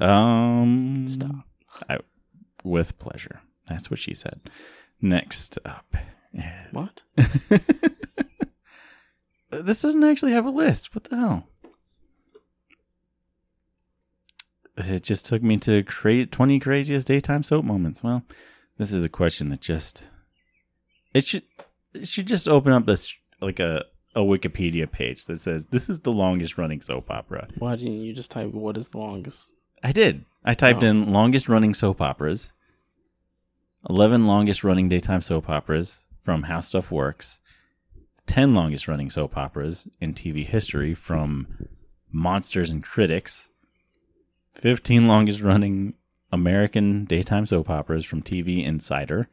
Um, 0.00 1.06
Stop. 1.08 1.46
I, 1.88 1.98
with 2.64 2.98
pleasure. 2.98 3.40
That's 3.66 3.90
what 3.90 4.00
she 4.00 4.14
said. 4.14 4.40
Next 5.00 5.58
up. 5.64 5.94
What? 6.72 7.02
This 9.50 9.80
doesn't 9.80 10.04
actually 10.04 10.32
have 10.32 10.46
a 10.46 10.50
list. 10.50 10.94
What 10.94 11.04
the 11.04 11.16
hell? 11.16 11.48
It 14.78 15.02
just 15.02 15.26
took 15.26 15.42
me 15.42 15.56
to 15.58 15.82
create 15.82 16.30
20 16.30 16.60
craziest 16.60 17.08
daytime 17.08 17.42
soap 17.42 17.64
moments. 17.64 18.02
Well, 18.02 18.22
this 18.78 18.92
is 18.92 19.02
a 19.04 19.08
question 19.08 19.48
that 19.50 19.60
just 19.60 20.04
it 21.12 21.24
should 21.24 21.42
it 21.94 22.06
should 22.06 22.26
just 22.26 22.46
open 22.48 22.72
up 22.72 22.86
this 22.86 23.12
like 23.40 23.58
a 23.58 23.84
a 24.14 24.20
Wikipedia 24.20 24.90
page 24.90 25.24
that 25.26 25.40
says 25.40 25.66
this 25.66 25.88
is 25.88 26.00
the 26.00 26.12
longest 26.12 26.58
running 26.58 26.80
soap 26.80 27.10
opera. 27.10 27.48
Why 27.58 27.76
didn't 27.76 28.00
you 28.02 28.12
just 28.12 28.30
type 28.30 28.52
what 28.52 28.76
is 28.76 28.88
the 28.90 28.98
longest? 28.98 29.52
I 29.82 29.92
did. 29.92 30.24
I 30.44 30.54
typed 30.54 30.82
Oh. 30.82 30.86
in 30.86 31.12
longest 31.12 31.48
running 31.48 31.74
soap 31.74 32.00
operas, 32.00 32.52
11 33.88 34.26
longest 34.26 34.64
running 34.64 34.88
daytime 34.88 35.22
soap 35.22 35.48
operas 35.48 36.04
from 36.20 36.44
How 36.44 36.60
Stuff 36.60 36.90
Works, 36.90 37.40
10 38.26 38.54
longest 38.54 38.88
running 38.88 39.10
soap 39.10 39.36
operas 39.36 39.86
in 40.00 40.14
TV 40.14 40.44
history 40.44 40.94
from 40.94 41.46
Monsters 42.12 42.70
and 42.70 42.82
Critics, 42.82 43.48
15 44.58 45.06
longest 45.06 45.40
running 45.40 45.94
American 46.32 47.04
daytime 47.04 47.46
soap 47.46 47.70
operas 47.70 48.04
from 48.04 48.22
TV 48.22 48.64
Insider. 48.64 49.28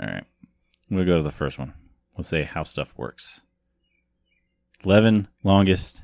All 0.00 0.06
right. 0.06 0.24
We'll 0.90 1.04
go 1.04 1.18
to 1.18 1.22
the 1.22 1.30
first 1.30 1.58
one. 1.58 1.72
We'll 2.16 2.24
say 2.24 2.42
How 2.42 2.64
Stuff 2.64 2.92
Works. 2.96 3.40
11 4.84 5.28
longest. 5.42 6.02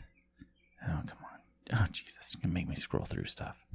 Oh, 0.82 1.00
come 1.06 1.18
on. 1.24 1.80
Oh, 1.80 1.86
Jesus. 1.90 2.34
You're 2.34 2.42
going 2.42 2.50
to 2.50 2.54
make 2.54 2.68
me 2.68 2.76
scroll 2.76 3.04
through 3.04 3.24
stuff. 3.24 3.66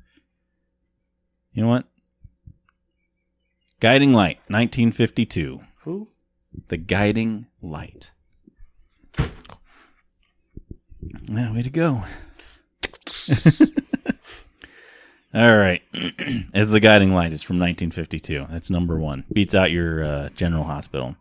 You 1.52 1.64
know 1.64 1.70
what? 1.70 1.86
Guiding 3.80 4.12
Light, 4.12 4.38
1952. 4.48 5.60
Who? 5.82 6.08
The 6.70 6.78
Guiding 6.78 7.48
Light. 7.62 8.12
Yeah, 11.28 11.54
way 11.54 11.62
to 11.62 11.70
go. 11.70 12.04
All 15.34 15.58
right. 15.58 15.82
As 16.54 16.70
the 16.70 16.80
Guiding 16.80 17.14
Light 17.14 17.34
is 17.34 17.42
from 17.42 17.58
1952. 17.58 18.48
That's 18.50 18.70
number 18.70 19.00
one. 19.00 19.26
Beats 19.34 19.56
out 19.56 19.72
your 19.72 20.04
uh, 20.04 20.30
General 20.30 20.64
Hospital. 20.66 21.16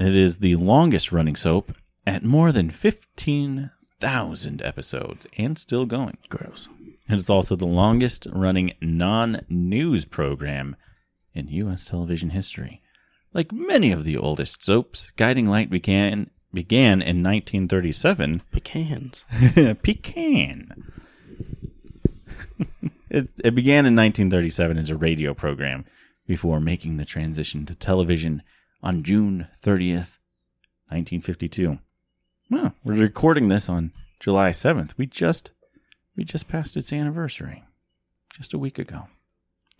It 0.00 0.14
is 0.14 0.38
the 0.38 0.54
longest 0.56 1.10
running 1.10 1.34
soap 1.34 1.74
at 2.06 2.24
more 2.24 2.52
than 2.52 2.70
15,000 2.70 4.62
episodes 4.62 5.26
and 5.36 5.58
still 5.58 5.86
going. 5.86 6.18
Gross. 6.28 6.68
And 7.08 7.18
it's 7.18 7.30
also 7.30 7.56
the 7.56 7.66
longest 7.66 8.26
running 8.32 8.74
non 8.80 9.40
news 9.48 10.04
program 10.04 10.76
in 11.34 11.48
U.S. 11.48 11.86
television 11.86 12.30
history. 12.30 12.80
Like 13.34 13.50
many 13.52 13.90
of 13.90 14.04
the 14.04 14.16
oldest 14.16 14.64
soaps, 14.64 15.10
Guiding 15.16 15.46
Light 15.46 15.68
began 15.68 16.30
began 16.52 17.02
in 17.02 17.22
1937. 17.22 18.42
Pecans. 18.52 19.24
Pecan. 19.82 20.92
it, 23.10 23.28
it 23.44 23.54
began 23.54 23.86
in 23.86 23.96
1937 23.96 24.78
as 24.78 24.90
a 24.90 24.96
radio 24.96 25.34
program 25.34 25.84
before 26.26 26.60
making 26.60 26.96
the 26.96 27.04
transition 27.04 27.66
to 27.66 27.74
television 27.74 28.42
on 28.82 29.02
June 29.02 29.48
30th, 29.62 30.18
1952. 30.90 31.78
Well, 32.50 32.74
we're 32.84 32.94
recording 32.94 33.48
this 33.48 33.68
on 33.68 33.92
July 34.20 34.50
7th. 34.50 34.92
We 34.96 35.06
just 35.06 35.52
we 36.16 36.24
just 36.24 36.48
passed 36.48 36.76
its 36.76 36.92
anniversary 36.92 37.64
just 38.34 38.54
a 38.54 38.58
week 38.58 38.78
ago. 38.78 39.08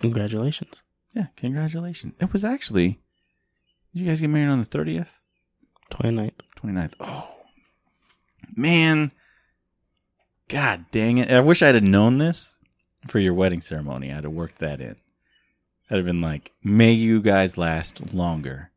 Congratulations. 0.00 0.82
Yeah, 1.14 1.26
congratulations. 1.36 2.14
It 2.20 2.32
was 2.32 2.44
actually 2.44 3.00
Did 3.92 4.02
you 4.02 4.06
guys 4.06 4.20
get 4.20 4.28
married 4.28 4.50
on 4.50 4.60
the 4.60 4.66
30th? 4.66 5.18
29th. 5.90 6.40
29th. 6.58 6.94
Oh, 7.00 7.28
man. 8.54 9.12
God 10.48 10.86
dang 10.90 11.18
it. 11.18 11.30
I 11.30 11.40
wish 11.40 11.62
I'd 11.62 11.74
have 11.74 11.84
known 11.84 12.18
this 12.18 12.56
for 13.06 13.18
your 13.18 13.34
wedding 13.34 13.60
ceremony. 13.60 14.12
I'd 14.12 14.24
have 14.24 14.32
worked 14.32 14.58
that 14.58 14.80
in. 14.80 14.96
I'd 15.90 15.96
have 15.96 16.06
been 16.06 16.20
like, 16.20 16.52
may 16.62 16.92
you 16.92 17.20
guys 17.20 17.56
last 17.56 18.12
longer 18.12 18.70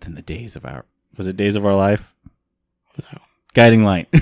than 0.00 0.14
the 0.14 0.22
days 0.22 0.56
of 0.56 0.64
our. 0.64 0.84
Was 1.16 1.26
it 1.26 1.36
days 1.36 1.56
of 1.56 1.66
our 1.66 1.74
life? 1.74 2.14
No. 3.12 3.20
Guiding 3.54 3.84
light. 3.84 4.08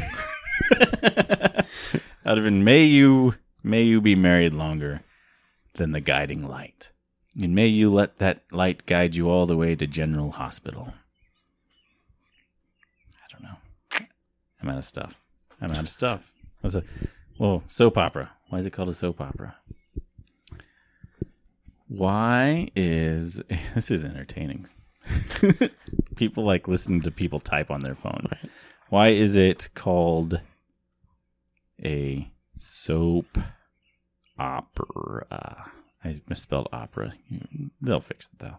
I'd 0.72 1.66
have 2.24 2.44
been, 2.44 2.64
may 2.64 2.84
you, 2.84 3.34
may 3.62 3.82
you 3.82 4.01
be 4.01 4.14
married 4.14 4.55
longer 4.55 5.03
than 5.74 5.92
the 5.92 6.01
guiding 6.01 6.47
light. 6.47 6.92
And 7.40 7.55
may 7.55 7.66
you 7.66 7.92
let 7.92 8.18
that 8.18 8.42
light 8.51 8.86
guide 8.86 9.14
you 9.14 9.28
all 9.28 9.47
the 9.47 9.57
way 9.57 9.74
to 9.76 9.86
General 9.86 10.32
Hospital. 10.32 10.94
I 13.14 13.26
don't 13.30 13.42
know. 13.42 13.57
I'm 14.66 14.72
out 14.72 14.78
of 14.78 14.84
stuff. 14.84 15.20
I'm 15.60 15.70
out 15.70 15.78
of 15.78 15.88
stuff. 15.88 16.32
That's 16.60 16.74
a 16.74 16.82
well, 17.38 17.62
soap 17.68 17.96
opera. 17.96 18.32
Why 18.48 18.58
is 18.58 18.66
it 18.66 18.72
called 18.72 18.88
a 18.88 18.94
soap 18.94 19.20
opera? 19.20 19.54
Why 21.86 22.68
is 22.74 23.40
this 23.76 23.92
is 23.92 24.04
entertaining? 24.04 24.68
people 26.16 26.42
like 26.42 26.66
listening 26.66 27.00
to 27.02 27.12
people 27.12 27.38
type 27.38 27.70
on 27.70 27.82
their 27.82 27.94
phone. 27.94 28.26
Right. 28.32 28.50
Why 28.88 29.08
is 29.08 29.36
it 29.36 29.68
called 29.74 30.40
a 31.84 32.28
soap 32.56 33.38
opera? 34.36 35.70
I 36.04 36.20
misspelled 36.28 36.68
opera. 36.72 37.12
They'll 37.80 38.00
fix 38.00 38.26
it 38.32 38.40
though. 38.40 38.56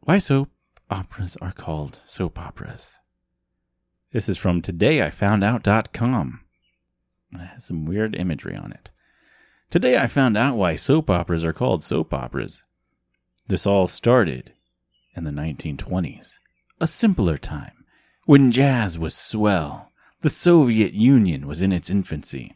Why 0.00 0.16
soap 0.16 0.48
operas 0.90 1.36
are 1.42 1.52
called 1.52 2.00
soap 2.06 2.38
operas. 2.38 2.94
This 4.14 4.28
is 4.28 4.38
from 4.38 4.62
todayifoundout.com. 4.62 6.40
It 7.32 7.38
has 7.38 7.64
some 7.64 7.84
weird 7.84 8.14
imagery 8.14 8.54
on 8.54 8.70
it. 8.70 8.92
Today 9.70 9.98
I 9.98 10.06
found 10.06 10.36
out 10.36 10.56
why 10.56 10.76
soap 10.76 11.10
operas 11.10 11.44
are 11.44 11.52
called 11.52 11.82
soap 11.82 12.14
operas. 12.14 12.62
This 13.48 13.66
all 13.66 13.88
started 13.88 14.52
in 15.16 15.24
the 15.24 15.32
1920s, 15.32 16.34
a 16.80 16.86
simpler 16.86 17.36
time 17.36 17.84
when 18.24 18.52
jazz 18.52 18.96
was 18.96 19.16
swell. 19.16 19.90
The 20.20 20.30
Soviet 20.30 20.94
Union 20.94 21.48
was 21.48 21.60
in 21.60 21.72
its 21.72 21.90
infancy. 21.90 22.54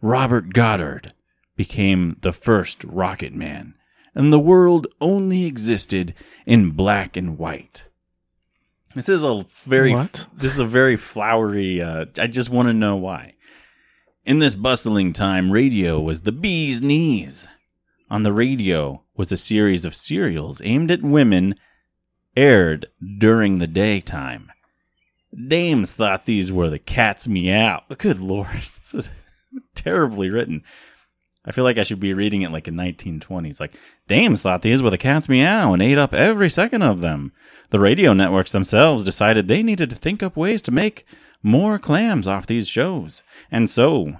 Robert 0.00 0.54
Goddard 0.54 1.12
became 1.54 2.16
the 2.22 2.32
first 2.32 2.82
rocket 2.84 3.34
man, 3.34 3.74
and 4.14 4.32
the 4.32 4.38
world 4.38 4.86
only 5.02 5.44
existed 5.44 6.14
in 6.46 6.70
black 6.70 7.14
and 7.14 7.36
white. 7.36 7.88
This 8.94 9.08
is 9.08 9.24
a 9.24 9.44
very 9.64 9.92
What? 9.92 10.26
this 10.34 10.52
is 10.52 10.58
a 10.58 10.66
very 10.66 10.96
flowery 10.96 11.80
uh, 11.82 12.06
I 12.18 12.26
just 12.26 12.50
want 12.50 12.68
to 12.68 12.74
know 12.74 12.96
why. 12.96 13.34
In 14.24 14.38
this 14.38 14.54
bustling 14.54 15.12
time, 15.12 15.50
radio 15.50 16.00
was 16.00 16.22
the 16.22 16.32
bee's 16.32 16.80
knees. 16.80 17.48
On 18.10 18.22
the 18.22 18.32
radio 18.32 19.02
was 19.16 19.32
a 19.32 19.36
series 19.36 19.84
of 19.84 19.94
serials 19.94 20.60
aimed 20.64 20.90
at 20.90 21.02
women 21.02 21.54
aired 22.36 22.86
during 23.18 23.58
the 23.58 23.66
daytime. 23.66 24.50
Dames 25.48 25.94
thought 25.94 26.26
these 26.26 26.52
were 26.52 26.68
the 26.68 26.78
cat's 26.78 27.26
meow. 27.26 27.82
Good 27.98 28.20
lord, 28.20 28.48
this 28.52 28.92
is 28.94 29.10
terribly 29.74 30.28
written. 30.30 30.62
I 31.44 31.50
feel 31.52 31.64
like 31.64 31.78
I 31.78 31.82
should 31.82 32.00
be 32.00 32.14
reading 32.14 32.42
it 32.42 32.52
like 32.52 32.68
in 32.68 32.74
1920s. 32.74 33.58
Like, 33.58 33.74
dames 34.06 34.42
thought 34.42 34.62
these 34.62 34.80
were 34.80 34.90
the 34.90 34.98
cat's 34.98 35.28
meow 35.28 35.72
and 35.72 35.82
ate 35.82 35.98
up 35.98 36.14
every 36.14 36.48
second 36.48 36.82
of 36.82 37.00
them. 37.00 37.32
The 37.70 37.80
radio 37.80 38.12
networks 38.12 38.52
themselves 38.52 39.04
decided 39.04 39.48
they 39.48 39.62
needed 39.62 39.90
to 39.90 39.96
think 39.96 40.22
up 40.22 40.36
ways 40.36 40.62
to 40.62 40.70
make 40.70 41.04
more 41.42 41.78
clams 41.78 42.28
off 42.28 42.46
these 42.46 42.68
shows, 42.68 43.22
and 43.50 43.68
so 43.68 44.18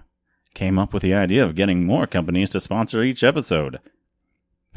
came 0.54 0.78
up 0.78 0.92
with 0.92 1.02
the 1.02 1.14
idea 1.14 1.44
of 1.44 1.54
getting 1.54 1.86
more 1.86 2.06
companies 2.06 2.50
to 2.50 2.60
sponsor 2.60 3.02
each 3.02 3.22
episode. 3.22 3.78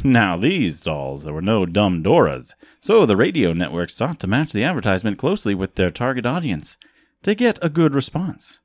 Now, 0.04 0.38
these 0.38 0.82
dolls 0.82 1.26
were 1.26 1.42
no 1.42 1.66
dumb 1.66 2.04
Doras, 2.04 2.54
so 2.80 3.06
the 3.06 3.16
radio 3.16 3.54
networks 3.54 3.96
sought 3.96 4.20
to 4.20 4.28
match 4.28 4.52
the 4.52 4.64
advertisement 4.64 5.18
closely 5.18 5.56
with 5.56 5.76
their 5.76 5.90
target 5.90 6.26
audience 6.26 6.78
to 7.24 7.34
get 7.34 7.58
a 7.62 7.70
good 7.70 7.96
response. 7.96 8.60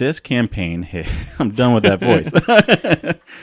This 0.00 0.18
campaign 0.18 0.80
hit. 0.80 1.06
I'm 1.38 1.50
done 1.50 1.74
with 1.74 1.82
that 1.82 2.00
voice. 2.00 2.32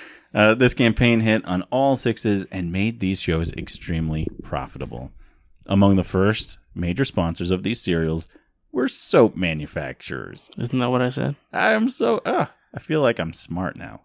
uh, 0.33 0.55
this 0.55 0.73
campaign 0.73 1.19
hit 1.19 1.45
on 1.45 1.61
all 1.69 1.95
sixes 1.95 2.47
and 2.51 2.71
made 2.71 2.99
these 2.99 3.21
shows 3.21 3.53
extremely 3.53 4.27
profitable. 4.41 5.11
Among 5.67 5.97
the 5.97 6.03
first 6.03 6.57
major 6.73 7.05
sponsors 7.05 7.51
of 7.51 7.61
these 7.61 7.79
serials 7.79 8.27
were 8.71 8.87
soap 8.87 9.35
manufacturers. 9.35 10.49
Isn't 10.57 10.79
that 10.79 10.89
what 10.89 11.03
I 11.03 11.09
said? 11.09 11.35
I'm 11.53 11.89
so. 11.89 12.23
Uh, 12.25 12.47
I 12.73 12.79
feel 12.79 13.01
like 13.01 13.19
I'm 13.19 13.33
smart 13.33 13.75
now. 13.75 14.01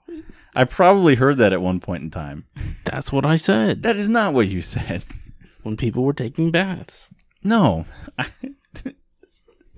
I 0.54 0.64
probably 0.64 1.14
heard 1.14 1.38
that 1.38 1.54
at 1.54 1.62
one 1.62 1.80
point 1.80 2.02
in 2.02 2.10
time. 2.10 2.44
That's 2.84 3.10
what 3.10 3.24
I 3.24 3.36
said. 3.36 3.82
That 3.82 3.96
is 3.96 4.10
not 4.10 4.34
what 4.34 4.48
you 4.48 4.60
said. 4.60 5.04
When 5.62 5.78
people 5.78 6.04
were 6.04 6.12
taking 6.12 6.50
baths. 6.50 7.08
No. 7.42 7.86
I, 8.18 8.26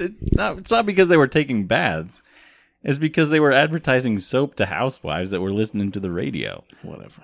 it, 0.01 0.14
not, 0.33 0.59
it's 0.59 0.72
not 0.72 0.87
because 0.87 1.07
they 1.07 1.16
were 1.16 1.29
taking 1.29 1.68
baths. 1.68 2.25
Is 2.85 2.99
because 2.99 3.30
they 3.30 3.41
were 3.41 3.53
advertising 3.53 4.18
soap 4.18 4.55
to 4.57 4.66
housewives 4.66 5.30
that 5.30 5.41
were 5.41 5.53
listening 5.53 5.91
to 5.93 6.01
the 6.01 6.12
radio. 6.12 6.62
Whatever. 6.82 7.22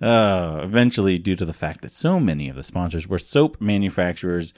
Uh, 0.00 0.60
eventually, 0.62 1.18
due 1.18 1.36
to 1.36 1.44
the 1.44 1.52
fact 1.52 1.82
that 1.82 1.90
so 1.90 2.20
many 2.20 2.48
of 2.48 2.56
the 2.56 2.62
sponsors 2.62 3.08
were 3.08 3.18
soap 3.18 3.60
manufacturers, 3.60 4.54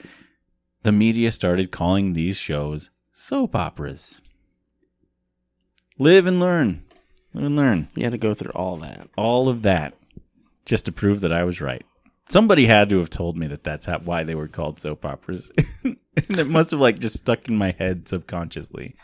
the 0.83 0.93
media 0.93 1.33
started 1.33 1.71
calling 1.71 2.13
these 2.13 2.37
shows 2.37 2.91
soap 3.13 3.57
operas. 3.57 4.21
Live 5.99 6.27
and 6.27 6.39
learn. 6.39 6.85
Live 7.35 7.45
and 7.45 7.57
learn. 7.57 7.89
You 7.95 8.05
had 8.05 8.13
to 8.13 8.19
go 8.19 8.35
through 8.35 8.53
all 8.53 8.77
that. 8.79 9.09
All 9.17 9.49
of 9.49 9.63
that 9.63 9.95
just 10.65 10.85
to 10.85 10.93
prove 10.93 11.21
that 11.23 11.33
I 11.33 11.45
was 11.45 11.61
right. 11.61 11.85
Somebody 12.29 12.67
had 12.67 12.89
to 12.91 12.99
have 12.99 13.11
told 13.11 13.37
me 13.37 13.47
that 13.49 13.65
that's 13.65 13.87
how, 13.87 13.99
why 13.99 14.23
they 14.23 14.35
were 14.35 14.49
called 14.49 14.81
soap 14.81 15.05
operas. 15.05 15.51
and 16.29 16.39
it 16.39 16.47
must 16.49 16.71
have 16.73 16.81
like 16.81 16.99
just 16.99 17.17
stuck 17.19 17.49
in 17.49 17.57
my 17.57 17.73
head 17.79 18.09
subconsciously. 18.09 18.97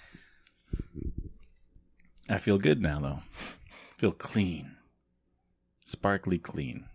I 2.29 2.39
feel 2.39 2.59
good 2.59 2.81
now 2.83 3.01
though. 3.01 3.19
feel 3.97 4.13
clean. 4.13 4.77
Sparkly 5.85 6.39
clean. 6.39 6.87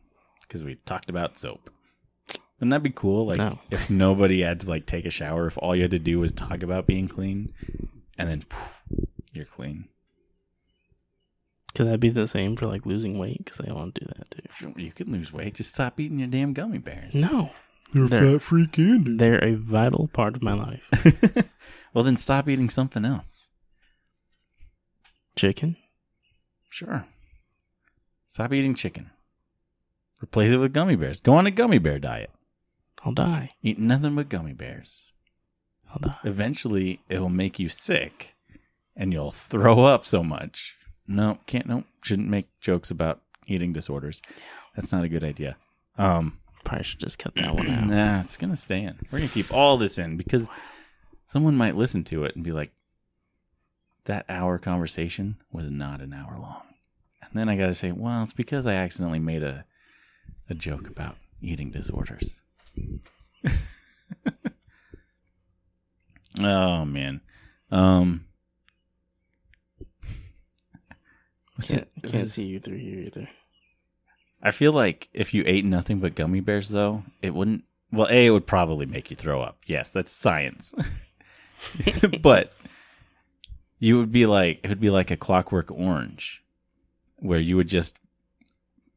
Because 0.41 0.63
we 0.63 0.75
talked 0.85 1.09
about 1.09 1.37
soap. 1.37 1.69
Wouldn't 2.59 2.71
that 2.71 2.83
be 2.83 2.89
cool? 2.91 3.27
Like 3.27 3.37
No. 3.37 3.59
if 3.71 3.89
nobody 3.89 4.41
had 4.41 4.59
to 4.61 4.69
like 4.69 4.85
take 4.85 5.05
a 5.05 5.09
shower, 5.09 5.47
if 5.47 5.57
all 5.57 5.75
you 5.75 5.83
had 5.83 5.91
to 5.91 5.99
do 5.99 6.19
was 6.19 6.31
talk 6.31 6.61
about 6.61 6.85
being 6.87 7.07
clean 7.07 7.53
and 8.17 8.29
then 8.29 8.43
poof, 8.49 8.83
you're 9.33 9.45
clean. 9.45 9.85
Could 11.73 11.87
that 11.87 11.99
be 12.01 12.09
the 12.09 12.27
same 12.27 12.57
for 12.57 12.67
like 12.67 12.85
losing 12.85 13.17
weight? 13.17 13.45
Because 13.45 13.61
I 13.61 13.71
want 13.71 13.95
to 13.95 14.01
do 14.01 14.11
that 14.17 14.29
too. 14.29 14.73
You 14.75 14.91
can 14.91 15.11
lose 15.13 15.31
weight. 15.31 15.53
Just 15.55 15.69
stop 15.69 15.99
eating 16.01 16.19
your 16.19 16.27
damn 16.27 16.51
gummy 16.51 16.79
bears. 16.79 17.15
No, 17.15 17.51
They're, 17.93 18.07
They're- 18.07 18.31
fat-free 18.33 18.67
candy. 18.67 19.17
they're 19.17 19.43
a 19.43 19.55
vital 19.55 20.07
part 20.07 20.35
of 20.35 20.41
my 20.41 20.53
life. 20.53 21.45
well, 21.93 22.03
then 22.03 22.17
stop 22.17 22.47
eating 22.47 22.69
something 22.69 23.03
else. 23.05 23.49
Chicken. 25.35 25.77
Sure. 26.69 27.05
Stop 28.27 28.53
eating 28.53 28.75
chicken. 28.75 29.09
Replace 30.23 30.51
it 30.51 30.57
with 30.57 30.73
gummy 30.73 30.95
bears. 30.95 31.19
Go 31.19 31.33
on 31.33 31.47
a 31.47 31.51
gummy 31.51 31.79
bear 31.79 31.99
diet. 31.99 32.29
I'll 33.03 33.11
die. 33.13 33.49
Eat 33.61 33.79
nothing 33.79 34.15
but 34.15 34.29
gummy 34.29 34.53
bears. 34.53 35.07
I'll 35.91 35.99
die. 35.99 36.17
Eventually, 36.23 37.01
it 37.09 37.19
will 37.19 37.29
make 37.29 37.59
you 37.59 37.67
sick 37.69 38.35
and 38.95 39.11
you'll 39.11 39.31
throw 39.31 39.83
up 39.83 40.05
so 40.05 40.23
much. 40.23 40.75
No, 41.07 41.39
can't, 41.47 41.65
no, 41.65 41.83
shouldn't 42.03 42.29
make 42.29 42.47
jokes 42.61 42.91
about 42.91 43.19
eating 43.47 43.73
disorders. 43.73 44.21
That's 44.75 44.91
not 44.91 45.03
a 45.03 45.09
good 45.09 45.23
idea. 45.23 45.57
Um, 45.97 46.37
Probably 46.63 46.83
should 46.83 46.99
just 46.99 47.17
cut 47.19 47.35
that 47.35 47.55
one 47.55 47.69
out. 47.69 47.87
Nah, 47.87 48.19
it's 48.19 48.37
gonna 48.37 48.55
stay 48.55 48.83
in. 48.83 48.97
We're 49.11 49.19
gonna 49.19 49.29
keep 49.29 49.51
all 49.53 49.77
this 49.77 49.97
in 49.97 50.15
because 50.17 50.47
someone 51.27 51.55
might 51.55 51.75
listen 51.75 52.03
to 52.05 52.23
it 52.25 52.35
and 52.35 52.43
be 52.43 52.51
like, 52.51 52.71
"That 54.05 54.25
hour 54.29 54.57
conversation 54.59 55.37
was 55.51 55.69
not 55.69 56.01
an 56.01 56.13
hour 56.13 56.37
long." 56.39 56.63
And 57.21 57.31
then 57.33 57.49
I 57.49 57.55
gotta 57.57 57.75
say, 57.75 57.91
"Well, 57.91 58.23
it's 58.23 58.33
because 58.33 58.67
I 58.67 58.73
accidentally 58.75 59.19
made 59.19 59.43
a 59.43 59.65
a 60.49 60.53
joke 60.53 60.87
about 60.87 61.17
eating 61.41 61.71
disorders." 61.71 62.39
oh 66.39 66.85
man, 66.85 67.21
um, 67.71 68.25
what's 71.55 71.71
Can't, 71.71 71.87
it- 72.03 72.11
can't 72.11 72.29
see 72.29 72.45
you 72.45 72.59
through 72.59 72.77
here 72.77 72.99
either. 73.01 73.27
I 74.43 74.51
feel 74.51 74.73
like 74.73 75.09
if 75.13 75.33
you 75.33 75.43
ate 75.45 75.65
nothing 75.65 75.99
but 75.99 76.15
gummy 76.15 76.39
bears, 76.39 76.69
though, 76.69 77.03
it 77.21 77.33
wouldn't. 77.33 77.63
Well, 77.91 78.07
a 78.09 78.27
it 78.27 78.29
would 78.31 78.47
probably 78.47 78.85
make 78.85 79.09
you 79.09 79.15
throw 79.15 79.41
up. 79.41 79.59
Yes, 79.65 79.89
that's 79.89 80.11
science. 80.11 80.73
but 82.21 82.53
you 83.79 83.97
would 83.97 84.11
be 84.11 84.25
like 84.25 84.59
it 84.63 84.69
would 84.69 84.79
be 84.79 84.89
like 84.89 85.11
a 85.11 85.17
clockwork 85.17 85.69
orange, 85.69 86.41
where 87.17 87.39
you 87.39 87.55
would 87.57 87.67
just 87.67 87.97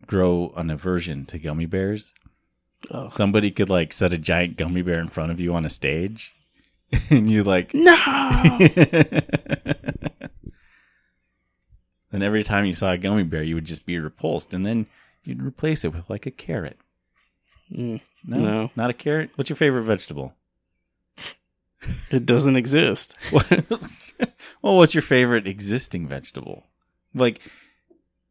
grow 0.06 0.52
an 0.56 0.70
aversion 0.70 1.26
to 1.26 1.38
gummy 1.38 1.66
bears. 1.66 2.14
Oh. 2.90 3.08
Somebody 3.08 3.50
could 3.50 3.70
like 3.70 3.92
set 3.92 4.12
a 4.12 4.18
giant 4.18 4.56
gummy 4.56 4.82
bear 4.82 5.00
in 5.00 5.08
front 5.08 5.32
of 5.32 5.40
you 5.40 5.54
on 5.54 5.64
a 5.64 5.70
stage, 5.70 6.34
and 7.10 7.30
you 7.30 7.42
like 7.42 7.74
No. 7.74 7.96
then 12.10 12.22
every 12.22 12.44
time 12.44 12.64
you 12.64 12.72
saw 12.72 12.92
a 12.92 12.98
gummy 12.98 13.24
bear, 13.24 13.42
you 13.42 13.54
would 13.56 13.64
just 13.64 13.84
be 13.84 13.98
repulsed, 13.98 14.54
and 14.54 14.64
then 14.64 14.86
you'd 15.24 15.42
replace 15.42 15.84
it 15.84 15.92
with 15.94 16.08
like 16.08 16.26
a 16.26 16.30
carrot. 16.30 16.78
Mm, 17.72 18.00
No, 18.24 18.38
No. 18.38 18.70
not 18.76 18.90
a 18.90 18.94
carrot. 18.94 19.30
What's 19.36 19.50
your 19.50 19.56
favorite 19.56 19.82
vegetable? 19.82 20.34
it 22.10 22.24
doesn't 22.26 22.56
exist. 22.56 23.14
well, 24.62 24.76
what's 24.76 24.94
your 24.94 25.02
favorite 25.02 25.46
existing 25.46 26.08
vegetable? 26.08 26.64
Like, 27.14 27.40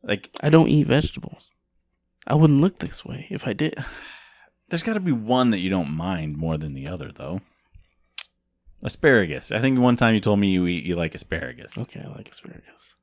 like 0.01 0.29
I 0.41 0.49
don't 0.49 0.69
eat 0.69 0.87
vegetables. 0.87 1.51
I 2.25 2.35
wouldn't 2.35 2.61
look 2.61 2.79
this 2.79 3.03
way 3.05 3.27
if 3.29 3.45
I 3.47 3.53
did. 3.53 3.75
there's 4.69 4.83
got 4.83 4.93
to 4.93 4.99
be 4.99 5.11
one 5.11 5.49
that 5.51 5.59
you 5.59 5.69
don't 5.69 5.91
mind 5.91 6.37
more 6.37 6.57
than 6.57 6.73
the 6.73 6.87
other, 6.87 7.11
though. 7.11 7.41
Asparagus. 8.83 9.51
I 9.51 9.59
think 9.59 9.79
one 9.79 9.95
time 9.95 10.13
you 10.13 10.19
told 10.19 10.39
me 10.39 10.49
you 10.49 10.67
eat 10.67 10.83
you 10.83 10.95
like 10.95 11.15
asparagus. 11.15 11.77
Okay, 11.77 12.01
I 12.03 12.09
like 12.09 12.29
asparagus. 12.29 12.95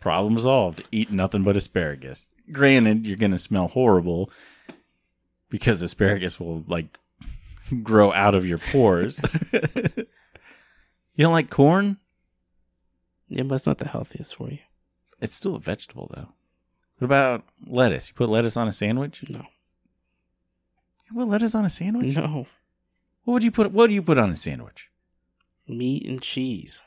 Problem 0.00 0.38
solved. 0.38 0.86
Eat 0.92 1.10
nothing 1.10 1.42
but 1.42 1.56
asparagus. 1.56 2.30
Granted, 2.52 3.06
you're 3.06 3.16
gonna 3.16 3.38
smell 3.38 3.68
horrible 3.68 4.30
because 5.50 5.82
asparagus 5.82 6.38
will 6.38 6.64
like 6.66 6.98
grow 7.82 8.12
out 8.12 8.34
of 8.34 8.46
your 8.46 8.58
pores. 8.58 9.20
you 9.52 10.04
don't 11.18 11.32
like 11.32 11.50
corn? 11.50 11.98
Yeah, 13.28 13.42
but 13.42 13.56
it's 13.56 13.66
not 13.66 13.78
the 13.78 13.88
healthiest 13.88 14.36
for 14.36 14.50
you. 14.50 14.58
It's 15.20 15.34
still 15.34 15.56
a 15.56 15.60
vegetable, 15.60 16.10
though. 16.14 16.28
What 16.98 17.04
about 17.04 17.44
lettuce? 17.66 18.08
You 18.08 18.14
put 18.14 18.30
lettuce 18.30 18.56
on 18.56 18.68
a 18.68 18.72
sandwich? 18.72 19.24
No. 19.28 19.44
You 21.10 21.16
put 21.16 21.28
lettuce 21.28 21.54
on 21.54 21.64
a 21.64 21.70
sandwich? 21.70 22.16
No. 22.16 22.46
What 23.24 23.34
would 23.34 23.44
you 23.44 23.50
put? 23.50 23.72
What 23.72 23.88
do 23.88 23.94
you 23.94 24.02
put 24.02 24.18
on 24.18 24.30
a 24.30 24.36
sandwich? 24.36 24.88
Meat 25.66 26.06
and 26.06 26.22
cheese. 26.22 26.82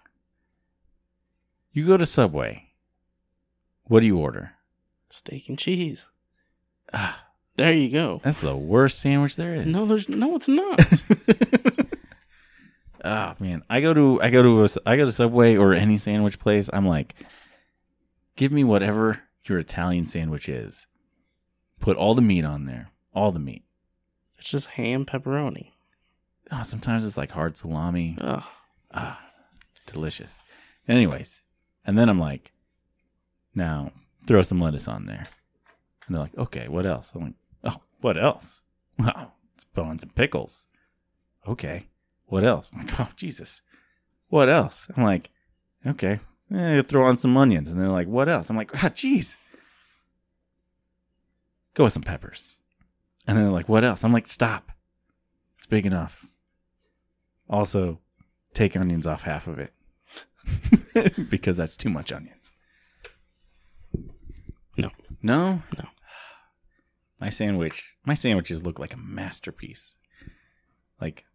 You 1.71 1.85
go 1.85 1.97
to 1.97 2.05
Subway. 2.05 2.70
What 3.91 3.99
do 3.99 4.07
you 4.07 4.17
order? 4.19 4.53
Steak 5.09 5.49
and 5.49 5.59
cheese. 5.59 6.07
Ah, 6.93 7.25
There 7.57 7.73
you 7.73 7.89
go. 7.91 8.21
that's 8.23 8.39
the 8.39 8.55
worst 8.55 8.99
sandwich 8.99 9.35
there 9.35 9.53
is. 9.53 9.65
No, 9.65 9.85
there's 9.85 10.07
no, 10.07 10.37
it's 10.37 10.47
not. 10.47 10.79
oh 13.03 13.33
man, 13.41 13.63
I 13.69 13.81
go 13.81 13.93
to 13.93 14.21
I 14.21 14.29
go 14.29 14.41
to 14.43 14.63
a, 14.63 14.69
I 14.85 14.95
go 14.95 15.03
to 15.03 15.11
Subway 15.11 15.57
or 15.57 15.73
any 15.73 15.97
sandwich 15.97 16.39
place. 16.39 16.69
I'm 16.71 16.87
like, 16.87 17.15
give 18.37 18.53
me 18.53 18.63
whatever 18.63 19.23
your 19.43 19.59
Italian 19.59 20.05
sandwich 20.05 20.47
is. 20.47 20.87
Put 21.81 21.97
all 21.97 22.13
the 22.15 22.21
meat 22.21 22.45
on 22.45 22.67
there, 22.67 22.91
all 23.13 23.33
the 23.33 23.39
meat. 23.39 23.65
it's 24.39 24.49
just 24.49 24.67
ham 24.67 25.03
pepperoni. 25.05 25.71
Oh, 26.49 26.63
sometimes 26.63 27.05
it's 27.05 27.17
like 27.17 27.31
hard 27.31 27.57
salami. 27.57 28.17
Ugh. 28.21 28.43
Ah, 28.93 29.21
delicious. 29.85 30.39
Anyways, 30.87 31.41
and 31.85 31.97
then 31.97 32.07
I'm 32.07 32.19
like, 32.19 32.53
now 33.55 33.91
throw 34.27 34.41
some 34.41 34.61
lettuce 34.61 34.87
on 34.87 35.05
there. 35.05 35.27
And 36.05 36.15
they're 36.15 36.21
like, 36.21 36.37
okay, 36.37 36.67
what 36.67 36.85
else? 36.85 37.11
I'm 37.15 37.21
like, 37.21 37.33
oh, 37.63 37.81
what 38.01 38.17
else? 38.17 38.63
Wow, 38.99 39.31
put 39.73 39.85
on 39.85 39.97
some 39.97 40.09
pickles. 40.09 40.67
Okay, 41.47 41.87
what 42.27 42.43
else? 42.43 42.69
I'm 42.71 42.85
like, 42.85 42.99
oh, 42.99 43.09
Jesus. 43.15 43.63
What 44.27 44.47
else? 44.47 44.87
I'm 44.95 45.03
like, 45.03 45.31
okay, 45.87 46.19
eh, 46.53 46.81
throw 46.83 47.05
on 47.05 47.17
some 47.17 47.35
onions. 47.35 47.69
And 47.69 47.79
they're 47.79 47.87
like, 47.87 48.07
what 48.07 48.29
else? 48.29 48.49
I'm 48.49 48.57
like, 48.57 48.75
ah, 48.75 48.89
jeez. 48.89 49.37
Go 51.73 51.85
with 51.85 51.93
some 51.93 52.03
peppers. 52.03 52.57
And 53.25 53.37
then 53.37 53.45
they're 53.45 53.53
like, 53.53 53.69
what 53.69 53.83
else? 53.83 54.03
I'm 54.03 54.13
like, 54.13 54.27
stop. 54.27 54.71
It's 55.57 55.65
big 55.65 55.85
enough. 55.85 56.27
Also, 57.49 57.99
take 58.53 58.75
onions 58.75 59.07
off 59.07 59.23
half 59.23 59.47
of 59.47 59.59
it 59.59 59.73
because 61.29 61.57
that's 61.57 61.77
too 61.77 61.89
much 61.89 62.11
onions. 62.11 62.53
No. 65.21 65.61
No? 65.77 65.85
My 67.19 67.29
sandwich, 67.29 67.93
my 68.03 68.15
sandwiches 68.15 68.65
look 68.65 68.79
like 68.79 68.93
a 68.93 68.97
masterpiece. 68.97 69.95
Like 70.99 71.25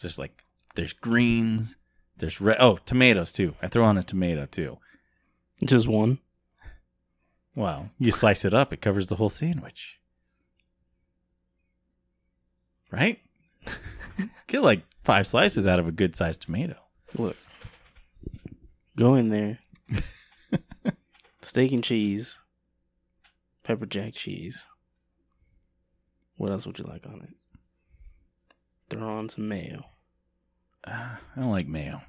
there's 0.00 0.18
like 0.18 0.42
there's 0.74 0.92
greens, 0.92 1.76
there's 2.18 2.40
red 2.40 2.58
oh, 2.60 2.78
tomatoes 2.84 3.32
too. 3.32 3.54
I 3.62 3.68
throw 3.68 3.84
on 3.84 3.96
a 3.96 4.02
tomato 4.02 4.46
too. 4.46 4.78
Just 5.64 5.88
one. 5.88 6.18
Well, 7.54 7.90
you 7.98 8.10
slice 8.10 8.44
it 8.44 8.54
up, 8.54 8.72
it 8.72 8.80
covers 8.80 9.06
the 9.06 9.16
whole 9.16 9.30
sandwich. 9.30 9.98
Right? 12.90 13.20
Get 14.46 14.62
like 14.62 14.82
five 15.02 15.26
slices 15.26 15.66
out 15.66 15.78
of 15.78 15.88
a 15.88 15.92
good 15.92 16.14
sized 16.14 16.42
tomato. 16.42 16.76
Look. 17.16 17.36
Go 18.96 19.14
in 19.14 19.30
there. 19.30 19.58
Steak 21.42 21.72
and 21.72 21.84
cheese. 21.84 22.38
Pepper 23.64 23.86
jack 23.86 24.14
cheese. 24.14 24.68
What 26.36 26.50
else 26.50 26.66
would 26.66 26.78
you 26.78 26.84
like 26.84 27.06
on 27.06 27.22
it? 27.22 27.34
Throw 28.90 29.08
on 29.08 29.28
some 29.28 29.48
mayo. 29.48 29.84
Uh, 30.84 31.16
I 31.36 31.40
don't 31.40 31.50
like 31.50 31.68
mayo. 31.68 32.02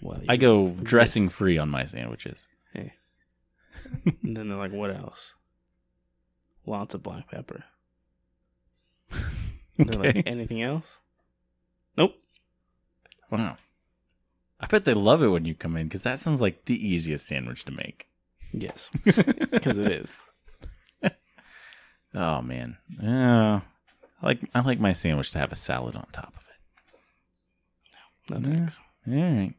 Well, 0.00 0.20
I 0.28 0.36
go 0.36 0.70
dressing 0.70 1.28
free 1.28 1.58
on 1.58 1.68
my 1.68 1.84
sandwiches. 1.84 2.48
Hey. 2.72 2.94
And 4.22 4.36
then 4.36 4.48
they're 4.48 4.58
like, 4.58 4.72
what 4.72 4.90
else? 4.90 5.34
Lots 6.64 6.94
of 6.94 7.02
black 7.02 7.30
pepper. 7.30 7.64
Okay. 9.78 9.98
like, 9.98 10.22
anything 10.26 10.62
else? 10.62 11.00
Nope. 11.98 12.14
Wow. 13.30 13.58
I 14.58 14.66
bet 14.68 14.86
they 14.86 14.94
love 14.94 15.22
it 15.22 15.28
when 15.28 15.44
you 15.44 15.54
come 15.54 15.76
in 15.76 15.86
because 15.86 16.02
that 16.04 16.18
sounds 16.18 16.40
like 16.40 16.64
the 16.64 16.88
easiest 16.88 17.26
sandwich 17.26 17.66
to 17.66 17.72
make. 17.72 18.08
Yes, 18.52 18.90
because 19.04 19.78
it 19.78 19.92
is. 19.92 20.12
Oh 22.14 22.40
man, 22.40 22.78
yeah. 23.02 23.60
I 24.22 24.26
like 24.26 24.40
I 24.54 24.60
like 24.60 24.80
my 24.80 24.94
sandwich 24.94 25.32
to 25.32 25.38
have 25.38 25.52
a 25.52 25.56
salad 25.56 25.96
on 25.96 26.06
top 26.12 26.34
of 26.34 26.44
it. 28.38 28.42
No 28.42 28.50
thanks. 28.50 28.80
All 29.06 29.14
right. 29.14 29.54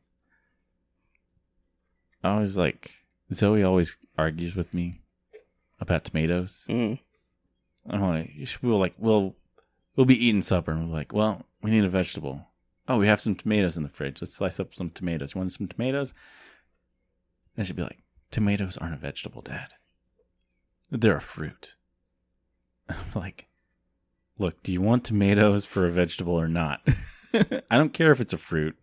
I 2.24 2.32
always 2.32 2.58
like 2.58 2.92
Zoe 3.32 3.64
always 3.64 3.98
argues 4.18 4.56
with 4.56 4.74
me 4.74 5.02
about 5.80 6.04
tomatoes. 6.04 6.66
Mm. 6.68 7.00
I'm 7.88 8.02
like, 8.02 8.32
we'll 8.64 8.80
like 8.80 8.96
we'll 8.98 9.36
we'll 9.96 10.06
be 10.06 10.26
eating 10.26 10.42
supper 10.42 10.72
and 10.72 10.90
we're 10.90 10.98
like, 10.98 11.14
well, 11.14 11.46
we 11.62 11.72
need 11.72 11.84
a 11.86 11.90
vegetable. 11.90 12.48
Oh, 12.88 12.98
we 12.98 13.08
have 13.08 13.22
some 13.22 13.36
tomatoes 13.36 13.78
in 13.78 13.84
the 13.84 13.90
fridge. 13.90 14.22
Let's 14.22 14.36
slice 14.36 14.60
up 14.60 14.74
some 14.74 14.90
tomatoes. 14.90 15.36
You 15.36 15.40
want 15.40 15.52
some 15.52 15.68
tomatoes? 15.68 16.14
And 17.56 17.68
she'd 17.68 17.76
be 17.76 17.84
like, 17.84 18.00
tomatoes 18.32 18.78
aren't 18.78 18.94
a 18.94 18.98
vegetable, 18.98 19.42
Dad. 19.42 19.70
They're 20.90 21.18
a 21.18 21.22
fruit. 21.22 21.76
I'm 22.90 22.96
like, 23.16 23.48
look, 24.38 24.64
do 24.64 24.72
you 24.72 24.82
want 24.82 25.04
tomatoes 25.04 25.66
for 25.66 25.86
a 25.86 25.92
vegetable 25.92 26.34
or 26.34 26.48
not? 26.48 26.82
I 27.70 27.78
don't 27.78 27.94
care 27.94 28.12
if 28.12 28.20
it's 28.20 28.34
a 28.34 28.38
fruit. 28.38 28.78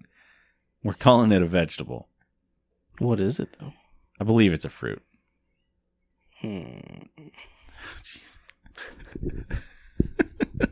We're 0.82 0.94
calling 0.94 1.32
it 1.32 1.42
a 1.42 1.46
vegetable. 1.46 2.08
What 2.98 3.20
is 3.20 3.40
it 3.40 3.56
though? 3.58 3.72
I 4.20 4.24
believe 4.24 4.52
it's 4.52 4.64
a 4.64 4.70
fruit. 4.70 5.02
Hmm. 6.40 6.78
Jeez. 8.02 8.38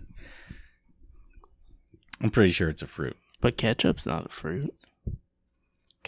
I'm 2.20 2.30
pretty 2.30 2.52
sure 2.52 2.68
it's 2.68 2.82
a 2.82 2.86
fruit. 2.86 3.16
But 3.40 3.56
ketchup's 3.56 4.06
not 4.06 4.26
a 4.26 4.28
fruit. 4.28 4.72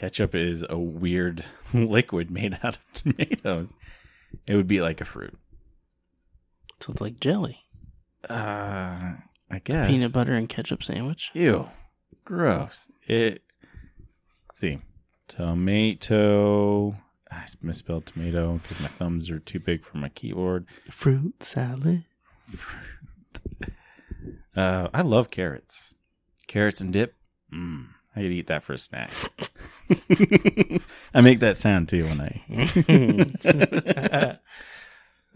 Ketchup 0.04 0.34
is 0.34 0.62
a 0.68 0.78
weird 0.78 1.46
liquid 1.72 2.30
made 2.30 2.58
out 2.62 2.76
of 2.76 2.84
tomatoes. 2.92 3.70
It 4.46 4.54
would 4.54 4.68
be 4.68 4.82
like 4.82 5.00
a 5.00 5.06
fruit. 5.06 5.38
So 6.80 6.92
it's 6.92 7.00
like 7.00 7.20
jelly. 7.20 7.60
Uh, 8.28 9.14
I 9.50 9.58
guess. 9.64 9.88
Peanut 9.88 10.12
butter 10.12 10.34
and 10.34 10.46
ketchup 10.46 10.82
sandwich. 10.82 11.30
Ew. 11.32 11.70
Gross. 12.22 12.90
It. 13.06 13.44
let's 14.50 14.60
see. 14.60 14.80
Tomato. 15.26 16.98
I 17.30 17.46
misspelled 17.62 18.04
tomato 18.04 18.60
because 18.62 18.80
my 18.82 18.88
thumbs 18.88 19.30
are 19.30 19.38
too 19.38 19.58
big 19.58 19.84
for 19.84 19.96
my 19.96 20.10
keyboard. 20.10 20.66
Fruit 20.90 21.42
salad. 21.42 22.04
Uh, 24.56 24.88
I 24.94 25.02
love 25.02 25.30
carrots. 25.30 25.94
Carrots 26.46 26.80
and 26.80 26.92
dip. 26.92 27.16
Mm, 27.52 27.88
I 28.16 28.22
could 28.22 28.32
eat 28.32 28.46
that 28.46 28.62
for 28.62 28.74
a 28.74 28.78
snack. 28.78 29.10
I 31.14 31.20
make 31.20 31.40
that 31.40 31.56
sound 31.56 31.88
too 31.88 32.04
when 32.04 32.20
I. 32.20 32.42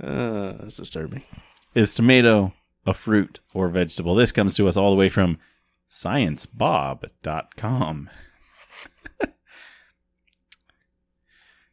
uh, 0.01 0.53
that's 0.61 0.77
disturbing. 0.77 1.25
Is 1.75 1.93
tomato 1.95 2.53
a 2.87 2.95
fruit 2.95 3.41
or 3.53 3.69
vegetable? 3.69 4.15
This 4.15 4.31
comes 4.33 4.55
to 4.57 4.69
us 4.69 4.77
all 4.77 4.91
the 4.91 4.97
way 4.97 5.09
from 5.09 5.39
sciencebob.com. 5.91 8.11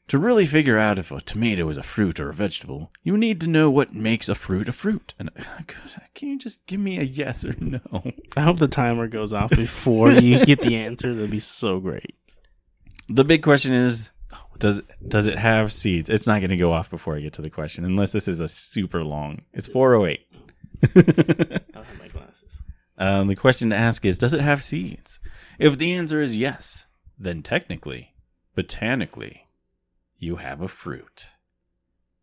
to 0.08 0.20
really 0.20 0.46
figure 0.46 0.78
out 0.78 1.00
if 1.00 1.12
a 1.12 1.22
tomato 1.22 1.68
is 1.70 1.78
a 1.78 1.84
fruit 1.84 2.20
or 2.20 2.30
a 2.30 2.34
vegetable, 2.34 2.92
you 3.04 3.18
need 3.18 3.42
to 3.42 3.48
know 3.48 3.72
what 3.72 3.96
makes 3.96 4.30
a 4.30 4.36
fruit 4.36 4.70
a 4.70 4.72
fruit. 4.72 5.14
And 5.18 5.30
can 6.14 6.30
you 6.30 6.38
just 6.38 6.66
give 6.68 6.80
me 6.80 7.00
a 7.00 7.04
yes 7.04 7.44
or 7.44 7.56
no? 7.60 8.12
I 8.38 8.42
hope 8.42 8.60
the 8.60 8.68
timer 8.68 9.08
goes 9.08 9.34
off 9.34 9.50
before 9.52 10.12
you 10.12 10.46
get 10.46 10.62
the 10.62 10.76
answer. 10.76 11.14
That'd 11.14 11.32
be 11.32 11.40
so 11.40 11.80
great. 11.80 12.16
The 13.10 13.24
big 13.24 13.44
question 13.44 13.74
is 13.74 14.12
does 14.60 14.82
does 15.08 15.28
it 15.28 15.38
have 15.38 15.74
seeds? 15.74 16.10
It's 16.10 16.28
not 16.28 16.40
going 16.40 16.50
to 16.50 16.58
go 16.58 16.72
off 16.72 16.90
before 16.90 17.16
I 17.16 17.22
get 17.22 17.34
to 17.34 17.42
the 17.42 17.50
question 17.50 17.86
unless 17.86 18.12
this 18.12 18.28
is 18.28 18.40
a 18.40 18.48
super 18.48 19.04
long. 19.04 19.42
It's 19.54 19.68
408. 19.68 20.22
I 20.84 21.02
don't 21.02 21.74
have 21.74 22.00
my 22.00 22.08
glasses. 22.08 22.62
Um, 22.98 23.28
the 23.28 23.36
question 23.36 23.70
to 23.72 23.76
ask 23.76 24.06
is 24.06 24.18
Does 24.18 24.34
it 24.34 24.42
have 24.42 24.64
seeds? 24.64 25.20
If 25.60 25.78
the 25.78 25.94
answer 25.94 26.22
is 26.22 26.38
yes, 26.38 26.86
then 27.18 27.42
technically, 27.44 28.14
botanically, 28.56 29.45
you 30.18 30.38
have 30.38 30.62
a 30.62 30.68
fruit. 30.68 31.32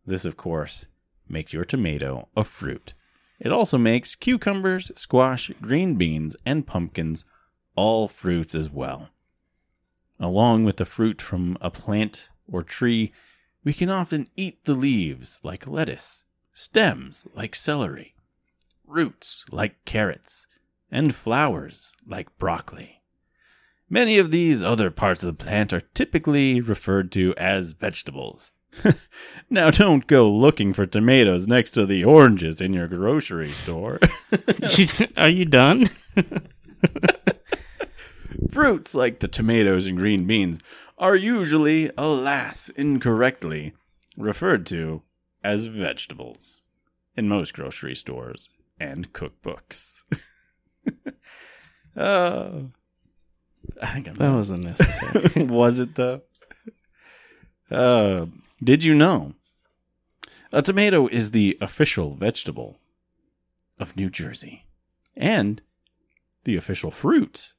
This, 0.05 0.25
of 0.25 0.37
course, 0.37 0.87
makes 1.27 1.53
your 1.53 1.63
tomato 1.63 2.27
a 2.35 2.43
fruit. 2.43 2.93
It 3.39 3.51
also 3.51 3.77
makes 3.77 4.15
cucumbers, 4.15 4.91
squash, 4.95 5.51
green 5.61 5.95
beans, 5.95 6.35
and 6.45 6.67
pumpkins 6.67 7.25
all 7.75 8.07
fruits 8.07 8.55
as 8.55 8.69
well. 8.69 9.09
Along 10.19 10.63
with 10.63 10.77
the 10.77 10.85
fruit 10.85 11.21
from 11.21 11.57
a 11.59 11.69
plant 11.69 12.29
or 12.51 12.63
tree, 12.63 13.11
we 13.63 13.73
can 13.73 13.89
often 13.89 14.29
eat 14.35 14.65
the 14.65 14.75
leaves 14.75 15.41
like 15.43 15.67
lettuce, 15.67 16.25
stems 16.53 17.25
like 17.33 17.55
celery, 17.55 18.15
roots 18.85 19.45
like 19.51 19.83
carrots, 19.85 20.47
and 20.91 21.15
flowers 21.15 21.91
like 22.05 22.37
broccoli. 22.37 23.02
Many 23.93 24.17
of 24.17 24.31
these 24.31 24.63
other 24.63 24.89
parts 24.89 25.21
of 25.21 25.27
the 25.27 25.43
plant 25.45 25.71
are 25.71 25.81
typically 25.93 26.59
referred 26.59 27.11
to 27.11 27.35
as 27.37 27.73
vegetables. 27.73 28.51
now 29.51 29.69
don't 29.69 30.07
go 30.07 30.27
looking 30.31 30.73
for 30.73 30.87
tomatoes 30.87 31.45
next 31.45 31.69
to 31.75 31.85
the 31.85 32.03
oranges 32.03 32.59
in 32.59 32.73
your 32.73 32.87
grocery 32.87 33.51
store. 33.51 33.99
Are 35.15 35.29
you 35.29 35.45
done? 35.45 35.91
Fruits 38.49 38.95
like 38.95 39.19
the 39.19 39.27
tomatoes 39.27 39.85
and 39.85 39.95
green 39.95 40.25
beans 40.25 40.59
are 40.97 41.15
usually, 41.15 41.91
alas, 41.95 42.69
incorrectly 42.69 43.73
referred 44.17 44.65
to 44.65 45.03
as 45.43 45.65
vegetables 45.65 46.63
in 47.15 47.29
most 47.29 47.53
grocery 47.53 47.93
stores 47.93 48.49
and 48.79 49.13
cookbooks. 49.13 50.03
uh, 51.95 52.49
I 53.81 53.87
think 53.87 54.07
I'm 54.07 54.15
That 54.15 54.35
was 54.35 54.49
unnecessary. 54.49 55.43
was 55.45 55.79
it 55.79 55.95
though? 55.95 56.21
Uh, 57.71 58.27
did 58.63 58.83
you 58.83 58.93
know 58.93 59.33
a 60.51 60.61
tomato 60.61 61.07
is 61.07 61.31
the 61.31 61.57
official 61.59 62.13
vegetable 62.13 62.77
of 63.79 63.97
New 63.97 64.09
Jersey 64.09 64.65
and 65.15 65.61
the 66.43 66.55
official 66.55 66.91
fruit 66.91 67.53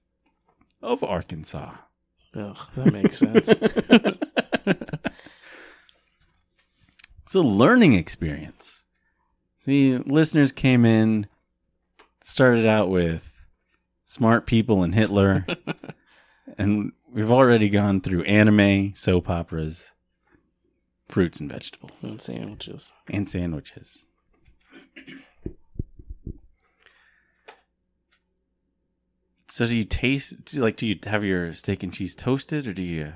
of 0.83 1.03
Arkansas? 1.03 1.75
Ugh, 2.37 2.59
that 2.77 2.93
makes 2.93 3.19
sense. 3.19 3.53
It's 7.35 7.35
a 7.35 7.41
learning 7.41 7.95
experience. 7.95 8.85
The 9.65 9.99
listeners 9.99 10.53
came 10.53 10.85
in, 10.85 11.27
started 12.21 12.65
out 12.65 12.91
with 12.91 13.34
smart 14.05 14.47
people 14.47 14.83
and 14.83 14.95
Hitler, 14.95 15.47
and 16.59 16.93
we've 17.13 17.31
already 17.31 17.69
gone 17.69 18.01
through 18.01 18.25
anime, 18.25 18.95
soap 18.95 19.29
operas, 19.29 19.93
fruits 21.09 21.41
and 21.41 21.51
vegetables, 21.51 22.03
and 22.03 22.21
sandwiches. 22.21 22.93
and 23.09 23.29
sandwiches. 23.29 24.05
So 29.49 29.69
do 29.69 29.77
you 29.77 29.85
taste 29.85 30.45
do 30.47 30.57
you, 30.57 30.63
like 30.65 30.77
do 30.77 30.85
you 30.85 30.99
have 31.05 31.23
your 31.23 31.53
steak 31.55 31.85
and 31.85 31.93
cheese 31.93 32.17
toasted 32.17 32.67
or 32.67 32.73
do 32.73 32.83
you 32.83 33.13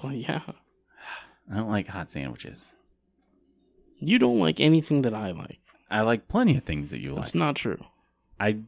Well, 0.00 0.12
yeah. 0.12 0.42
I 1.50 1.56
don't 1.56 1.68
like 1.68 1.88
hot 1.88 2.10
sandwiches. 2.12 2.74
You 3.98 4.20
don't 4.20 4.38
like 4.38 4.60
anything 4.60 5.02
that 5.02 5.14
I 5.14 5.32
like. 5.32 5.58
I 5.90 6.02
like 6.02 6.28
plenty 6.28 6.56
of 6.56 6.62
things 6.62 6.90
that 6.92 7.00
you 7.00 7.12
like. 7.12 7.24
That's 7.24 7.34
not 7.34 7.56
true. 7.56 7.84
I 8.38 8.58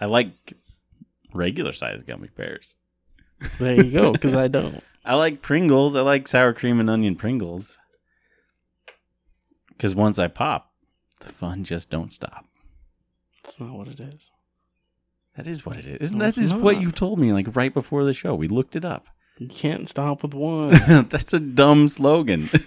I 0.00 0.06
like 0.06 0.54
regular 1.32 1.72
sized 1.72 2.06
gummy 2.06 2.28
bears. 2.36 2.76
There 3.58 3.84
you 3.84 3.90
go, 3.92 4.12
because 4.12 4.34
I 4.34 4.48
don't. 4.58 4.82
I 5.04 5.14
like 5.14 5.42
Pringles. 5.42 5.96
I 5.96 6.00
like 6.02 6.28
sour 6.28 6.52
cream 6.52 6.80
and 6.80 6.90
onion 6.90 7.14
Pringles. 7.16 7.78
Because 9.68 9.94
once 9.94 10.18
I 10.18 10.26
pop, 10.28 10.72
the 11.20 11.28
fun 11.28 11.64
just 11.64 11.88
don't 11.88 12.12
stop. 12.12 12.46
That's 13.42 13.60
not 13.60 13.72
what 13.72 13.88
it 13.88 14.00
is. 14.00 14.30
That 15.36 15.46
is 15.46 15.64
what 15.64 15.76
it 15.76 15.86
is. 15.86 16.00
Isn't 16.00 16.18
No, 16.18 16.24
that 16.24 16.36
is 16.36 16.52
what 16.52 16.80
you 16.80 16.90
told 16.90 17.20
me 17.20 17.32
like 17.32 17.54
right 17.54 17.72
before 17.72 18.04
the 18.04 18.12
show? 18.12 18.34
We 18.34 18.48
looked 18.48 18.74
it 18.74 18.84
up. 18.84 19.06
You 19.38 19.46
can't 19.46 19.88
stop 19.88 20.24
with 20.24 20.34
one. 20.34 20.70
That's 21.08 21.32
a 21.32 21.38
dumb 21.38 21.86
slogan. 21.86 22.50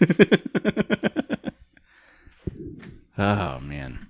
oh 3.17 3.59
man. 3.59 4.07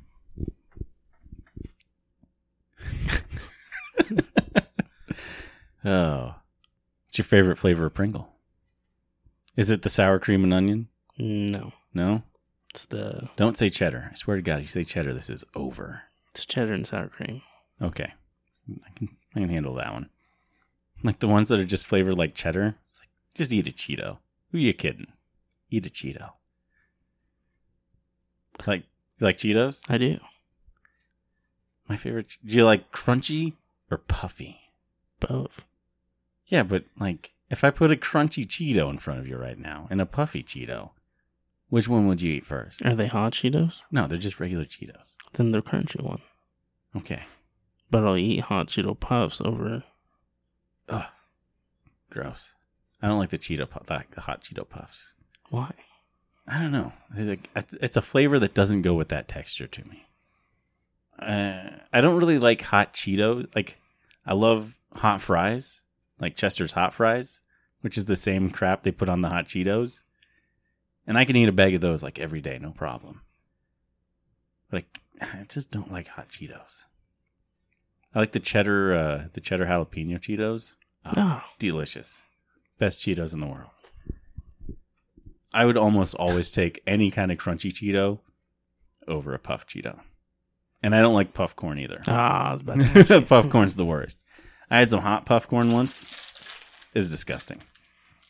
Oh. 5.84 6.36
What's 7.08 7.18
your 7.18 7.26
favorite 7.26 7.58
flavor 7.58 7.86
of 7.86 7.94
Pringle? 7.94 8.30
Is 9.58 9.70
it 9.72 9.82
the 9.82 9.90
sour 9.90 10.20
cream 10.20 10.44
and 10.44 10.54
onion? 10.54 10.88
No, 11.18 11.74
No? 11.94 12.24
it's 12.74 12.86
the 12.86 13.30
Don't 13.36 13.58
say 13.58 13.70
cheddar. 13.70 14.10
I 14.12 14.16
swear 14.16 14.38
to 14.38 14.42
God, 14.44 14.58
if 14.60 14.62
you 14.62 14.68
say 14.68 14.84
cheddar, 14.86 15.14
this 15.14 15.30
is 15.30 15.44
over. 15.56 16.04
it's 16.34 16.46
cheddar 16.46 16.74
and 16.74 16.88
sour 16.88 17.08
cream. 17.10 17.42
Okay. 17.82 18.14
I 18.70 18.90
can, 18.96 19.10
I 19.36 19.40
can 19.42 19.50
handle 19.50 19.74
that 19.76 19.92
one. 19.92 20.10
Like 21.04 21.20
the 21.20 21.28
ones 21.28 21.50
that 21.50 21.60
are 21.60 21.66
just 21.66 21.86
flavored 21.86 22.18
like 22.18 22.34
cheddar. 22.36 22.76
It's 22.92 23.02
like, 23.02 23.10
just 23.36 23.52
eat 23.52 23.68
a 23.68 23.72
Cheeto. 23.72 24.20
Who 24.52 24.58
are 24.58 24.62
you 24.62 24.74
kidding? 24.74 25.08
Eat 25.70 25.86
a 25.86 25.90
Cheeto. 25.90 26.32
Like, 28.68 28.84
you 29.20 29.26
like 29.26 29.38
Cheetos? 29.38 29.82
I 29.90 29.98
do 29.98 30.20
My 31.90 31.98
favorite. 31.98 32.38
Do 32.46 32.56
you 32.56 32.66
like 32.66 32.92
crunchy 32.92 33.54
or 33.90 33.98
puffy? 33.98 34.58
both. 35.20 35.66
Yeah, 36.52 36.64
but 36.64 36.84
like, 37.00 37.32
if 37.50 37.64
I 37.64 37.72
put 37.72 37.92
a 37.92 37.96
crunchy 37.96 38.46
Cheeto 38.46 38.90
in 38.92 39.00
front 39.00 39.22
of 39.22 39.28
you 39.28 39.38
right 39.38 39.58
now 39.58 39.88
and 39.90 40.00
a 40.00 40.06
puffy 40.06 40.44
Cheeto, 40.44 40.92
which 41.70 41.88
one 41.88 42.06
would 42.08 42.22
you 42.22 42.34
eat 42.34 42.46
first? 42.46 42.86
Are 42.86 42.94
they 42.94 43.08
hot 43.08 43.34
Cheetos? 43.34 43.84
No, 43.90 44.06
they're 44.06 44.18
just 44.18 44.40
regular 44.40 44.66
Cheetos. 44.66 45.16
Then 45.34 45.54
the 45.54 45.62
crunchy 45.62 46.02
one. 46.04 46.22
Okay. 46.96 47.24
But 47.90 48.04
I'll 48.04 48.18
eat 48.18 48.42
hot 48.42 48.68
Cheeto 48.68 49.00
puffs 49.00 49.40
over. 49.40 49.84
Ugh. 50.90 51.06
Gross. 52.10 52.52
I 53.02 53.08
don't 53.08 53.18
like 53.18 53.30
the 53.30 53.38
Cheeto 53.38 53.70
puff, 53.70 53.90
like 53.90 54.12
the 54.12 54.22
hot 54.22 54.44
Cheeto 54.44 54.68
puffs. 54.68 55.14
Why? 55.50 55.72
I 56.46 56.60
don't 56.60 56.72
know. 56.72 56.92
It's, 57.16 57.74
it's 57.76 57.98
a 57.98 58.02
flavor 58.02 58.40
that 58.40 58.54
doesn't 58.54 58.82
go 58.82 58.94
with 58.94 59.08
that 59.10 59.30
texture 59.30 59.68
to 59.68 59.88
me. 59.88 60.06
Uh, 61.18 61.70
I 61.94 62.02
don't 62.02 62.18
really 62.20 62.40
like 62.40 62.62
hot 62.64 62.94
Cheetos. 62.94 63.48
Like, 63.56 63.78
I 64.26 64.34
love 64.34 64.78
hot 64.94 65.22
fries, 65.22 65.81
like 66.22 66.36
Chester's 66.38 66.72
hot 66.74 66.94
fries, 66.94 67.42
which 67.82 67.98
is 67.98 68.06
the 68.06 68.16
same 68.16 68.50
crap 68.52 68.84
they 68.84 68.92
put 68.92 69.10
on 69.10 69.22
the 69.22 69.30
hot 69.30 69.46
Cheetos. 69.46 70.04
And 71.08 71.18
I 71.18 71.26
can 71.26 71.36
eat 71.36 71.50
a 71.50 71.52
bag 71.54 71.74
of 71.76 71.82
those 71.82 72.04
like 72.04 72.20
every 72.20 72.40
day, 72.42 72.60
no 72.60 72.72
problem. 72.72 73.22
But 74.70 74.84
I, 75.20 75.26
I 75.42 75.46
just 75.50 75.72
don't 75.72 75.92
like 75.92 76.08
hot 76.08 76.30
Cheetos. 76.30 76.84
I 78.14 78.20
like 78.20 78.32
the 78.34 78.40
cheddar, 78.40 78.94
uh, 78.94 79.24
the 79.34 79.42
cheddar 79.42 79.66
jalapeno 79.66 80.20
Cheetos. 80.20 80.74
Oh, 81.06 81.12
No. 81.16 81.42
delicious. 81.60 82.22
Best 82.78 83.00
Cheetos 83.02 83.34
in 83.34 83.40
the 83.40 83.48
world. 83.48 83.70
I 85.54 85.66
would 85.66 85.78
almost 85.78 86.14
always 86.16 86.52
take 86.52 86.82
any 86.88 87.12
kind 87.12 87.32
of 87.32 87.38
crunchy 87.38 87.72
Cheeto 87.74 88.20
over 89.08 89.34
a 89.34 89.40
puff 89.40 89.68
Cheeto. 89.68 90.00
And 90.84 90.96
I 90.96 91.02
don't 91.02 91.14
like 91.14 91.34
puff 91.34 91.56
corn 91.56 91.78
either. 91.80 92.02
Ah, 92.08 92.50
I 92.50 92.52
was 92.54 92.62
about 92.62 92.80
to 92.80 92.86
ask. 93.18 93.28
puff 93.28 93.50
corn's 93.50 93.76
the 93.76 93.86
worst. 93.86 94.18
I 94.72 94.80
had 94.80 94.90
some 94.90 95.02
hot 95.02 95.26
puff 95.26 95.50
corn 95.50 95.72
once. 95.72 96.10
It's 96.94 97.10
disgusting. 97.10 97.62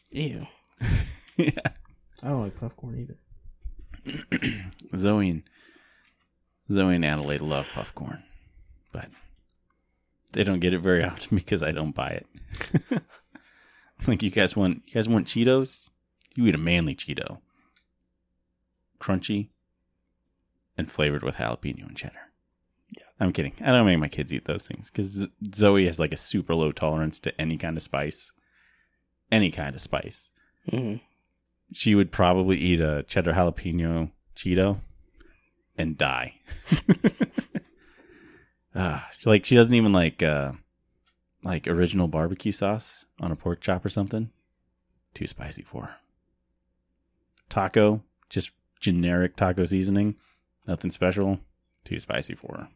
Ew. 0.09 0.47
yeah. 1.37 1.51
I 2.23 2.29
don't 2.29 2.41
like 2.41 2.59
popcorn 2.59 3.07
either. 4.03 4.41
Zoe 4.97 5.29
and 5.29 5.43
Zoe 6.71 6.95
and 6.95 7.05
Adelaide 7.05 7.41
love 7.41 7.67
puff 7.71 7.93
corn, 7.93 8.23
but 8.91 9.09
they 10.33 10.43
don't 10.43 10.59
get 10.59 10.73
it 10.73 10.79
very 10.79 11.03
often 11.03 11.37
because 11.37 11.61
I 11.61 11.71
don't 11.71 11.93
buy 11.93 12.07
it. 12.21 12.27
like 14.07 14.23
you 14.23 14.31
guys 14.31 14.55
want 14.55 14.81
you 14.87 14.95
guys 14.95 15.07
want 15.07 15.27
Cheetos? 15.27 15.89
You 16.35 16.47
eat 16.47 16.55
a 16.55 16.59
manly 16.59 16.95
Cheeto. 16.95 17.37
Crunchy 18.99 19.49
and 20.75 20.89
flavored 20.89 21.21
with 21.21 21.35
jalapeno 21.35 21.87
and 21.87 21.95
cheddar. 21.97 22.30
I'm 23.21 23.31
kidding. 23.31 23.53
I 23.61 23.71
don't 23.71 23.85
make 23.85 23.99
my 23.99 24.07
kids 24.09 24.33
eat 24.33 24.45
those 24.45 24.67
things 24.67 24.89
because 24.89 25.27
Zoe 25.53 25.85
has 25.85 25.99
like 25.99 26.11
a 26.11 26.17
super 26.17 26.55
low 26.55 26.71
tolerance 26.73 27.19
to 27.21 27.39
any 27.39 27.57
kind 27.57 27.77
of 27.77 27.83
spice. 27.83 28.33
Any 29.31 29.49
kind 29.51 29.73
of 29.75 29.81
spice 29.81 30.29
hmm 30.69 30.95
she 31.73 31.95
would 31.95 32.11
probably 32.11 32.57
eat 32.57 32.81
a 32.81 33.03
cheddar 33.07 33.31
jalapeno 33.33 34.11
Cheeto 34.35 34.81
and 35.77 35.97
die. 35.97 36.33
Ah, 38.75 39.09
she- 39.17 39.29
like 39.29 39.45
she 39.45 39.55
doesn't 39.55 39.73
even 39.73 39.91
like 39.91 40.23
uh 40.23 40.53
like 41.43 41.67
original 41.67 42.07
barbecue 42.07 42.51
sauce 42.51 43.05
on 43.19 43.31
a 43.31 43.35
pork 43.35 43.61
chop 43.61 43.83
or 43.85 43.89
something. 43.89 44.29
Too 45.13 45.27
spicy 45.27 45.61
for 45.61 45.83
her. 45.85 45.95
Taco, 47.49 48.01
just 48.29 48.51
generic 48.79 49.35
taco 49.35 49.65
seasoning, 49.65 50.15
nothing 50.67 50.91
special. 50.91 51.39
Too 51.83 51.99
spicy 51.99 52.33
for 52.35 52.55
her. 52.57 52.67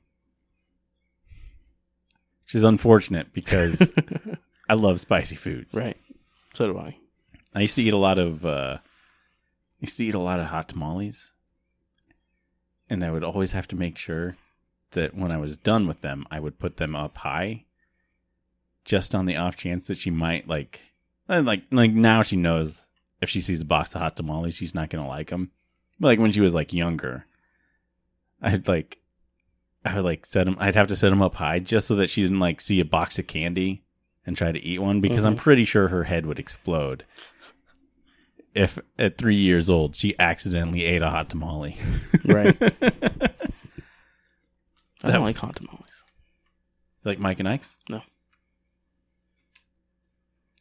She's 2.46 2.64
unfortunate 2.64 3.34
because 3.34 3.92
I 4.70 4.76
love 4.76 5.00
spicy 5.00 5.36
foods. 5.36 5.76
right. 5.76 5.98
So 6.54 6.72
do 6.72 6.78
I. 6.80 6.98
I 7.54 7.62
used 7.62 7.76
to 7.76 7.84
eat 7.84 7.94
a 7.94 7.98
lot 7.98 8.18
of 8.20 8.46
uh 8.46 8.78
I 8.80 9.82
used 9.82 9.98
to 9.98 10.06
eat 10.06 10.16
a 10.16 10.20
lot 10.20 10.40
of 10.40 10.48
hot 10.48 10.70
tamales. 10.70 11.32
And 12.90 13.04
I 13.04 13.12
would 13.12 13.24
always 13.24 13.52
have 13.54 13.68
to 13.70 13.76
make 13.76 13.98
sure 13.98 14.38
that 14.92 15.16
when 15.16 15.32
I 15.32 15.38
was 15.38 15.58
done 15.58 15.88
with 15.88 16.02
them, 16.02 16.26
I 16.30 16.40
would 16.40 16.60
put 16.60 16.78
them 16.78 16.96
up 16.96 17.18
high 17.18 17.66
just 18.86 19.16
on 19.16 19.26
the 19.26 19.36
off 19.36 19.58
chance 19.58 19.88
that 19.88 19.98
she 19.98 20.12
might 20.12 20.48
like 20.48 20.80
like 21.28 21.64
like 21.72 21.92
now 21.92 22.22
she 22.22 22.36
knows 22.36 22.88
if 23.22 23.30
she 23.30 23.42
sees 23.42 23.62
a 23.62 23.66
box 23.66 23.96
of 23.96 24.02
hot 24.02 24.16
tamales, 24.16 24.56
she's 24.56 24.76
not 24.76 24.90
going 24.90 25.04
to 25.04 25.10
like 25.10 25.30
them. 25.30 25.52
But 26.00 26.10
like 26.10 26.20
when 26.20 26.32
she 26.32 26.42
was 26.42 26.54
like 26.54 26.74
younger, 26.74 27.26
I'd 28.42 28.68
like 28.68 29.00
I 29.86 29.96
would 29.96 30.04
like 30.06 30.26
set 30.26 30.46
them 30.46 30.58
I'd 30.60 30.76
have 30.76 30.88
to 30.88 30.96
set 30.96 31.10
them 31.12 31.22
up 31.22 31.36
high 31.36 31.60
just 31.60 31.88
so 31.88 31.96
that 31.96 32.10
she 32.10 32.22
didn't 32.24 32.40
like 32.40 32.60
see 32.60 32.80
a 32.80 32.86
box 32.86 33.20
of 33.20 33.28
candy 33.28 33.84
and 34.26 34.36
try 34.36 34.52
to 34.52 34.60
eat 34.60 34.80
one 34.80 35.00
because 35.00 35.24
I'm 35.24 35.36
Mhm. 35.36 35.40
pretty 35.40 35.64
sure 35.66 35.88
her 35.90 36.06
head 36.06 36.26
would 36.26 36.40
explode 36.40 37.06
if 38.56 38.80
at 38.98 39.18
three 39.18 39.36
years 39.36 39.70
old 39.70 39.96
she 39.96 40.18
accidentally 40.18 40.84
ate 40.86 41.02
a 41.04 41.10
hot 41.12 41.30
tamale. 41.30 41.78
Right. 42.26 42.58
I 45.04 45.12
don't 45.12 45.24
like 45.24 45.38
hot 45.38 45.56
tamales. 45.58 46.04
like 47.04 47.20
Mike 47.20 47.40
and 47.40 47.48
Ike's? 47.48 47.76
No. 47.90 48.02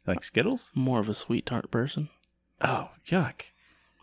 Like 0.05 0.23
Skittles? 0.23 0.69
More 0.75 0.99
of 0.99 1.09
a 1.09 1.15
sweet 1.15 1.47
tart 1.47 1.71
person. 1.71 2.09
Oh, 2.61 2.89
yuck. 3.07 3.41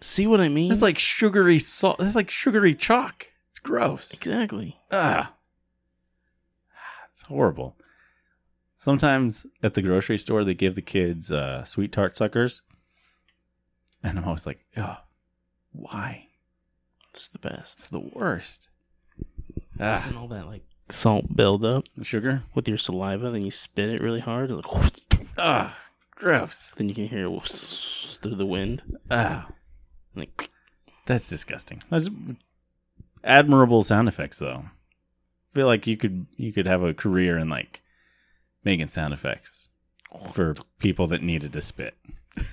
See 0.01 0.27
what 0.27 0.41
I 0.41 0.49
mean? 0.49 0.73
It's 0.73 0.83
like 0.83 0.99
sugary 0.99 1.61
salt. 1.61 2.01
It's 2.01 2.17
like 2.17 2.29
sugary 2.29 2.75
chalk. 2.75 3.29
Gross. 3.63 4.13
exactly. 4.13 4.81
Ah. 4.91 5.35
It's 7.11 7.23
horrible. 7.23 7.77
Sometimes 8.79 9.47
at 9.63 9.75
the 9.75 9.83
grocery 9.83 10.19
store, 10.19 10.43
they 10.45 10.55
give 10.55 10.75
the 10.75 10.83
kids 10.83 11.31
uh, 11.31 11.63
sweet 11.65 11.93
tart 11.93 12.17
suckers. 12.17 12.63
And 14.03 14.19
I'm 14.19 14.25
always 14.25 14.47
like, 14.47 14.65
oh, 14.77 14.97
why? 15.73 16.27
It's 17.11 17.29
the 17.29 17.39
best. 17.39 17.79
It's 17.79 17.91
the 17.91 18.01
worst. 18.01 18.69
Ah, 19.79 20.01
Doesn't 20.03 20.17
all 20.17 20.27
that 20.29 20.47
like 20.47 20.65
salt 20.89 21.37
buildup? 21.37 21.85
sugar? 22.03 22.43
with 22.55 22.67
your 22.67 22.79
saliva, 22.79 23.31
then 23.31 23.43
you 23.43 23.51
spit 23.51 23.91
it 23.91 24.01
really 24.01 24.21
hard, 24.21 24.51
and 24.51 24.65
like, 24.65 24.95
Ah, 25.39 25.77
gross. 26.17 26.73
then 26.77 26.89
you 26.89 26.95
can 26.95 27.07
hear 27.09 27.27
it 27.29 27.43
through 28.21 28.35
the 28.35 28.47
wind. 28.47 28.83
Ah, 29.11 29.49
Like, 30.17 30.49
that's 31.07 31.29
disgusting. 31.29 31.83
That's 31.91 32.09
admirable 33.25 33.83
sound 33.83 34.09
effects, 34.09 34.39
though. 34.39 34.65
I 34.67 35.55
feel 35.55 35.67
like 35.67 35.87
you 35.87 35.97
could 35.97 36.27
you 36.37 36.53
could 36.53 36.67
have 36.67 36.83
a 36.83 36.95
career 36.95 37.37
in 37.39 37.49
like 37.49 37.81
making 38.65 38.89
sound 38.89 39.13
effects 39.13 39.69
for 40.33 40.55
people 40.79 41.07
that 41.09 41.23
needed 41.23 41.53
to 41.53 41.61
spit. 41.61 41.95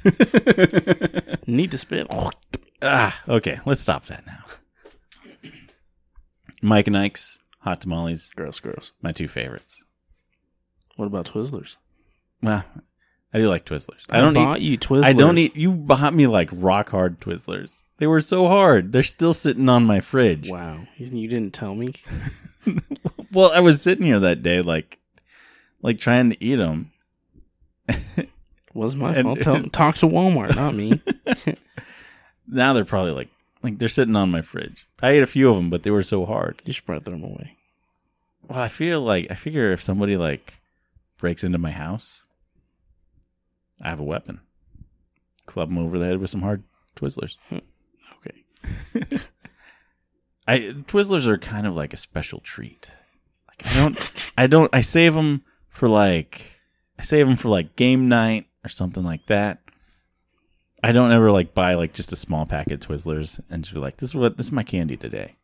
need 1.48 1.72
to 1.72 1.78
spit. 1.78 2.08
ah, 2.82 3.22
okay, 3.28 3.60
let's 3.66 3.82
stop 3.82 4.06
that 4.08 4.26
now. 4.26 4.44
Mike 6.62 6.88
and 6.88 6.98
Ike's 6.98 7.42
hot 7.60 7.80
tamales, 7.82 8.32
Gross, 8.36 8.60
gross. 8.60 8.92
my 9.02 9.12
two 9.14 9.28
favorites. 9.30 9.84
What 10.98 11.06
about 11.06 11.28
Twizzlers? 11.28 11.78
Well, 12.42 12.66
I 13.34 13.38
do 13.38 13.48
like 13.50 13.66
Twizzlers. 13.66 14.06
I 14.10 14.20
don't 14.20 14.34
bought 14.34 14.60
eat. 14.60 14.64
you 14.72 14.78
Twizzlers. 14.78 15.04
I 15.06 15.14
don't 15.14 15.38
eat. 15.38 15.56
You 15.56 15.72
bought 15.72 16.14
me 16.14 16.28
like 16.28 16.50
rock 16.52 16.90
hard 16.90 17.22
Twizzlers. 17.22 17.84
They 18.00 18.08
were 18.08 18.22
so 18.22 18.48
hard. 18.48 18.92
They're 18.92 19.04
still 19.04 19.34
sitting 19.34 19.70
on 19.70 19.84
my 19.84 20.00
fridge. 20.00 20.50
Wow, 20.50 20.88
you 20.98 21.28
didn't 21.28 21.54
tell 21.54 21.76
me. 21.76 21.94
Well, 23.32 23.52
I 23.54 23.60
was 23.60 23.82
sitting 23.82 24.06
here 24.06 24.20
that 24.20 24.42
day, 24.42 24.62
like, 24.62 24.98
like 25.84 26.00
trying 26.00 26.32
to 26.32 26.44
eat 26.44 26.56
them. 26.56 26.92
Was 28.74 28.96
my 28.96 29.14
And 29.16 29.24
fault. 29.26 29.42
Tell, 29.42 29.62
talk 29.64 29.98
to 29.98 30.08
Walmart, 30.08 30.56
not 30.56 30.74
me. 30.74 31.00
Now 32.52 32.74
they're 32.74 32.86
probably 32.86 33.12
like, 33.12 33.30
like 33.62 33.78
they're 33.78 33.88
sitting 33.88 34.16
on 34.16 34.32
my 34.32 34.42
fridge. 34.42 34.88
I 35.04 35.12
ate 35.12 35.22
a 35.22 35.28
few 35.28 35.50
of 35.50 35.56
them, 35.56 35.70
but 35.70 35.84
they 35.84 35.92
were 35.92 36.02
so 36.02 36.26
hard. 36.26 36.64
you 36.66 36.74
should 36.74 36.86
probably 36.86 37.04
throw 37.04 37.14
them 37.14 37.24
away. 37.24 37.56
Well, 38.48 38.60
I 38.60 38.68
feel 38.68 39.02
like 39.02 39.28
I 39.30 39.36
figure 39.36 39.72
if 39.72 39.84
somebody 39.84 40.18
like 40.18 40.56
breaks 41.20 41.44
into 41.44 41.60
my 41.60 41.70
house, 41.70 42.24
I 43.80 43.90
have 43.90 44.00
a 44.00 44.04
weapon. 44.04 44.40
Club 45.46 45.70
them 45.70 45.78
over 45.78 46.00
the 46.00 46.08
head 46.08 46.18
with 46.18 46.32
some 46.32 46.42
hard 46.42 46.64
Twizzlers. 46.96 47.38
Hmm. 47.50 47.60
I 50.48 50.60
Twizzlers 50.88 51.28
are 51.28 51.38
kind 51.38 51.68
of 51.68 51.76
like 51.76 51.94
a 51.94 51.98
special 51.98 52.40
treat. 52.40 52.92
Like 53.48 53.68
I 53.68 53.84
don't, 53.84 54.32
I 54.38 54.48
don't, 54.48 54.76
I 54.76 54.82
save 54.82 55.14
them 55.14 55.44
for 55.70 55.88
like 55.88 56.60
I 56.98 57.04
save 57.04 57.28
them 57.28 57.38
for 57.38 57.50
like 57.50 57.76
game 57.76 58.10
night 58.10 58.48
or 58.66 58.70
something 58.70 59.04
like 59.04 59.26
that. 59.28 59.60
I 60.84 60.92
don't 60.92 61.12
ever 61.12 61.32
like 61.32 61.54
buy 61.54 61.76
like 61.76 61.94
just 61.94 62.12
a 62.12 62.16
small 62.16 62.46
packet 62.46 62.74
of 62.74 62.80
Twizzlers 62.90 63.40
and 63.50 63.64
just 63.64 63.74
be 63.74 63.80
like, 63.80 63.98
this 63.98 64.10
is 64.10 64.16
what 64.16 64.38
this 64.38 64.48
is 64.48 64.52
my 64.52 64.64
candy 64.64 64.98
today. 64.98 65.36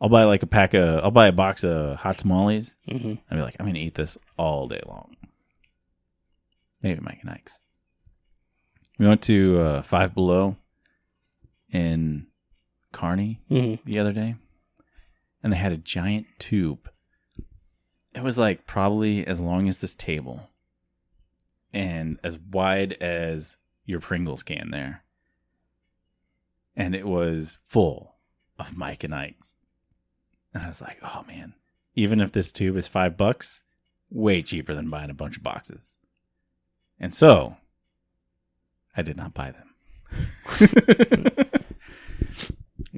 I'll 0.00 0.08
buy 0.08 0.24
like 0.24 0.42
a 0.42 0.46
pack 0.46 0.74
of 0.74 1.04
I'll 1.04 1.10
buy 1.10 1.26
a 1.26 1.32
box 1.32 1.64
of 1.64 1.96
hot 1.96 2.18
tamales. 2.18 2.76
Mm-hmm. 2.88 3.14
I'll 3.30 3.38
be 3.38 3.42
like, 3.42 3.56
I'm 3.58 3.66
gonna 3.66 3.78
eat 3.78 3.94
this 3.94 4.18
all 4.36 4.68
day 4.68 4.80
long. 4.86 5.16
Maybe 6.82 7.00
Mike 7.00 7.18
and 7.22 7.30
Ike's. 7.30 7.58
We 8.98 9.06
went 9.06 9.22
to 9.22 9.60
uh, 9.60 9.82
Five 9.82 10.14
Below 10.14 10.56
in 11.76 12.26
Kearney 12.92 13.40
Mm-hmm. 13.50 13.88
the 13.88 13.98
other 13.98 14.12
day, 14.12 14.36
and 15.42 15.52
they 15.52 15.56
had 15.58 15.72
a 15.72 15.76
giant 15.76 16.26
tube. 16.38 16.88
It 18.14 18.22
was 18.22 18.38
like 18.38 18.66
probably 18.66 19.26
as 19.26 19.40
long 19.40 19.68
as 19.68 19.78
this 19.78 19.94
table 19.94 20.48
and 21.72 22.18
as 22.24 22.38
wide 22.38 22.94
as 22.94 23.58
your 23.84 24.00
Pringles 24.00 24.42
can 24.42 24.70
there. 24.70 25.02
And 26.74 26.94
it 26.94 27.06
was 27.06 27.58
full 27.64 28.14
of 28.58 28.76
Mike 28.76 29.04
and 29.04 29.14
Ike's. 29.14 29.56
And 30.54 30.62
I 30.64 30.68
was 30.68 30.80
like, 30.80 30.98
oh 31.02 31.24
man, 31.28 31.52
even 31.94 32.20
if 32.22 32.32
this 32.32 32.52
tube 32.52 32.76
is 32.76 32.88
five 32.88 33.18
bucks, 33.18 33.60
way 34.10 34.40
cheaper 34.42 34.74
than 34.74 34.88
buying 34.88 35.10
a 35.10 35.14
bunch 35.14 35.36
of 35.36 35.42
boxes. 35.42 35.96
And 36.98 37.14
so 37.14 37.56
I 38.96 39.02
did 39.02 39.18
not 39.18 39.34
buy 39.34 39.50
them. 39.52 39.74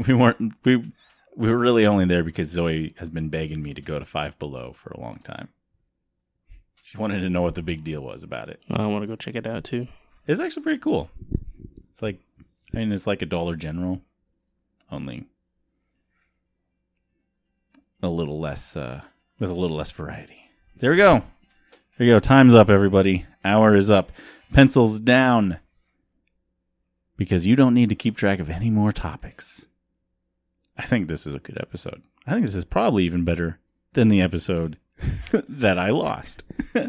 we 0.08 0.14
weren't 0.14 0.54
we 0.64 0.92
we 1.36 1.48
were 1.48 1.58
really 1.58 1.86
only 1.86 2.04
there 2.06 2.24
because 2.24 2.48
Zoe 2.48 2.94
has 2.98 3.10
been 3.10 3.28
begging 3.28 3.62
me 3.62 3.74
to 3.74 3.80
go 3.80 3.98
to 3.98 4.04
Five 4.04 4.38
Below 4.38 4.72
for 4.72 4.90
a 4.90 5.00
long 5.00 5.18
time. 5.18 5.48
She 6.82 6.96
wanted 6.96 7.20
to 7.20 7.30
know 7.30 7.42
what 7.42 7.54
the 7.54 7.62
big 7.62 7.84
deal 7.84 8.00
was 8.00 8.22
about 8.22 8.48
it. 8.48 8.60
I 8.70 8.86
want 8.86 9.02
to 9.02 9.06
go 9.06 9.14
check 9.14 9.36
it 9.36 9.46
out 9.46 9.64
too. 9.64 9.86
It's 10.26 10.40
actually 10.40 10.62
pretty 10.62 10.80
cool. 10.80 11.10
It's 11.92 12.02
like 12.02 12.18
I 12.74 12.78
mean 12.78 12.92
it's 12.92 13.06
like 13.06 13.22
a 13.22 13.26
Dollar 13.26 13.56
General, 13.56 14.00
only 14.90 15.26
a 18.02 18.08
little 18.08 18.40
less 18.40 18.76
uh 18.76 19.02
with 19.38 19.50
a 19.50 19.54
little 19.54 19.76
less 19.76 19.92
variety. 19.92 20.50
There 20.76 20.90
we 20.90 20.96
go. 20.96 21.22
There 21.96 22.06
you 22.06 22.14
go. 22.14 22.20
Time's 22.20 22.54
up, 22.54 22.70
everybody. 22.70 23.26
Hour 23.44 23.74
is 23.74 23.90
up. 23.90 24.12
Pencils 24.52 25.00
down. 25.00 25.58
Because 27.16 27.46
you 27.46 27.56
don't 27.56 27.74
need 27.74 27.88
to 27.88 27.96
keep 27.96 28.16
track 28.16 28.38
of 28.38 28.48
any 28.48 28.70
more 28.70 28.92
topics. 28.92 29.67
I 30.78 30.86
think 30.86 31.08
this 31.08 31.26
is 31.26 31.34
a 31.34 31.40
good 31.40 31.58
episode. 31.60 32.02
I 32.26 32.32
think 32.32 32.46
this 32.46 32.54
is 32.54 32.64
probably 32.64 33.04
even 33.04 33.24
better 33.24 33.58
than 33.94 34.08
the 34.08 34.22
episode 34.22 34.78
that 35.32 35.78
I 35.78 35.90
lost. 35.90 36.44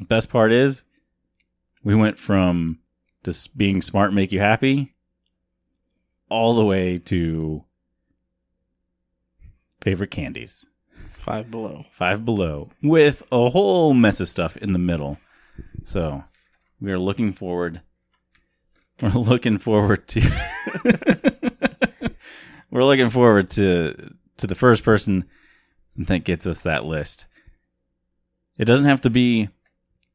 Best 0.00 0.28
part 0.28 0.50
is 0.52 0.82
we 1.84 1.94
went 1.94 2.18
from 2.18 2.80
just 3.24 3.56
being 3.56 3.80
smart 3.80 4.12
make 4.12 4.32
you 4.32 4.40
happy 4.40 4.94
all 6.28 6.54
the 6.54 6.64
way 6.64 6.98
to 6.98 7.64
favorite 9.80 10.10
candies. 10.10 10.66
Five 11.12 11.50
below. 11.50 11.84
Five 11.92 12.24
below 12.24 12.70
with 12.82 13.22
a 13.30 13.48
whole 13.50 13.94
mess 13.94 14.18
of 14.18 14.28
stuff 14.28 14.56
in 14.56 14.72
the 14.72 14.78
middle. 14.78 15.18
So 15.84 16.24
we 16.80 16.90
are 16.90 16.98
looking 16.98 17.32
forward. 17.32 17.80
We're 19.00 19.10
looking 19.10 19.58
forward 19.58 20.06
to. 20.08 20.20
we're 22.70 22.84
looking 22.84 23.10
forward 23.10 23.50
to 23.50 24.14
to 24.36 24.46
the 24.46 24.54
first 24.54 24.84
person 24.84 25.24
that 25.96 26.24
gets 26.24 26.46
us 26.46 26.62
that 26.62 26.84
list. 26.84 27.26
It 28.58 28.64
doesn't 28.64 28.86
have 28.86 29.00
to 29.02 29.10
be 29.10 29.48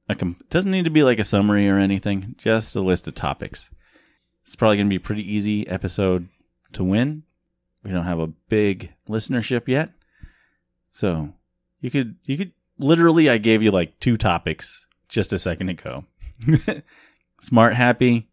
a. 0.08 0.16
Com- 0.16 0.38
doesn't 0.50 0.72
need 0.72 0.86
to 0.86 0.92
be 0.92 1.04
like 1.04 1.20
a 1.20 1.24
summary 1.24 1.70
or 1.70 1.80
anything. 1.80 2.36
Just 2.38 2.76
a 2.76 2.82
list 2.82 3.08
of 3.08 3.16
topics. 3.16 3.72
It's 4.44 4.56
probably 4.56 4.78
going 4.78 4.88
to 4.88 4.92
be 4.92 4.98
a 4.98 5.02
pretty 5.02 5.34
easy 5.34 5.68
episode 5.68 6.30
to 6.74 6.84
win. 6.84 7.24
We 7.84 7.92
don't 7.92 8.06
have 8.06 8.20
a 8.20 8.28
big 8.28 8.94
listenership 9.10 9.68
yet. 9.68 9.92
So 10.92 11.34
you 11.80 11.92
could 11.92 12.16
you 12.24 12.38
could 12.38 12.54
literally 12.80 13.30
I 13.30 13.38
gave 13.38 13.62
you 13.62 13.72
like 13.72 14.00
two 14.00 14.18
topics 14.18 14.88
just 15.08 15.34
a 15.34 15.40
second 15.40 15.70
ago. 15.70 16.06
Smart 17.42 17.76
happy 17.76 18.27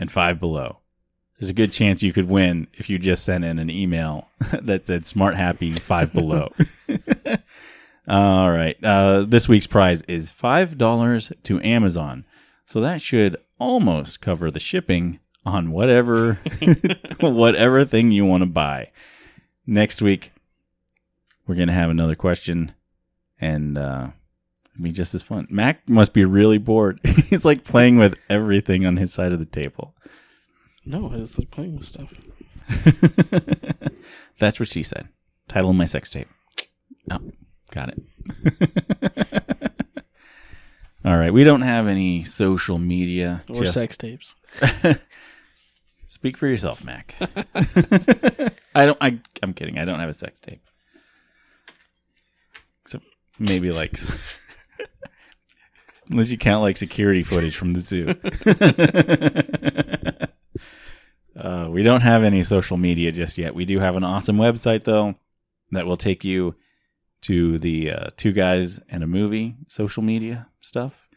and 0.00 0.10
five 0.10 0.40
below. 0.40 0.78
There's 1.38 1.50
a 1.50 1.54
good 1.54 1.72
chance 1.72 2.02
you 2.02 2.12
could 2.12 2.28
win 2.28 2.66
if 2.74 2.90
you 2.90 2.98
just 2.98 3.24
sent 3.24 3.44
in 3.44 3.58
an 3.58 3.70
email 3.70 4.28
that 4.62 4.86
said 4.86 5.06
smart 5.06 5.36
happy 5.36 5.72
five 5.72 6.12
below. 6.12 6.52
All 8.08 8.50
right. 8.50 8.76
Uh, 8.82 9.24
this 9.28 9.48
week's 9.48 9.68
prize 9.68 10.02
is 10.02 10.30
five 10.30 10.76
dollars 10.76 11.32
to 11.44 11.60
Amazon. 11.62 12.24
So 12.64 12.80
that 12.80 13.00
should 13.00 13.36
almost 13.58 14.20
cover 14.20 14.50
the 14.50 14.60
shipping 14.60 15.20
on 15.44 15.70
whatever 15.70 16.34
whatever 17.20 17.84
thing 17.84 18.10
you 18.10 18.24
want 18.24 18.42
to 18.42 18.46
buy. 18.46 18.90
Next 19.66 20.02
week 20.02 20.32
we're 21.46 21.54
gonna 21.54 21.72
have 21.72 21.90
another 21.90 22.14
question, 22.14 22.72
and 23.40 23.78
uh, 23.78 24.08
be 24.82 24.90
just 24.90 25.14
as 25.14 25.22
fun. 25.22 25.46
Mac 25.50 25.88
must 25.88 26.12
be 26.12 26.24
really 26.24 26.58
bored. 26.58 27.00
He's 27.28 27.44
like 27.44 27.64
playing 27.64 27.98
with 27.98 28.14
everything 28.28 28.86
on 28.86 28.96
his 28.96 29.12
side 29.12 29.32
of 29.32 29.38
the 29.38 29.44
table. 29.44 29.94
No, 30.84 31.10
it's 31.12 31.38
like 31.38 31.50
playing 31.50 31.76
with 31.76 31.86
stuff. 31.86 32.12
That's 34.38 34.58
what 34.58 34.68
she 34.68 34.82
said. 34.82 35.08
Title 35.48 35.70
of 35.70 35.76
my 35.76 35.84
sex 35.84 36.10
tape. 36.10 36.28
Oh, 37.10 37.20
got 37.72 37.90
it. 37.90 38.02
All 41.04 41.16
right, 41.16 41.32
we 41.32 41.44
don't 41.44 41.62
have 41.62 41.86
any 41.86 42.24
social 42.24 42.78
media. 42.78 43.42
Or 43.48 43.62
just- 43.62 43.74
sex 43.74 43.96
tapes. 43.96 44.34
Speak 46.08 46.36
for 46.36 46.46
yourself, 46.46 46.84
Mac. 46.84 47.14
I 48.74 48.84
don't. 48.86 48.98
I. 49.00 49.20
I'm 49.42 49.54
kidding. 49.54 49.78
I 49.78 49.84
don't 49.86 50.00
have 50.00 50.08
a 50.10 50.14
sex 50.14 50.38
tape. 50.40 50.60
Except 52.82 53.04
maybe 53.38 53.70
like, 53.70 53.96
unless 56.10 56.30
you 56.30 56.38
count 56.38 56.62
like 56.62 56.76
security 56.76 57.22
footage 57.22 57.56
from 57.56 57.72
the 57.72 57.80
zoo. 57.80 58.14
uh, 61.40 61.68
we 61.70 61.82
don't 61.82 62.02
have 62.02 62.24
any 62.24 62.42
social 62.42 62.76
media 62.76 63.12
just 63.12 63.38
yet. 63.38 63.54
We 63.54 63.64
do 63.64 63.78
have 63.78 63.96
an 63.96 64.04
awesome 64.04 64.36
website 64.36 64.84
though 64.84 65.14
that 65.70 65.86
will 65.86 65.96
take 65.96 66.24
you 66.24 66.54
to 67.22 67.58
the 67.58 67.92
uh, 67.92 68.10
two 68.16 68.32
guys 68.32 68.80
and 68.88 69.02
a 69.02 69.06
movie 69.06 69.56
social 69.68 70.02
media 70.02 70.48
stuff. 70.60 71.08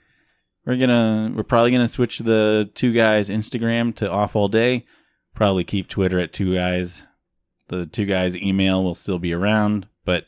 We're 0.66 0.78
gonna 0.78 1.34
we're 1.36 1.44
probably 1.44 1.72
gonna 1.72 1.88
switch 1.88 2.20
the 2.20 2.70
two 2.74 2.94
guys 2.94 3.30
Instagram 3.30 3.94
to 3.96 4.10
off 4.10 4.36
all 4.36 4.48
day. 4.48 4.86
Probably 5.34 5.64
keep 5.64 5.90
Twitter 5.90 6.20
at 6.20 6.32
two 6.32 6.56
guys. 6.56 7.06
The 7.68 7.86
two 7.86 8.06
guys 8.06 8.38
email 8.38 8.84
will 8.84 8.96
still 8.96 9.20
be 9.20 9.34
around, 9.34 9.88
but 10.06 10.26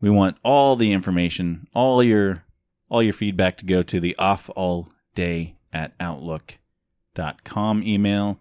we 0.00 0.10
want 0.10 0.38
all 0.44 0.76
the 0.76 0.92
information, 0.92 1.68
all 1.74 2.02
your 2.02 2.44
all 2.88 3.02
your 3.02 3.12
feedback 3.12 3.56
to 3.58 3.64
go 3.64 3.82
to 3.82 4.00
the 4.00 4.16
off 4.16 4.50
all 4.56 4.88
day 5.14 5.56
at 5.72 5.92
outlook.com 6.00 7.82
email. 7.82 8.40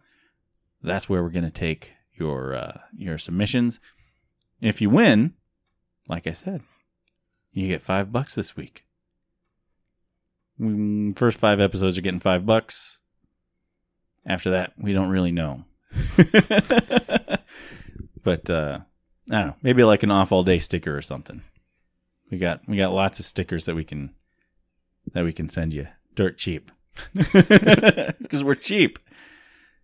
That's 0.82 1.10
where 1.10 1.24
we're 1.24 1.30
gonna 1.30 1.52
take 1.52 1.94
your 2.14 2.56
uh, 2.56 2.80
your 2.96 3.18
submissions. 3.18 3.80
If 4.62 4.82
you 4.82 4.90
win, 4.90 5.34
like 6.08 6.28
I 6.28 6.32
said, 6.32 6.62
you 7.52 7.68
get 7.68 7.82
five 7.82 8.12
bucks 8.12 8.36
this 8.36 8.56
week. 8.56 8.86
Mm, 10.60 11.18
First 11.18 11.40
five 11.40 11.60
episodes 11.60 11.98
are 11.98 12.02
getting 12.02 12.20
five 12.20 12.46
bucks. 12.46 13.00
After 14.26 14.50
that, 14.52 14.74
we 14.78 14.94
don't 14.94 15.10
really 15.10 15.32
know. 15.32 15.64
but 18.24 18.50
uh, 18.50 18.80
I 19.32 19.40
don't 19.40 19.48
know. 19.48 19.56
Maybe 19.62 19.84
like 19.84 20.04
an 20.04 20.12
off 20.12 20.32
all 20.32 20.44
day 20.44 20.60
sticker 20.60 20.96
or 20.96 21.02
something. 21.02 21.42
We 22.30 22.38
got 22.38 22.62
we 22.68 22.78
got 22.78 22.94
lots 22.94 23.20
of 23.20 23.26
stickers 23.26 23.66
that 23.66 23.76
we 23.76 23.84
can 23.84 24.14
that 25.14 25.24
we 25.24 25.34
can 25.34 25.50
send 25.50 25.74
you 25.74 25.88
dirt 26.16 26.38
cheap 26.38 26.72
because 27.14 28.44
we're 28.44 28.56
cheap. 28.56 29.00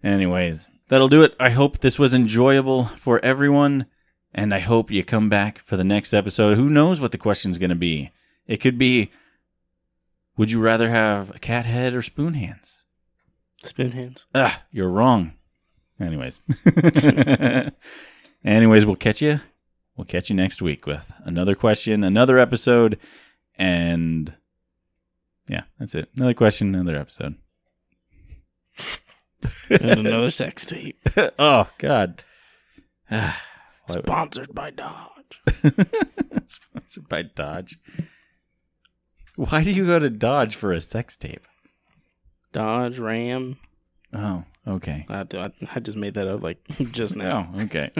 Anyways, 0.03 0.69
that'll 0.89 1.07
do 1.07 1.23
it. 1.23 1.35
I 1.39 1.49
hope 1.49 1.79
this 1.79 1.97
was 1.97 2.13
enjoyable 2.13 2.85
for 2.97 3.23
everyone, 3.23 3.85
and 4.33 4.53
I 4.53 4.59
hope 4.59 4.91
you 4.91 5.03
come 5.03 5.29
back 5.29 5.59
for 5.59 5.77
the 5.77 5.83
next 5.83 6.13
episode. 6.13 6.57
Who 6.57 6.69
knows 6.69 6.99
what 6.99 7.11
the 7.11 7.17
question's 7.17 7.57
going 7.57 7.69
to 7.69 7.75
be? 7.75 8.11
It 8.47 8.57
could 8.57 8.77
be 8.77 9.11
Would 10.35 10.51
you 10.51 10.59
rather 10.59 10.89
have 10.89 11.33
a 11.35 11.39
cat 11.39 11.65
head 11.65 11.93
or 11.93 12.01
spoon 12.01 12.33
hands? 12.33 12.85
Spoon 13.63 13.91
hands. 13.91 14.25
Ah, 14.35 14.63
you're 14.71 14.89
wrong. 14.89 15.33
Anyways. 15.99 16.41
Anyways, 18.43 18.85
we'll 18.85 18.97
catch 18.97 19.21
you. 19.21 19.39
We'll 19.95 20.05
catch 20.05 20.29
you 20.29 20.35
next 20.35 20.61
week 20.61 20.85
with 20.85 21.13
another 21.23 21.55
question, 21.55 22.03
another 22.03 22.39
episode, 22.39 22.97
and 23.57 24.33
yeah, 25.47 25.63
that's 25.79 25.95
it. 25.95 26.09
Another 26.15 26.33
question, 26.33 26.73
another 26.73 26.97
episode. 26.97 27.35
And 29.69 29.91
another 30.07 30.29
sex 30.29 30.65
tape. 30.65 30.99
oh 31.37 31.69
God. 31.77 32.23
Sponsored 33.87 34.55
by 34.55 34.71
Dodge. 34.71 35.41
Sponsored 36.47 37.09
by 37.09 37.23
Dodge. 37.23 37.79
Why 39.35 39.63
do 39.63 39.71
you 39.71 39.85
go 39.85 39.99
to 39.99 40.09
Dodge 40.09 40.55
for 40.55 40.71
a 40.71 40.81
sex 40.81 41.17
tape? 41.17 41.45
Dodge, 42.51 42.99
Ram. 42.99 43.57
Oh, 44.13 44.43
okay. 44.67 45.05
I, 45.09 45.25
I, 45.33 45.51
I 45.75 45.79
just 45.79 45.97
made 45.97 46.13
that 46.13 46.27
up 46.27 46.43
like 46.43 46.59
just 46.91 47.15
now. 47.15 47.51
Oh, 47.55 47.61
okay. 47.63 47.91